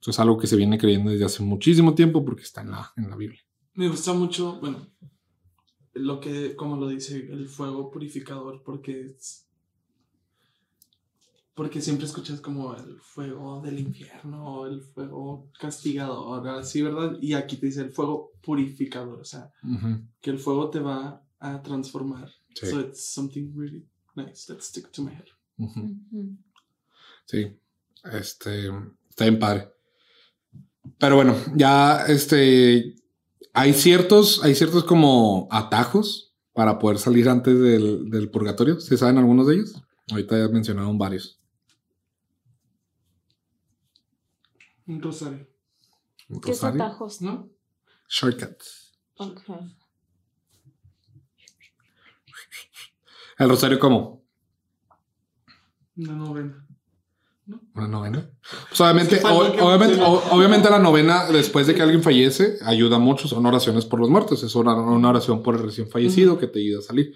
Eso 0.02 0.12
es 0.12 0.20
algo 0.20 0.38
que 0.38 0.48
se 0.48 0.56
viene 0.56 0.78
creyendo 0.78 1.12
desde 1.12 1.26
hace 1.26 1.44
muchísimo 1.44 1.94
tiempo 1.94 2.26
porque 2.26 2.42
está 2.42 2.62
en 2.62 2.72
la, 2.72 2.92
en 2.98 3.10
la 3.10 3.16
Biblia. 3.16 3.40
Me 3.76 3.88
gusta 3.88 4.14
mucho, 4.14 4.60
bueno, 4.60 4.80
lo 5.94 6.20
que, 6.20 6.56
como 6.56 6.76
lo 6.78 6.88
dice, 6.88 7.18
el 7.32 7.48
fuego 7.48 7.92
purificador, 7.92 8.62
porque 8.66 9.02
es- 9.16 9.48
porque 11.54 11.82
siempre 11.82 12.06
escuchas 12.08 12.40
como 12.42 12.74
el 12.76 13.00
fuego 13.02 13.62
del 13.62 13.78
infierno, 13.80 14.66
el 14.66 14.82
fuego 14.82 15.50
castigador, 15.60 16.48
así, 16.48 16.82
¿verdad? 16.82 17.18
Y 17.22 17.34
aquí 17.34 17.58
te 17.58 17.68
dice 17.68 17.82
el 17.82 17.92
fuego 17.92 18.32
purificador, 18.42 19.20
o 19.20 19.26
sea, 19.26 19.52
que 20.22 20.30
el 20.32 20.40
fuego 20.40 20.70
te 20.70 20.80
va 20.80 21.22
a 21.40 21.62
transformar. 21.62 22.32
Sí. 22.54 22.68
So 22.68 22.80
it's 22.82 23.04
something 23.14 23.54
really 23.56 23.86
nice 24.16 24.46
that 24.48 24.62
stick 24.62 24.92
to 24.92 25.04
my 25.04 25.12
head. 25.12 25.28
Sí, 27.26 27.58
este, 28.12 28.68
está 29.10 29.26
bien 29.26 29.40
padre. 29.40 29.72
Pero 30.98 31.16
bueno, 31.16 31.36
ya 31.56 32.06
este, 32.08 32.96
hay 33.54 33.74
ciertos, 33.74 34.44
hay 34.44 34.56
ciertos 34.56 34.84
como 34.84 35.48
atajos 35.52 36.34
para 36.54 36.80
poder 36.80 36.98
salir 36.98 37.30
antes 37.30 37.58
del, 37.60 38.10
del 38.10 38.30
purgatorio. 38.30 38.80
¿Se 38.80 38.98
saben 38.98 39.18
algunos 39.18 39.48
de 39.48 39.56
ellos? 39.56 39.82
Ahorita 40.10 40.38
ya 40.38 40.48
mencionaron 40.50 40.98
varios. 40.98 41.40
Un 44.88 45.02
rosario, 45.02 45.48
Un 46.28 46.42
¿Qué 46.42 46.52
es 46.52 46.58
rosario, 46.58 46.84
atajos? 46.84 47.22
¿no? 47.22 47.50
Shortcuts. 48.10 48.98
Ok. 49.18 49.42
El 53.42 53.50
rosario 53.50 53.80
como 53.80 54.24
Una 55.98 56.14
novena. 56.14 56.66
una 57.76 57.88
novena. 57.88 58.30
Pues 58.70 58.80
obviamente, 58.82 59.16
Es 59.16 59.22
que 59.22 59.28
fue 59.28 59.32
lo 59.32 59.50
o- 59.50 59.52
que 59.56 59.62
obviamente, 59.62 60.02
o- 60.02 60.24
obviamente 60.32 60.70
la 60.70 60.80
novena 60.80 61.26
después 61.26 61.68
de 61.68 61.76
que 61.76 61.82
alguien 61.82 62.02
fallece 62.04 62.58
ayuda 62.66 62.98
mucho. 63.00 63.28
Son 63.28 63.46
oraciones 63.46 63.86
por 63.86 64.00
los 64.00 64.10
muertos. 64.10 64.44
Es 64.44 64.56
una, 64.56 64.74
una 64.76 65.10
oración 65.10 65.42
por 65.44 65.56
el 65.56 65.64
recién 65.64 65.90
fallecido 65.90 66.38
que 66.40 66.48
te 66.48 66.60
ayuda 66.60 66.80
a 66.80 66.84
salir. 66.84 67.14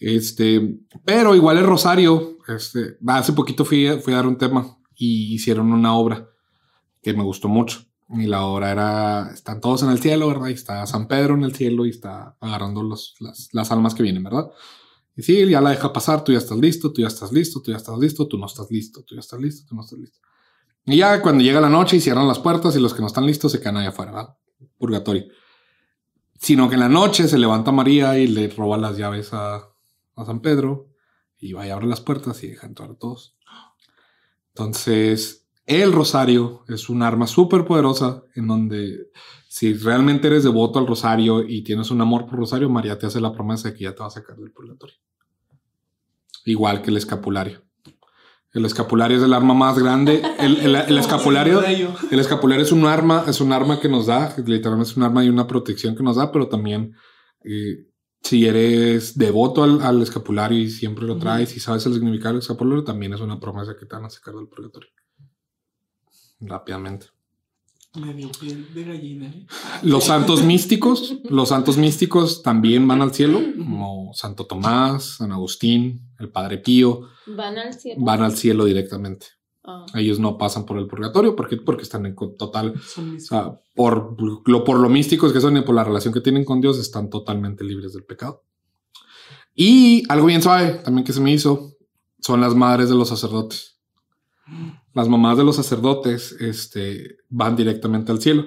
Este, 0.00 0.78
pero 1.04 1.34
igual 1.34 1.58
el 1.58 1.66
rosario, 1.66 2.38
este, 2.46 2.96
hace 3.08 3.32
poquito 3.32 3.64
fui, 3.64 3.86
a- 3.88 3.98
fui 3.98 4.12
a 4.12 4.16
dar 4.16 4.26
un 4.26 4.38
tema 4.38 4.78
y 4.94 5.34
hicieron 5.34 5.72
una 5.72 5.94
obra 5.94 6.28
que 7.02 7.12
me 7.14 7.22
gustó 7.24 7.48
mucho. 7.48 7.80
Y 8.10 8.26
la 8.26 8.44
obra 8.44 8.70
era, 8.70 9.30
están 9.34 9.60
todos 9.60 9.82
en 9.82 9.90
el 9.90 9.98
cielo, 10.00 10.28
¿verdad? 10.28 10.48
Y 10.48 10.52
está 10.54 10.86
San 10.86 11.08
Pedro 11.08 11.34
en 11.34 11.42
el 11.44 11.54
cielo 11.54 11.84
y 11.84 11.90
está 11.90 12.36
agarrando 12.40 12.82
los, 12.82 13.16
las, 13.20 13.48
las 13.52 13.70
almas 13.70 13.94
que 13.94 14.02
vienen, 14.02 14.22
¿verdad? 14.22 14.46
Y 15.18 15.22
sí, 15.24 15.44
ya 15.48 15.60
la 15.60 15.70
deja 15.70 15.92
pasar, 15.92 16.22
tú 16.22 16.30
ya 16.30 16.38
estás 16.38 16.56
listo, 16.58 16.92
tú 16.92 17.02
ya 17.02 17.08
estás 17.08 17.32
listo, 17.32 17.60
tú 17.60 17.72
ya 17.72 17.76
estás 17.76 17.98
listo, 17.98 18.28
tú 18.28 18.38
no 18.38 18.46
estás 18.46 18.70
listo, 18.70 19.02
tú 19.02 19.16
ya 19.16 19.20
estás 19.20 19.40
listo, 19.40 19.66
tú 19.68 19.74
no 19.74 19.82
estás 19.82 19.98
listo. 19.98 20.20
Y 20.86 20.98
ya 20.98 21.20
cuando 21.20 21.42
llega 21.42 21.60
la 21.60 21.68
noche 21.68 21.96
y 21.96 22.00
cierran 22.00 22.28
las 22.28 22.38
puertas 22.38 22.76
y 22.76 22.80
los 22.80 22.94
que 22.94 23.00
no 23.00 23.08
están 23.08 23.26
listos 23.26 23.50
se 23.50 23.58
quedan 23.58 23.78
allá 23.78 23.88
afuera, 23.88 24.12
¿verdad? 24.12 24.36
Purgatorio. 24.78 25.24
Sino 26.38 26.68
que 26.68 26.74
en 26.74 26.80
la 26.82 26.88
noche 26.88 27.26
se 27.26 27.36
levanta 27.36 27.72
María 27.72 28.16
y 28.16 28.28
le 28.28 28.46
roba 28.46 28.76
las 28.76 28.96
llaves 28.96 29.32
a, 29.32 29.56
a 29.56 30.24
San 30.24 30.38
Pedro 30.38 30.86
y 31.36 31.52
va 31.52 31.66
y 31.66 31.70
abre 31.70 31.88
las 31.88 32.00
puertas 32.00 32.40
y 32.44 32.50
deja 32.50 32.68
entrar 32.68 32.92
a 32.92 32.94
todos. 32.94 33.36
Entonces, 34.50 35.48
el 35.66 35.92
rosario 35.92 36.62
es 36.68 36.88
un 36.88 37.02
arma 37.02 37.26
súper 37.26 37.64
poderosa 37.64 38.22
en 38.36 38.46
donde 38.46 39.10
si 39.48 39.74
realmente 39.74 40.28
eres 40.28 40.44
devoto 40.44 40.78
al 40.78 40.86
rosario 40.86 41.42
y 41.42 41.64
tienes 41.64 41.90
un 41.90 42.00
amor 42.02 42.26
por 42.26 42.38
rosario, 42.38 42.70
María 42.70 42.96
te 42.96 43.06
hace 43.06 43.20
la 43.20 43.32
promesa 43.32 43.70
de 43.70 43.74
que 43.74 43.82
ya 43.82 43.96
te 43.96 43.98
va 43.98 44.06
a 44.06 44.10
sacar 44.10 44.36
del 44.36 44.52
purgatorio. 44.52 44.94
Igual 46.48 46.82
que 46.82 46.90
el 46.90 46.96
escapulario. 46.96 47.62
El 48.54 48.64
escapulario 48.64 49.18
es 49.18 49.22
el 49.22 49.34
arma 49.34 49.52
más 49.54 49.78
grande. 49.78 50.22
El, 50.38 50.56
el- 50.60 50.76
el 50.76 50.98
escapulario, 51.04 51.60
el 52.10 52.18
escapulario 52.18 52.64
es 52.64 52.72
un 52.72 52.86
arma, 52.86 53.24
es 53.26 53.40
un 53.40 53.52
arma 53.52 53.78
que 53.80 53.88
nos 53.88 54.06
da, 54.06 54.34
literalmente 54.44 54.90
es 54.90 54.96
un 54.96 55.02
arma 55.02 55.24
y 55.24 55.28
una 55.28 55.46
protección 55.46 55.94
que 55.94 56.02
nos 56.02 56.16
da, 56.16 56.32
pero 56.32 56.48
también 56.48 56.94
eh, 57.44 57.86
si 58.22 58.46
eres 58.46 59.16
devoto 59.18 59.62
al, 59.62 59.82
al 59.82 60.00
escapulario 60.02 60.58
y 60.58 60.70
siempre 60.70 61.04
lo 61.04 61.18
traes 61.18 61.54
y 61.56 61.60
sabes 61.60 61.84
el 61.86 61.92
significado 61.94 62.34
del 62.34 62.40
escapulario, 62.42 62.82
también 62.84 63.12
es 63.12 63.20
una 63.20 63.38
promesa 63.38 63.76
que 63.78 63.84
te 63.86 63.94
van 63.94 64.06
a 64.06 64.10
sacar 64.10 64.34
del 64.34 64.48
purgatorio. 64.48 64.90
Rápidamente. 66.40 67.06
Me 67.94 68.12
dio 68.12 68.30
piel 68.38 68.72
de 68.74 68.84
gallina. 68.84 69.26
¿eh? 69.26 69.46
Los 69.82 70.04
santos 70.04 70.42
místicos, 70.44 71.16
los 71.24 71.48
santos 71.48 71.78
místicos 71.78 72.42
también 72.42 72.86
van 72.86 73.00
al 73.00 73.14
cielo, 73.14 73.40
como 73.56 74.12
Santo 74.14 74.46
Tomás, 74.46 75.16
San 75.16 75.32
Agustín, 75.32 76.10
el 76.18 76.30
Padre 76.30 76.58
Pío, 76.58 77.08
¿Van 77.26 77.56
al 77.56 77.72
cielo? 77.74 78.04
van 78.04 78.22
al 78.22 78.36
cielo 78.36 78.66
directamente. 78.66 79.26
Ah. 79.64 79.86
Ellos 79.94 80.18
no 80.20 80.36
pasan 80.36 80.66
por 80.66 80.78
el 80.78 80.86
purgatorio, 80.86 81.34
¿por 81.34 81.48
qué? 81.48 81.56
Porque 81.56 81.82
están 81.82 82.04
en 82.06 82.14
total, 82.14 82.74
o 82.76 83.20
sea, 83.20 83.58
por 83.74 84.16
lo, 84.46 84.64
por 84.64 84.78
lo 84.78 84.88
místicos 84.88 85.32
que 85.32 85.40
son 85.40 85.56
y 85.56 85.62
por 85.62 85.74
la 85.74 85.84
relación 85.84 86.12
que 86.12 86.20
tienen 86.20 86.44
con 86.44 86.60
Dios, 86.60 86.78
están 86.78 87.08
totalmente 87.08 87.64
libres 87.64 87.94
del 87.94 88.04
pecado. 88.04 88.44
Y 89.54 90.04
algo 90.10 90.26
bien 90.26 90.42
suave 90.42 90.74
también 90.84 91.04
que 91.04 91.12
se 91.12 91.20
me 91.20 91.32
hizo 91.32 91.72
son 92.20 92.40
las 92.40 92.54
madres 92.54 92.90
de 92.90 92.94
los 92.94 93.08
sacerdotes. 93.08 93.80
Las 94.94 95.08
mamás 95.08 95.36
de 95.36 95.44
los 95.44 95.56
sacerdotes 95.56 96.32
este, 96.40 97.18
van 97.28 97.56
directamente 97.56 98.12
al 98.12 98.20
cielo. 98.20 98.46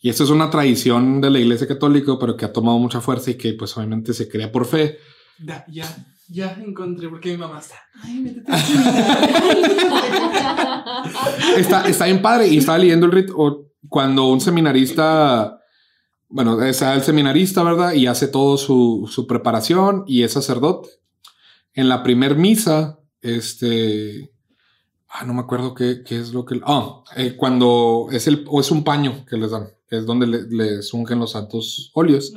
Y 0.00 0.08
esto 0.08 0.24
es 0.24 0.30
una 0.30 0.50
tradición 0.50 1.20
de 1.20 1.30
la 1.30 1.38
Iglesia 1.38 1.68
Católica, 1.68 2.16
pero 2.18 2.36
que 2.36 2.44
ha 2.44 2.52
tomado 2.52 2.78
mucha 2.78 3.00
fuerza 3.00 3.30
y 3.30 3.34
que 3.36 3.52
pues 3.54 3.76
obviamente 3.76 4.12
se 4.12 4.28
crea 4.28 4.50
por 4.50 4.66
fe. 4.66 4.98
Ya, 5.38 5.64
ya, 5.68 5.86
ya 6.28 6.52
encontré 6.64 7.08
porque 7.08 7.30
mi 7.30 7.36
mamá 7.36 7.60
está. 7.60 7.76
Ay, 8.02 8.20
métete. 8.20 8.52
Está, 11.56 11.86
está 11.86 12.06
bien 12.06 12.22
padre 12.22 12.48
y 12.48 12.58
estaba 12.58 12.78
leyendo 12.78 13.06
el 13.06 13.12
rito 13.12 13.72
cuando 13.88 14.28
un 14.28 14.40
seminarista, 14.40 15.60
bueno, 16.28 16.62
está 16.62 16.94
el 16.94 17.02
seminarista, 17.02 17.62
¿verdad? 17.62 17.92
Y 17.92 18.06
hace 18.06 18.28
todo 18.28 18.56
su, 18.56 19.08
su 19.10 19.26
preparación 19.26 20.04
y 20.06 20.22
es 20.22 20.32
sacerdote. 20.32 20.88
En 21.74 21.88
la 21.88 22.02
primer 22.02 22.36
misa, 22.36 22.98
este, 23.20 24.32
ah, 25.12 25.24
no 25.24 25.34
me 25.34 25.40
acuerdo 25.40 25.74
qué, 25.74 26.02
qué 26.04 26.18
es 26.18 26.32
lo 26.32 26.44
que, 26.44 26.60
ah, 26.64 27.02
eh, 27.16 27.34
cuando 27.36 28.08
es 28.10 28.26
el, 28.26 28.44
o 28.48 28.60
es 28.60 28.70
un 28.70 28.82
paño 28.84 29.24
que 29.28 29.36
les 29.36 29.50
dan, 29.50 29.66
que 29.88 29.98
es 29.98 30.06
donde 30.06 30.26
le- 30.26 30.48
les 30.48 30.92
ungen 30.94 31.18
los 31.18 31.32
santos 31.32 31.90
óleos. 31.94 32.32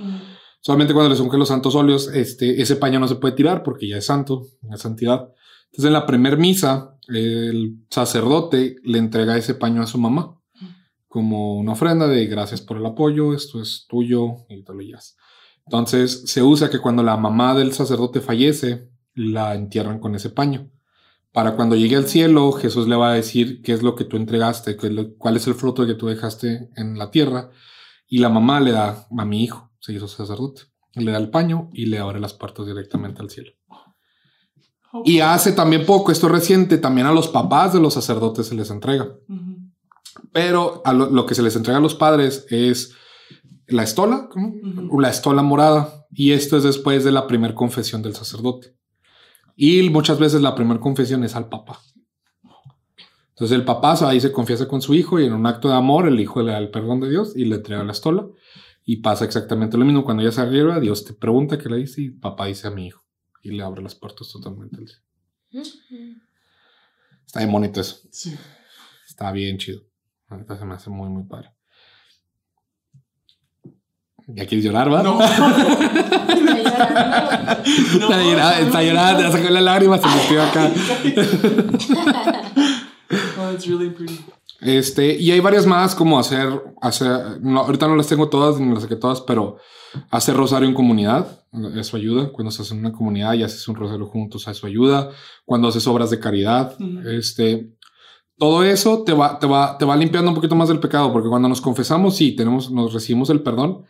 Solamente 0.61 0.93
cuando 0.93 1.09
les 1.11 1.19
ungen 1.19 1.39
los 1.39 1.47
santos 1.49 1.75
óleos, 1.75 2.07
este, 2.07 2.61
ese 2.61 2.75
paño 2.75 2.99
no 2.99 3.07
se 3.07 3.15
puede 3.15 3.35
tirar 3.35 3.61
porque 3.63 3.87
ya 3.87 3.97
es 3.97 4.05
santo, 4.05 4.47
es 4.73 4.81
santidad. 4.81 5.29
Entonces 5.65 5.85
en 5.85 5.93
la 5.93 6.05
primer 6.07 6.37
misa, 6.37 6.97
el 7.07 7.77
sacerdote 7.89 8.77
le 8.83 8.97
entrega 8.97 9.37
ese 9.37 9.53
paño 9.53 9.81
a 9.83 9.87
su 9.87 9.97
mamá 9.99 10.39
como 11.07 11.55
una 11.55 11.73
ofrenda 11.73 12.07
de 12.07 12.25
gracias 12.25 12.61
por 12.61 12.77
el 12.77 12.85
apoyo, 12.85 13.33
esto 13.33 13.61
es 13.61 13.85
tuyo 13.87 14.37
y 14.49 14.63
te 14.63 14.73
lo 14.73 14.79
llevas. 14.81 15.15
Entonces 15.65 16.23
se 16.25 16.41
usa 16.43 16.69
que 16.69 16.79
cuando 16.79 17.03
la 17.03 17.15
mamá 17.17 17.55
del 17.55 17.71
sacerdote 17.73 18.19
fallece, 18.21 18.89
la 19.13 19.55
entierran 19.55 19.99
con 19.99 20.13
ese 20.15 20.29
paño. 20.29 20.69
Para 21.35 21.55
cuando 21.57 21.75
llegue 21.75 21.97
al 21.97 22.07
cielo, 22.07 22.51
Jesús 22.53 22.87
le 22.87 22.95
va 22.95 23.09
a 23.11 23.13
decir 23.13 23.61
qué 23.61 23.73
es 23.73 23.83
lo 23.83 23.93
que 23.93 24.05
tú 24.05 24.15
entregaste, 24.17 24.77
qué 24.77 24.87
es 24.87 24.93
lo- 24.93 25.15
cuál 25.17 25.35
es 25.35 25.45
el 25.47 25.53
fruto 25.53 25.85
que 25.85 25.93
tú 25.93 26.07
dejaste 26.07 26.69
en 26.75 26.97
la 26.97 27.11
tierra. 27.11 27.51
Y 28.07 28.19
la 28.19 28.29
mamá 28.29 28.59
le 28.61 28.71
da 28.71 29.05
a 29.17 29.25
mi 29.25 29.43
hijo, 29.43 29.71
se 29.81 29.91
hizo 29.93 30.07
sacerdote, 30.07 30.61
le 30.93 31.11
da 31.11 31.17
el 31.17 31.29
paño 31.29 31.69
y 31.73 31.87
le 31.87 31.99
abre 31.99 32.19
las 32.21 32.33
puertas 32.33 32.65
directamente 32.65 33.21
al 33.21 33.29
cielo. 33.29 33.51
Y 35.03 35.19
hace 35.19 35.51
también 35.51 35.85
poco, 35.85 36.11
esto 36.13 36.27
es 36.27 36.31
reciente, 36.31 36.77
también 36.77 37.05
a 37.05 37.11
los 37.11 37.27
papás 37.27 37.73
de 37.73 37.81
los 37.81 37.93
sacerdotes 37.93 38.47
se 38.47 38.55
les 38.55 38.71
entrega. 38.71 39.09
Pero 40.31 40.81
a 40.85 40.93
lo, 40.93 41.09
lo 41.09 41.25
que 41.25 41.35
se 41.35 41.41
les 41.43 41.55
entrega 41.57 41.79
a 41.79 41.81
los 41.81 41.95
padres 41.95 42.45
es 42.49 42.93
la 43.67 43.83
estola, 43.83 44.29
la 44.99 45.09
estola 45.09 45.41
morada. 45.41 46.05
Y 46.11 46.31
esto 46.31 46.55
es 46.55 46.63
después 46.63 47.03
de 47.03 47.11
la 47.11 47.27
primera 47.27 47.53
confesión 47.55 48.01
del 48.01 48.15
sacerdote. 48.15 48.74
Y 49.55 49.89
muchas 49.89 50.19
veces 50.19 50.41
la 50.41 50.55
primera 50.55 50.79
confesión 50.79 51.23
es 51.23 51.35
al 51.35 51.49
papá. 51.49 51.79
Entonces 53.29 53.57
el 53.57 53.65
papá 53.65 53.95
ahí 54.07 54.19
se 54.19 54.31
confiesa 54.31 54.67
con 54.67 54.81
su 54.81 54.93
hijo 54.93 55.19
y 55.19 55.25
en 55.25 55.33
un 55.33 55.45
acto 55.45 55.67
de 55.67 55.75
amor 55.75 56.07
el 56.07 56.19
hijo 56.19 56.41
le 56.41 56.53
da 56.53 56.57
el 56.57 56.71
perdón 56.71 57.01
de 57.01 57.09
Dios 57.09 57.35
y 57.35 57.45
le 57.45 57.55
entrega 57.55 57.83
la 57.83 57.91
estola. 57.91 58.27
Y 58.85 58.97
pasa 58.97 59.25
exactamente 59.25 59.77
lo 59.77 59.85
mismo. 59.85 60.05
Cuando 60.05 60.23
ella 60.23 60.31
se 60.31 60.41
arriba, 60.41 60.79
Dios 60.79 61.05
te 61.05 61.13
pregunta 61.13 61.57
qué 61.57 61.69
le 61.69 61.77
dice 61.77 62.01
y 62.01 62.09
papá 62.11 62.45
dice 62.45 62.67
a 62.67 62.71
mi 62.71 62.87
hijo. 62.87 63.03
Y 63.41 63.51
le 63.51 63.63
abre 63.63 63.81
las 63.81 63.95
puertas 63.95 64.31
totalmente. 64.31 64.77
Está 67.25 67.39
bien 67.39 67.51
bonito 67.51 67.81
eso. 67.81 67.97
Sí. 68.11 68.35
Está 69.07 69.31
bien 69.31 69.57
chido. 69.57 69.81
Ahorita 70.27 70.57
se 70.57 70.65
me 70.65 70.75
hace 70.75 70.89
muy, 70.89 71.09
muy 71.09 71.23
padre. 71.23 71.54
¿Ya 74.27 74.45
quieres 74.45 74.65
llorar, 74.65 74.91
va? 74.91 75.03
No. 75.03 75.19
Está 77.65 78.23
llorando, 78.23 78.65
está 78.65 78.83
llorando, 78.83 79.31
sacó 79.31 79.49
la 79.49 79.61
lágrima, 79.61 79.97
se 79.97 80.07
metió 80.07 80.43
acá. 80.43 80.71
Oh, 83.37 83.51
it's 83.53 83.67
really 83.67 83.89
pretty. 83.91 84.19
Este, 84.61 85.15
y 85.15 85.29
hay 85.29 85.39
varias 85.39 85.67
más 85.67 85.93
como 85.93 86.17
hacer, 86.17 86.49
hacer, 86.81 87.39
no, 87.41 87.59
ahorita 87.61 87.87
no 87.87 87.95
las 87.95 88.07
tengo 88.07 88.29
todas, 88.29 88.59
ni 88.59 88.73
las 88.73 88.81
saqué 88.81 88.95
todas, 88.95 89.21
pero 89.21 89.57
hacer 90.09 90.35
rosario 90.35 90.67
en 90.67 90.73
comunidad, 90.73 91.27
eso 91.75 91.97
ayuda. 91.97 92.31
Cuando 92.31 92.49
estás 92.49 92.71
en 92.71 92.79
una 92.79 92.91
comunidad 92.91 93.33
y 93.33 93.43
haces 93.43 93.67
un 93.67 93.75
rosario 93.75 94.07
juntos, 94.07 94.47
eso 94.47 94.65
ayuda. 94.65 95.11
Cuando 95.45 95.67
haces 95.67 95.85
obras 95.85 96.09
de 96.09 96.19
caridad, 96.19 96.73
Ujú. 96.79 97.07
este, 97.09 97.69
todo 98.39 98.63
eso 98.63 99.03
te 99.03 99.13
va, 99.13 99.37
te 99.37 99.45
va, 99.45 99.77
te 99.77 99.85
va 99.85 99.95
limpiando 99.95 100.31
un 100.31 100.35
poquito 100.35 100.55
más 100.55 100.67
del 100.69 100.79
pecado, 100.79 101.13
porque 101.13 101.29
cuando 101.29 101.47
nos 101.47 101.61
confesamos, 101.61 102.15
sí, 102.15 102.35
tenemos, 102.35 102.71
nos 102.71 102.91
recibimos 102.91 103.29
el 103.29 103.41
perdón, 103.43 103.85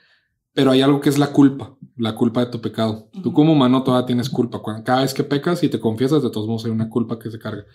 pero 0.55 0.71
hay 0.71 0.81
algo 0.81 1.01
que 1.01 1.09
es 1.09 1.17
la 1.17 1.33
culpa, 1.33 1.77
la 1.97 2.15
culpa 2.15 2.39
de 2.39 2.49
tu 2.49 2.61
pecado. 2.61 3.09
Tú 3.21 3.33
como 3.33 3.51
humano 3.51 3.83
todavía 3.83 4.05
tienes 4.05 4.29
culpa. 4.29 4.61
cada 4.83 5.01
vez 5.01 5.13
que 5.13 5.25
pecas 5.25 5.61
y 5.63 5.69
te 5.69 5.81
confiesas, 5.81 6.23
de 6.23 6.29
todos 6.29 6.47
modos 6.47 6.63
hay 6.63 6.71
una 6.71 6.89
culpa 6.89 7.19
que 7.19 7.29
se 7.29 7.37
carga. 7.37 7.65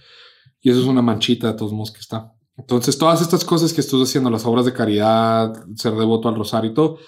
Y 0.63 0.71
eso 0.71 0.81
es 0.81 0.87
una 0.87 1.03
manchita 1.03 1.49
de 1.49 1.59
todos 1.59 1.75
modos 1.75 1.93
que 1.93 2.01
está. 2.01 2.33
Entonces, 2.57 2.97
todas 2.97 3.21
estas 3.21 3.45
cosas 3.45 3.75
que 3.75 3.83
estás 3.83 4.01
haciendo, 4.01 4.31
las 4.31 4.47
obras 4.47 4.65
de 4.65 4.73
caridad, 4.73 5.53
ser 5.77 5.93
devoto 5.93 6.31
al 6.31 6.37
rosario 6.37 6.71
y 6.71 6.75
todo, 6.75 6.99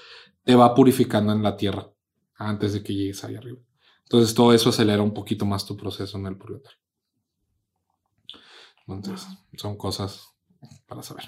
te 0.44 0.54
va 0.54 0.74
purificando 0.74 1.32
en 1.32 1.42
la 1.42 1.56
tierra 1.56 1.90
antes 2.36 2.74
de 2.74 2.82
que 2.82 2.94
llegues 2.94 3.24
ahí 3.24 3.34
arriba. 3.34 3.58
Entonces, 4.02 4.34
todo 4.34 4.52
eso 4.52 4.68
acelera 4.68 5.02
un 5.02 5.14
poquito 5.14 5.46
más 5.46 5.64
tu 5.64 5.74
proceso 5.74 6.18
en 6.18 6.26
el 6.26 6.36
purgatorio. 6.36 6.78
Entonces, 8.86 9.26
son 9.56 9.78
cosas 9.78 10.34
para 10.86 11.02
saber. 11.02 11.24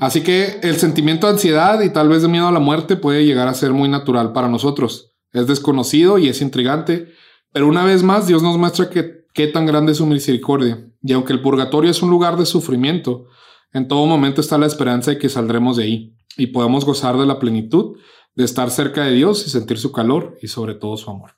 Así 0.00 0.22
que 0.22 0.60
el 0.62 0.76
sentimiento 0.76 1.26
de 1.26 1.34
ansiedad 1.34 1.80
y 1.82 1.90
tal 1.90 2.08
vez 2.08 2.22
de 2.22 2.28
miedo 2.28 2.46
a 2.46 2.52
la 2.52 2.60
muerte 2.60 2.96
puede 2.96 3.24
llegar 3.24 3.48
a 3.48 3.54
ser 3.54 3.72
muy 3.72 3.88
natural 3.88 4.32
para 4.32 4.48
nosotros. 4.48 5.14
Es 5.32 5.46
desconocido 5.46 6.18
y 6.18 6.28
es 6.28 6.40
intrigante, 6.40 7.12
pero 7.52 7.66
una 7.66 7.84
vez 7.84 8.02
más 8.02 8.26
Dios 8.26 8.42
nos 8.42 8.56
muestra 8.56 8.88
que 8.90 9.24
qué 9.32 9.48
tan 9.48 9.66
grande 9.66 9.92
es 9.92 9.98
su 9.98 10.06
misericordia. 10.06 10.86
Y 11.02 11.12
aunque 11.12 11.32
el 11.32 11.42
purgatorio 11.42 11.90
es 11.90 12.02
un 12.02 12.10
lugar 12.10 12.36
de 12.36 12.46
sufrimiento, 12.46 13.26
en 13.72 13.88
todo 13.88 14.06
momento 14.06 14.40
está 14.40 14.56
la 14.56 14.66
esperanza 14.66 15.10
de 15.10 15.18
que 15.18 15.28
saldremos 15.28 15.76
de 15.76 15.84
ahí 15.84 16.16
y 16.36 16.46
podamos 16.46 16.84
gozar 16.84 17.18
de 17.18 17.26
la 17.26 17.38
plenitud 17.38 17.98
de 18.34 18.44
estar 18.44 18.70
cerca 18.70 19.04
de 19.04 19.12
Dios 19.12 19.46
y 19.46 19.50
sentir 19.50 19.78
su 19.78 19.92
calor 19.92 20.38
y 20.40 20.48
sobre 20.48 20.74
todo 20.74 20.96
su 20.96 21.10
amor. 21.10 21.32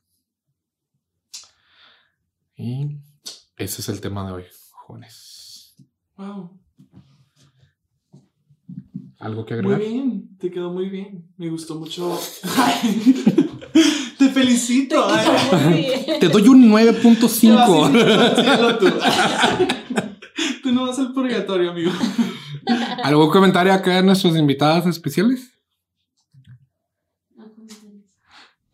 Y 2.54 2.98
ese 3.56 3.80
es 3.82 3.88
el 3.88 4.00
tema 4.00 4.26
de 4.26 4.32
hoy, 4.32 4.44
jóvenes. 4.70 5.74
Wow. 6.16 6.55
¿Algo 9.26 9.44
que 9.44 9.52
agregar? 9.54 9.80
Muy 9.80 9.88
bien, 9.88 10.36
te 10.38 10.52
quedó 10.52 10.72
muy 10.72 10.88
bien. 10.88 11.26
Me 11.36 11.50
gustó 11.50 11.74
mucho. 11.74 12.16
te 14.18 14.28
felicito. 14.28 15.04
Te, 16.20 16.28
doy 16.28 16.46
un 16.46 16.70
9.5. 16.70 18.78
Tú. 18.78 18.86
tú 20.62 20.72
no 20.72 20.86
vas 20.86 21.00
al 21.00 21.12
purgatorio, 21.12 21.72
amigo. 21.72 21.90
¿Algún 23.02 23.28
comentario 23.30 23.72
acá 23.72 23.96
de 23.96 24.04
nuestros 24.04 24.36
invitados 24.36 24.86
especiales? 24.86 25.52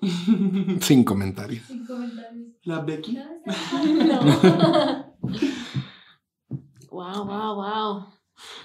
Sin 0.83 1.03
comentarios. 1.03 1.65
Sin 1.65 1.87
comentarios. 1.87 2.49
¿La 2.65 2.81
Becky? 2.81 3.17
No. 3.17 3.25
wow, 6.91 7.25
wow, 7.25 7.55
wow. 7.55 8.07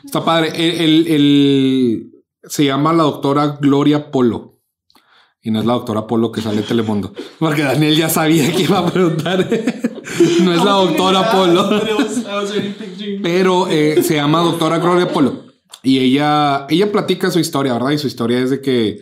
Está 0.04 0.24
padre. 0.24 0.52
El, 0.56 2.12
se 2.44 2.66
llama 2.66 2.94
la 2.94 3.04
doctora 3.04 3.58
Gloria 3.60 4.12
Polo. 4.12 4.54
Y 5.42 5.52
no 5.52 5.60
es 5.60 5.66
la 5.66 5.74
doctora 5.74 6.08
Polo 6.08 6.32
que 6.32 6.42
sale 6.42 6.60
en 6.60 6.66
Telemundo. 6.66 7.14
Porque 7.40 7.62
Daniel 7.62 7.96
ya 7.96 8.10
sabía 8.10 8.52
que 8.54 8.64
iba 8.64 8.80
a 8.80 8.86
preguntar. 8.86 9.40
no 10.44 10.54
es 10.54 10.64
la 10.64 10.72
doctora 10.72 11.32
Polo. 11.32 11.70
Pero 13.24 13.68
eh, 13.68 14.04
se 14.04 14.16
llama 14.16 14.42
doctora 14.42 14.80
Gloria 14.80 15.08
Polo. 15.08 15.48
Y 15.84 16.00
ella, 16.00 16.66
ella 16.70 16.92
platica 16.92 17.32
su 17.32 17.40
historia, 17.40 17.74
¿verdad? 17.74 17.92
Y 17.92 17.98
su 17.98 18.08
historia 18.08 18.40
es 18.40 18.50
de 18.50 18.62
que, 18.62 19.00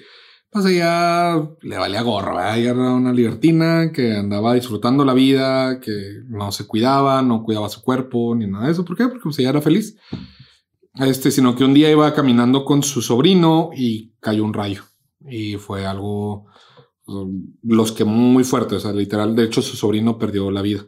pues 0.51 0.65
ella 0.65 1.35
le 1.61 1.77
valía 1.77 2.01
gorro, 2.01 2.35
¿verdad? 2.35 2.59
Ella 2.59 2.71
era 2.71 2.93
una 2.93 3.11
libertina 3.11 3.91
que 3.91 4.15
andaba 4.15 4.53
disfrutando 4.53 5.03
la 5.03 5.13
vida, 5.13 5.79
que 5.79 5.91
no 6.27 6.51
se 6.51 6.67
cuidaba, 6.67 7.21
no 7.21 7.43
cuidaba 7.43 7.69
su 7.69 7.81
cuerpo, 7.81 8.35
ni 8.35 8.45
nada 8.45 8.65
de 8.65 8.73
eso. 8.73 8.85
¿Por 8.85 8.95
qué? 8.95 9.07
Porque 9.07 9.23
pues, 9.23 9.39
ella 9.39 9.49
era 9.49 9.61
feliz. 9.61 9.97
Este, 10.97 11.29
sino 11.29 11.55
que 11.55 11.65
un 11.65 11.73
día 11.73 11.91
iba 11.91 12.13
caminando 12.13 12.63
con 12.63 12.81
su 12.81 13.01
sobrino 13.01 13.71
y 13.75 14.13
cayó 14.19 14.43
un 14.43 14.53
rayo. 14.53 14.83
Y 15.27 15.55
fue 15.55 15.85
algo, 15.85 16.45
los 17.63 17.91
quemó 17.91 18.13
muy 18.13 18.43
fuerte, 18.43 18.75
o 18.75 18.79
sea, 18.79 18.93
literal, 18.93 19.35
de 19.35 19.43
hecho 19.43 19.61
su 19.61 19.75
sobrino 19.75 20.17
perdió 20.17 20.49
la 20.51 20.61
vida. 20.61 20.85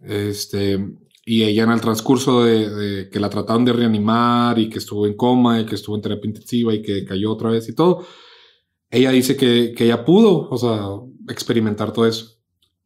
Este, 0.00 0.78
y 1.24 1.42
ella 1.42 1.64
en 1.64 1.70
el 1.70 1.80
transcurso 1.80 2.44
de, 2.44 3.08
que 3.10 3.20
la 3.20 3.30
trataron 3.30 3.64
de 3.64 3.72
reanimar 3.72 4.58
y 4.58 4.68
que 4.68 4.78
estuvo 4.78 5.06
en 5.06 5.14
coma 5.14 5.60
y 5.60 5.66
que 5.66 5.74
estuvo 5.74 5.96
en 5.96 6.02
terapia 6.02 6.28
intensiva 6.28 6.74
y 6.74 6.82
que 6.82 7.04
cayó 7.04 7.32
otra 7.32 7.50
vez 7.50 7.68
y 7.68 7.74
todo, 7.74 8.04
ella 8.90 9.10
dice 9.10 9.36
que, 9.36 9.72
que 9.76 9.84
ella 9.84 10.04
pudo, 10.04 10.48
o 10.50 10.58
sea, 10.58 10.88
experimentar 11.28 11.92
todo 11.92 12.06
eso. 12.06 12.38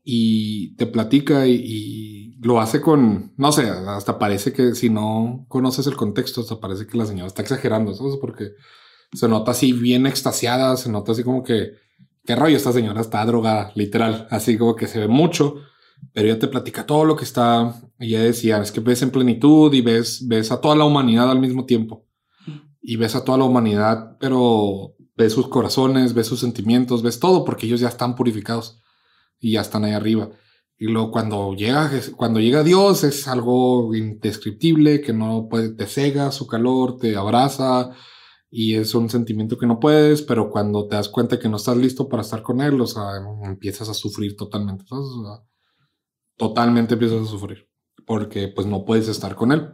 Y 0.05 0.77
te 0.77 0.87
platica 0.87 1.47
y 1.49 2.16
lo 2.41 2.61
hace 2.61 2.81
con, 2.81 3.33
no 3.37 3.53
sé, 3.53 3.69
hasta 3.69 4.19
parece 4.19 4.53
que 4.53 4.75
si 4.75 4.91
no 4.91 5.47
conoces 5.49 5.87
el 5.87 5.97
contexto, 5.97 6.41
hasta 6.41 6.61
parece 6.61 6.87
que 6.87 6.99
la 6.99 7.07
señora 7.07 7.29
está 7.29 7.43
exagerando, 7.43 7.95
¿sabes? 7.95 8.17
Porque 8.21 8.53
se 9.13 9.29
nota 9.29 9.53
así 9.53 9.73
bien 9.73 10.07
extasiada, 10.07 10.77
se 10.77 10.91
nota 10.91 11.13
así 11.13 11.23
como 11.23 11.43
que, 11.43 11.73
qué 12.25 12.37
rollo, 12.37 12.57
esta 12.57 12.73
señora 12.73 13.01
está 13.01 13.25
drogada, 13.25 13.73
literal, 13.75 14.27
así 14.31 14.59
como 14.59 14.77
que 14.77 14.87
se 14.87 15.01
ve 15.01 15.09
mucho, 15.09 15.57
pero 16.13 16.29
ella 16.29 16.39
te 16.39 16.49
platica 16.49 16.85
todo 16.85 17.05
lo 17.05 17.17
que 17.17 17.25
está, 17.25 17.75
ella 17.99 18.23
decía, 18.23 18.59
es 18.59 18.73
que 18.73 18.81
ves 18.81 19.03
en 19.03 19.11
plenitud 19.11 19.73
y 19.73 19.81
ves, 19.81 20.27
ves 20.27 20.53
a 20.53 20.61
toda 20.61 20.77
la 20.77 20.85
humanidad 20.85 21.31
al 21.31 21.41
mismo 21.41 21.65
tiempo, 21.65 22.07
y 22.83 22.97
ves 22.97 23.17
a 23.17 23.25
toda 23.25 23.39
la 23.39 23.45
humanidad, 23.45 24.17
pero 24.21 24.95
ves 25.17 25.33
sus 25.33 25.49
corazones, 25.49 26.13
ves 26.13 26.27
sus 26.27 26.41
sentimientos, 26.41 27.03
ves 27.03 27.19
todo, 27.19 27.45
porque 27.45 27.67
ellos 27.67 27.81
ya 27.81 27.89
están 27.89 28.15
purificados 28.15 28.83
y 29.41 29.53
ya 29.53 29.63
están 29.63 29.85
ahí 29.85 29.93
arriba. 29.93 30.31
Y 30.79 30.87
luego 30.87 31.11
cuando 31.11 31.55
llega, 31.55 31.91
cuando 32.17 32.41
llega 32.41 32.63
Dios 32.63 33.03
es 33.05 33.27
algo 33.29 33.95
indescriptible, 33.95 35.01
que 35.01 35.13
no 35.13 35.49
puede, 35.49 35.71
te 35.71 35.87
cega 35.87 36.31
su 36.33 36.47
calor, 36.47 36.99
te 36.99 37.17
abraza 37.17 37.91
y 38.51 38.75
es 38.75 38.95
un 38.95 39.09
sentimiento 39.09 39.59
que 39.59 39.67
no 39.67 39.81
puedes, 39.81 40.23
pero 40.23 40.51
cuando 40.51 40.87
te 40.87 40.97
das 40.97 41.09
cuenta 41.09 41.39
que 41.39 41.49
no 41.49 41.57
estás 41.57 41.77
listo 41.77 42.09
para 42.09 42.23
estar 42.23 42.43
con 42.43 42.61
Él, 42.61 42.81
o 42.81 42.87
sea, 42.87 43.03
empiezas 43.45 43.89
a 43.89 43.95
sufrir 43.95 44.37
totalmente, 44.37 44.85
totalmente 46.37 46.95
empiezas 46.95 47.23
a 47.23 47.31
sufrir, 47.31 47.69
porque 48.07 48.49
pues 48.49 48.67
no 48.67 48.85
puedes 48.85 49.09
estar 49.09 49.35
con 49.35 49.53
Él. 49.53 49.69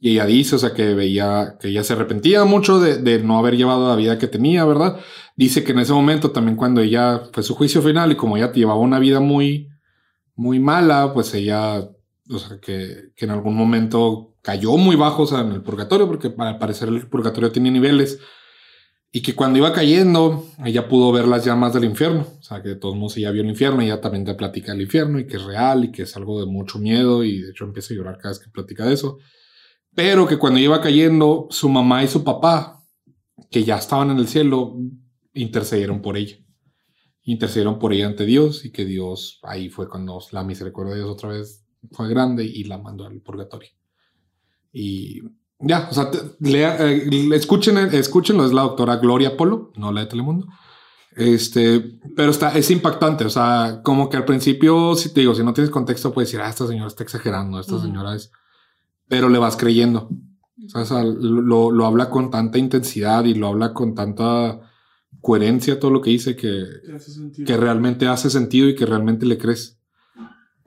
Y 0.00 0.10
ella 0.10 0.26
dice, 0.26 0.56
o 0.56 0.58
sea, 0.58 0.74
que 0.74 0.92
veía 0.92 1.56
que 1.58 1.68
ella 1.68 1.82
se 1.82 1.94
arrepentía 1.94 2.44
mucho 2.44 2.78
de, 2.78 3.18
no 3.20 3.38
haber 3.38 3.56
llevado 3.56 3.88
la 3.88 3.96
vida 3.96 4.18
que 4.18 4.28
tenía, 4.28 4.64
¿verdad? 4.64 5.00
Dice 5.36 5.64
que 5.64 5.72
en 5.72 5.80
ese 5.80 5.92
momento 5.92 6.30
también 6.30 6.56
cuando 6.56 6.80
ella 6.80 7.22
fue 7.32 7.42
su 7.42 7.54
juicio 7.54 7.82
final 7.82 8.12
y 8.12 8.16
como 8.16 8.36
ella 8.36 8.52
llevaba 8.52 8.78
una 8.78 8.98
vida 8.98 9.20
muy, 9.20 9.68
muy 10.34 10.60
mala, 10.60 11.12
pues 11.12 11.34
ella, 11.34 11.80
o 12.30 12.38
sea, 12.38 12.58
que, 12.60 13.10
que 13.16 13.24
en 13.24 13.30
algún 13.32 13.56
momento 13.56 14.36
cayó 14.42 14.76
muy 14.76 14.96
bajo, 14.96 15.22
o 15.22 15.26
sea, 15.26 15.40
en 15.40 15.52
el 15.52 15.62
purgatorio, 15.62 16.06
porque 16.06 16.32
al 16.36 16.58
parecer 16.58 16.88
el 16.88 17.08
purgatorio 17.08 17.50
tiene 17.50 17.70
niveles. 17.70 18.20
Y 19.10 19.22
que 19.22 19.34
cuando 19.34 19.58
iba 19.58 19.72
cayendo, 19.72 20.44
ella 20.64 20.88
pudo 20.88 21.12
ver 21.12 21.28
las 21.28 21.44
llamas 21.44 21.72
del 21.72 21.84
infierno. 21.84 22.26
O 22.38 22.42
sea, 22.42 22.60
que 22.62 22.70
de 22.70 22.76
todos 22.76 22.96
modos 22.96 23.16
ella 23.16 23.30
vio 23.30 23.42
el 23.42 23.48
infierno 23.48 23.80
y 23.80 23.86
ella 23.86 24.00
también 24.00 24.24
te 24.24 24.34
platica 24.34 24.72
del 24.72 24.82
infierno 24.82 25.20
y 25.20 25.26
que 25.26 25.36
es 25.36 25.44
real 25.44 25.84
y 25.84 25.92
que 25.92 26.02
es 26.02 26.16
algo 26.16 26.40
de 26.40 26.46
mucho 26.46 26.80
miedo. 26.80 27.22
Y 27.22 27.42
de 27.42 27.50
hecho 27.50 27.64
empieza 27.64 27.94
a 27.94 27.96
llorar 27.96 28.18
cada 28.18 28.30
vez 28.30 28.40
que 28.40 28.50
platica 28.50 28.84
de 28.84 28.94
eso 28.94 29.18
pero 29.94 30.26
que 30.26 30.38
cuando 30.38 30.58
iba 30.58 30.80
cayendo, 30.80 31.46
su 31.50 31.68
mamá 31.68 32.02
y 32.02 32.08
su 32.08 32.24
papá, 32.24 32.82
que 33.50 33.64
ya 33.64 33.76
estaban 33.76 34.10
en 34.10 34.18
el 34.18 34.28
cielo, 34.28 34.76
intercedieron 35.34 36.00
por 36.00 36.16
ella. 36.16 36.36
Intercedieron 37.22 37.78
por 37.78 37.92
ella 37.92 38.06
ante 38.06 38.24
Dios 38.24 38.64
y 38.64 38.70
que 38.70 38.84
Dios, 38.84 39.40
ahí 39.42 39.68
fue 39.68 39.88
cuando 39.88 40.18
la 40.32 40.44
misericordia 40.44 40.94
de 40.94 41.00
Dios 41.00 41.10
otra 41.10 41.30
vez 41.30 41.64
fue 41.92 42.08
grande 42.08 42.44
y 42.44 42.64
la 42.64 42.78
mandó 42.78 43.06
al 43.06 43.20
purgatorio. 43.20 43.70
Y 44.72 45.22
ya, 45.58 45.88
o 45.90 45.94
sea, 45.94 46.10
eh, 46.42 47.08
escuchen, 47.32 47.76
escúchenlo, 47.78 48.44
es 48.44 48.52
la 48.52 48.62
doctora 48.62 48.96
Gloria 48.96 49.36
Polo, 49.36 49.72
no 49.76 49.92
la 49.92 50.00
de 50.00 50.06
Telemundo. 50.06 50.46
Este, 51.16 52.00
pero 52.16 52.30
está, 52.32 52.56
es 52.58 52.70
impactante, 52.70 53.24
o 53.24 53.30
sea, 53.30 53.80
como 53.84 54.08
que 54.08 54.16
al 54.16 54.24
principio, 54.24 54.96
si 54.96 55.14
te 55.14 55.20
digo, 55.20 55.34
si 55.34 55.44
no 55.44 55.54
tienes 55.54 55.70
contexto, 55.70 56.12
puedes 56.12 56.28
decir, 56.28 56.40
ah, 56.40 56.50
esta 56.50 56.66
señora 56.66 56.88
está 56.88 57.04
exagerando, 57.04 57.60
esta 57.60 57.80
señora 57.80 58.16
es 58.16 58.32
pero 59.08 59.28
le 59.28 59.38
vas 59.38 59.56
creyendo. 59.56 60.08
O 60.74 60.84
sea, 60.84 61.02
lo, 61.04 61.70
lo, 61.70 61.86
habla 61.86 62.10
con 62.10 62.30
tanta 62.30 62.58
intensidad 62.58 63.24
y 63.24 63.34
lo 63.34 63.48
habla 63.48 63.74
con 63.74 63.94
tanta 63.94 64.60
coherencia 65.24 65.80
todo 65.80 65.90
lo 65.90 66.02
que 66.02 66.10
dice 66.10 66.36
que, 66.36 66.66
que 67.46 67.56
realmente 67.56 68.06
hace 68.06 68.28
sentido 68.28 68.68
y 68.68 68.74
que 68.74 68.84
realmente 68.84 69.24
le 69.24 69.38
crees. 69.38 69.80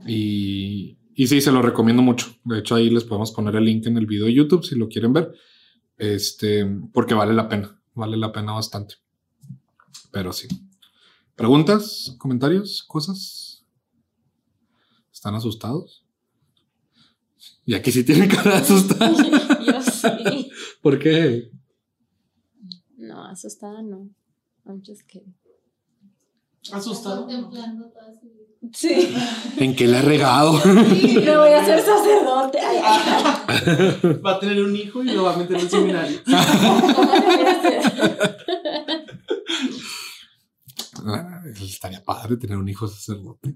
Y, 0.07 0.97
y 1.13 1.27
sí, 1.27 1.41
se 1.41 1.51
lo 1.51 1.61
recomiendo 1.61 2.01
mucho. 2.01 2.35
De 2.43 2.57
hecho, 2.57 2.73
ahí 2.73 2.89
les 2.89 3.03
podemos 3.03 3.31
poner 3.31 3.55
el 3.55 3.65
link 3.65 3.85
en 3.85 3.97
el 3.97 4.07
video 4.07 4.25
de 4.25 4.33
YouTube 4.33 4.65
si 4.65 4.75
lo 4.75 4.89
quieren 4.89 5.13
ver. 5.13 5.31
Este, 5.99 6.65
porque 6.91 7.13
vale 7.13 7.35
la 7.35 7.47
pena, 7.47 7.79
vale 7.93 8.17
la 8.17 8.31
pena 8.31 8.53
bastante. 8.53 8.95
Pero 10.11 10.33
sí. 10.33 10.47
¿Preguntas? 11.35 12.15
¿Comentarios? 12.17 12.83
¿Cosas? 12.87 13.63
¿Están 15.13 15.35
asustados? 15.35 16.03
Y 17.63 17.75
aquí 17.75 17.91
sí 17.91 18.03
tiene 18.03 18.27
cara 18.27 18.53
de 18.53 18.57
asustada. 18.57 19.13
Yo 19.67 19.81
sí. 19.83 20.49
¿Por 20.81 20.97
qué? 20.97 21.51
No, 22.97 23.23
asustada 23.23 23.83
no. 23.83 24.09
I'm 24.68 24.82
just 24.86 25.07
kidding. 25.07 25.34
Asustado. 26.72 27.26
Contemplando 27.26 27.89
toda 27.89 28.13
su 28.20 28.28
vida. 28.28 28.45
Sí. 28.74 29.15
¿En 29.63 29.76
qué 29.76 29.88
le 29.88 29.99
he 29.99 30.01
regado? 30.01 30.53
Me 30.65 31.38
voy 31.38 31.49
a 31.51 31.61
hacer 31.61 31.80
sacerdote. 31.82 32.59
Ay, 32.59 32.80
ay, 32.84 34.20
Va 34.26 34.32
a 34.34 34.39
tener 34.39 34.61
un 34.63 34.76
hijo 34.76 35.03
y 35.03 35.11
lo 35.13 35.24
va 35.24 35.34
a 35.36 35.38
meter 35.38 35.55
en 35.57 35.61
el 35.63 35.70
seminario. 35.70 36.20
¿Cómo 36.26 37.13
le 37.13 37.26
voy 37.26 37.45
a 37.45 37.51
hacer? 37.51 37.82
Ah, 41.05 41.41
Estaría 41.61 42.03
padre 42.03 42.36
tener 42.38 42.57
un 42.57 42.68
hijo 42.68 42.88
sacerdote. 42.88 43.55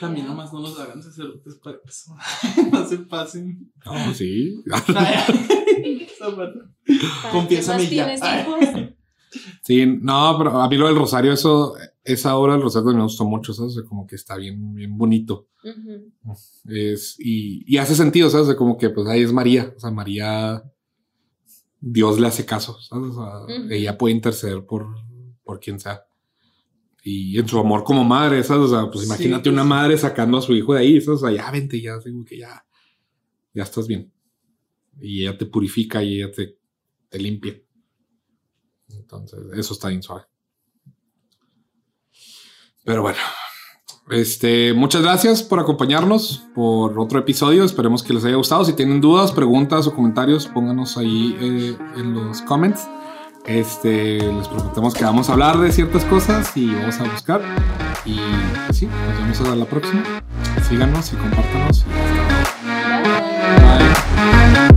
También 0.00 0.26
nomás 0.26 0.52
no 0.52 0.60
los 0.60 0.78
hagan 0.78 1.02
sacerdotes 1.02 1.54
para 1.56 1.78
eso. 1.86 2.14
no 2.72 2.86
se 2.86 2.98
pasen. 2.98 3.72
No, 3.84 4.14
sí. 4.14 4.62
Parte. 4.68 6.60
¿Para 7.22 7.32
Confiésame 7.32 7.88
ya. 7.88 8.16
Sí, 9.62 9.86
no, 9.86 10.34
pero 10.38 10.60
a 10.60 10.68
mí 10.68 10.76
lo 10.76 10.86
del 10.86 10.96
rosario, 10.96 11.32
eso, 11.32 11.74
esa 12.04 12.36
obra 12.36 12.54
del 12.54 12.62
rosario 12.62 12.92
me 12.92 13.02
gustó 13.02 13.24
mucho, 13.24 13.52
¿sabes? 13.52 13.72
O 13.72 13.80
sea, 13.80 13.88
como 13.88 14.06
que 14.06 14.16
está 14.16 14.36
bien, 14.36 14.74
bien 14.74 14.96
bonito. 14.96 15.48
Es, 16.66 17.16
y, 17.18 17.64
y 17.66 17.78
hace 17.78 17.94
sentido, 17.94 18.30
¿sabes? 18.30 18.44
O 18.44 18.50
sea, 18.50 18.56
como 18.56 18.78
que 18.78 18.90
pues 18.90 19.06
ahí 19.08 19.22
es 19.22 19.32
María. 19.32 19.72
O 19.76 19.80
sea, 19.80 19.90
María, 19.90 20.62
Dios 21.80 22.18
le 22.20 22.28
hace 22.28 22.46
caso, 22.46 22.80
¿sabes? 22.80 23.10
O 23.10 23.14
sea, 23.14 23.56
Ujú. 23.56 23.70
ella 23.70 23.98
puede 23.98 24.14
interceder 24.14 24.64
por, 24.64 24.86
por 25.44 25.60
quien 25.60 25.80
sea. 25.80 26.06
Y 27.08 27.38
en 27.38 27.46
su 27.46 27.56
amor 27.60 27.84
como 27.84 28.02
madre, 28.02 28.42
¿sabes? 28.42 28.64
O 28.64 28.68
sea, 28.68 28.90
pues 28.90 29.02
Sí, 29.02 29.06
imagínate 29.06 29.44
pues. 29.44 29.52
una 29.52 29.62
madre 29.62 29.96
sacando 29.96 30.38
a 30.38 30.42
su 30.42 30.52
hijo 30.56 30.74
de 30.74 30.80
ahí, 30.80 31.00
¿sabes? 31.00 31.22
O 31.22 31.28
sea, 31.28 31.36
ya 31.36 31.48
vente, 31.52 31.80
ya, 31.80 32.00
como 32.00 32.24
que 32.24 32.36
ya, 32.38 32.66
ya 33.54 33.62
estás 33.62 33.86
bien. 33.86 34.12
Y 35.00 35.22
ella 35.22 35.38
te 35.38 35.46
purifica 35.46 36.02
y 36.02 36.20
ella 36.20 36.32
te, 36.32 36.58
te 37.08 37.18
limpia. 37.20 37.62
Entonces, 38.88 39.38
eso 39.54 39.74
está 39.74 39.86
bien 39.86 40.02
suave. 40.02 40.24
Pero 42.84 43.02
bueno, 43.02 43.18
este, 44.10 44.72
muchas 44.74 45.02
gracias 45.02 45.44
por 45.44 45.60
acompañarnos 45.60 46.42
por 46.56 46.98
otro 46.98 47.20
episodio. 47.20 47.62
Esperemos 47.62 48.02
que 48.02 48.14
les 48.14 48.24
haya 48.24 48.34
gustado. 48.34 48.64
Si 48.64 48.72
tienen 48.72 49.00
dudas, 49.00 49.30
preguntas 49.30 49.86
o 49.86 49.94
comentarios, 49.94 50.48
pónganos 50.48 50.96
ahí 50.96 51.36
eh, 51.40 51.76
en 51.94 52.14
los 52.14 52.42
comments. 52.42 52.88
Este, 53.46 54.18
les 54.18 54.48
prometemos 54.48 54.94
que 54.94 55.04
vamos 55.04 55.28
a 55.28 55.32
hablar 55.32 55.58
de 55.58 55.70
ciertas 55.70 56.04
cosas 56.04 56.56
y 56.56 56.74
vamos 56.74 56.98
a 57.00 57.04
buscar. 57.04 57.40
Y 58.04 58.18
pues 58.66 58.78
sí, 58.78 58.86
nos 58.86 59.18
vemos 59.18 59.40
hasta 59.40 59.56
la 59.56 59.64
próxima. 59.64 60.02
Síganos 60.68 61.12
y 61.12 61.16
compártanos. 61.16 61.84
Bye. 63.60 64.75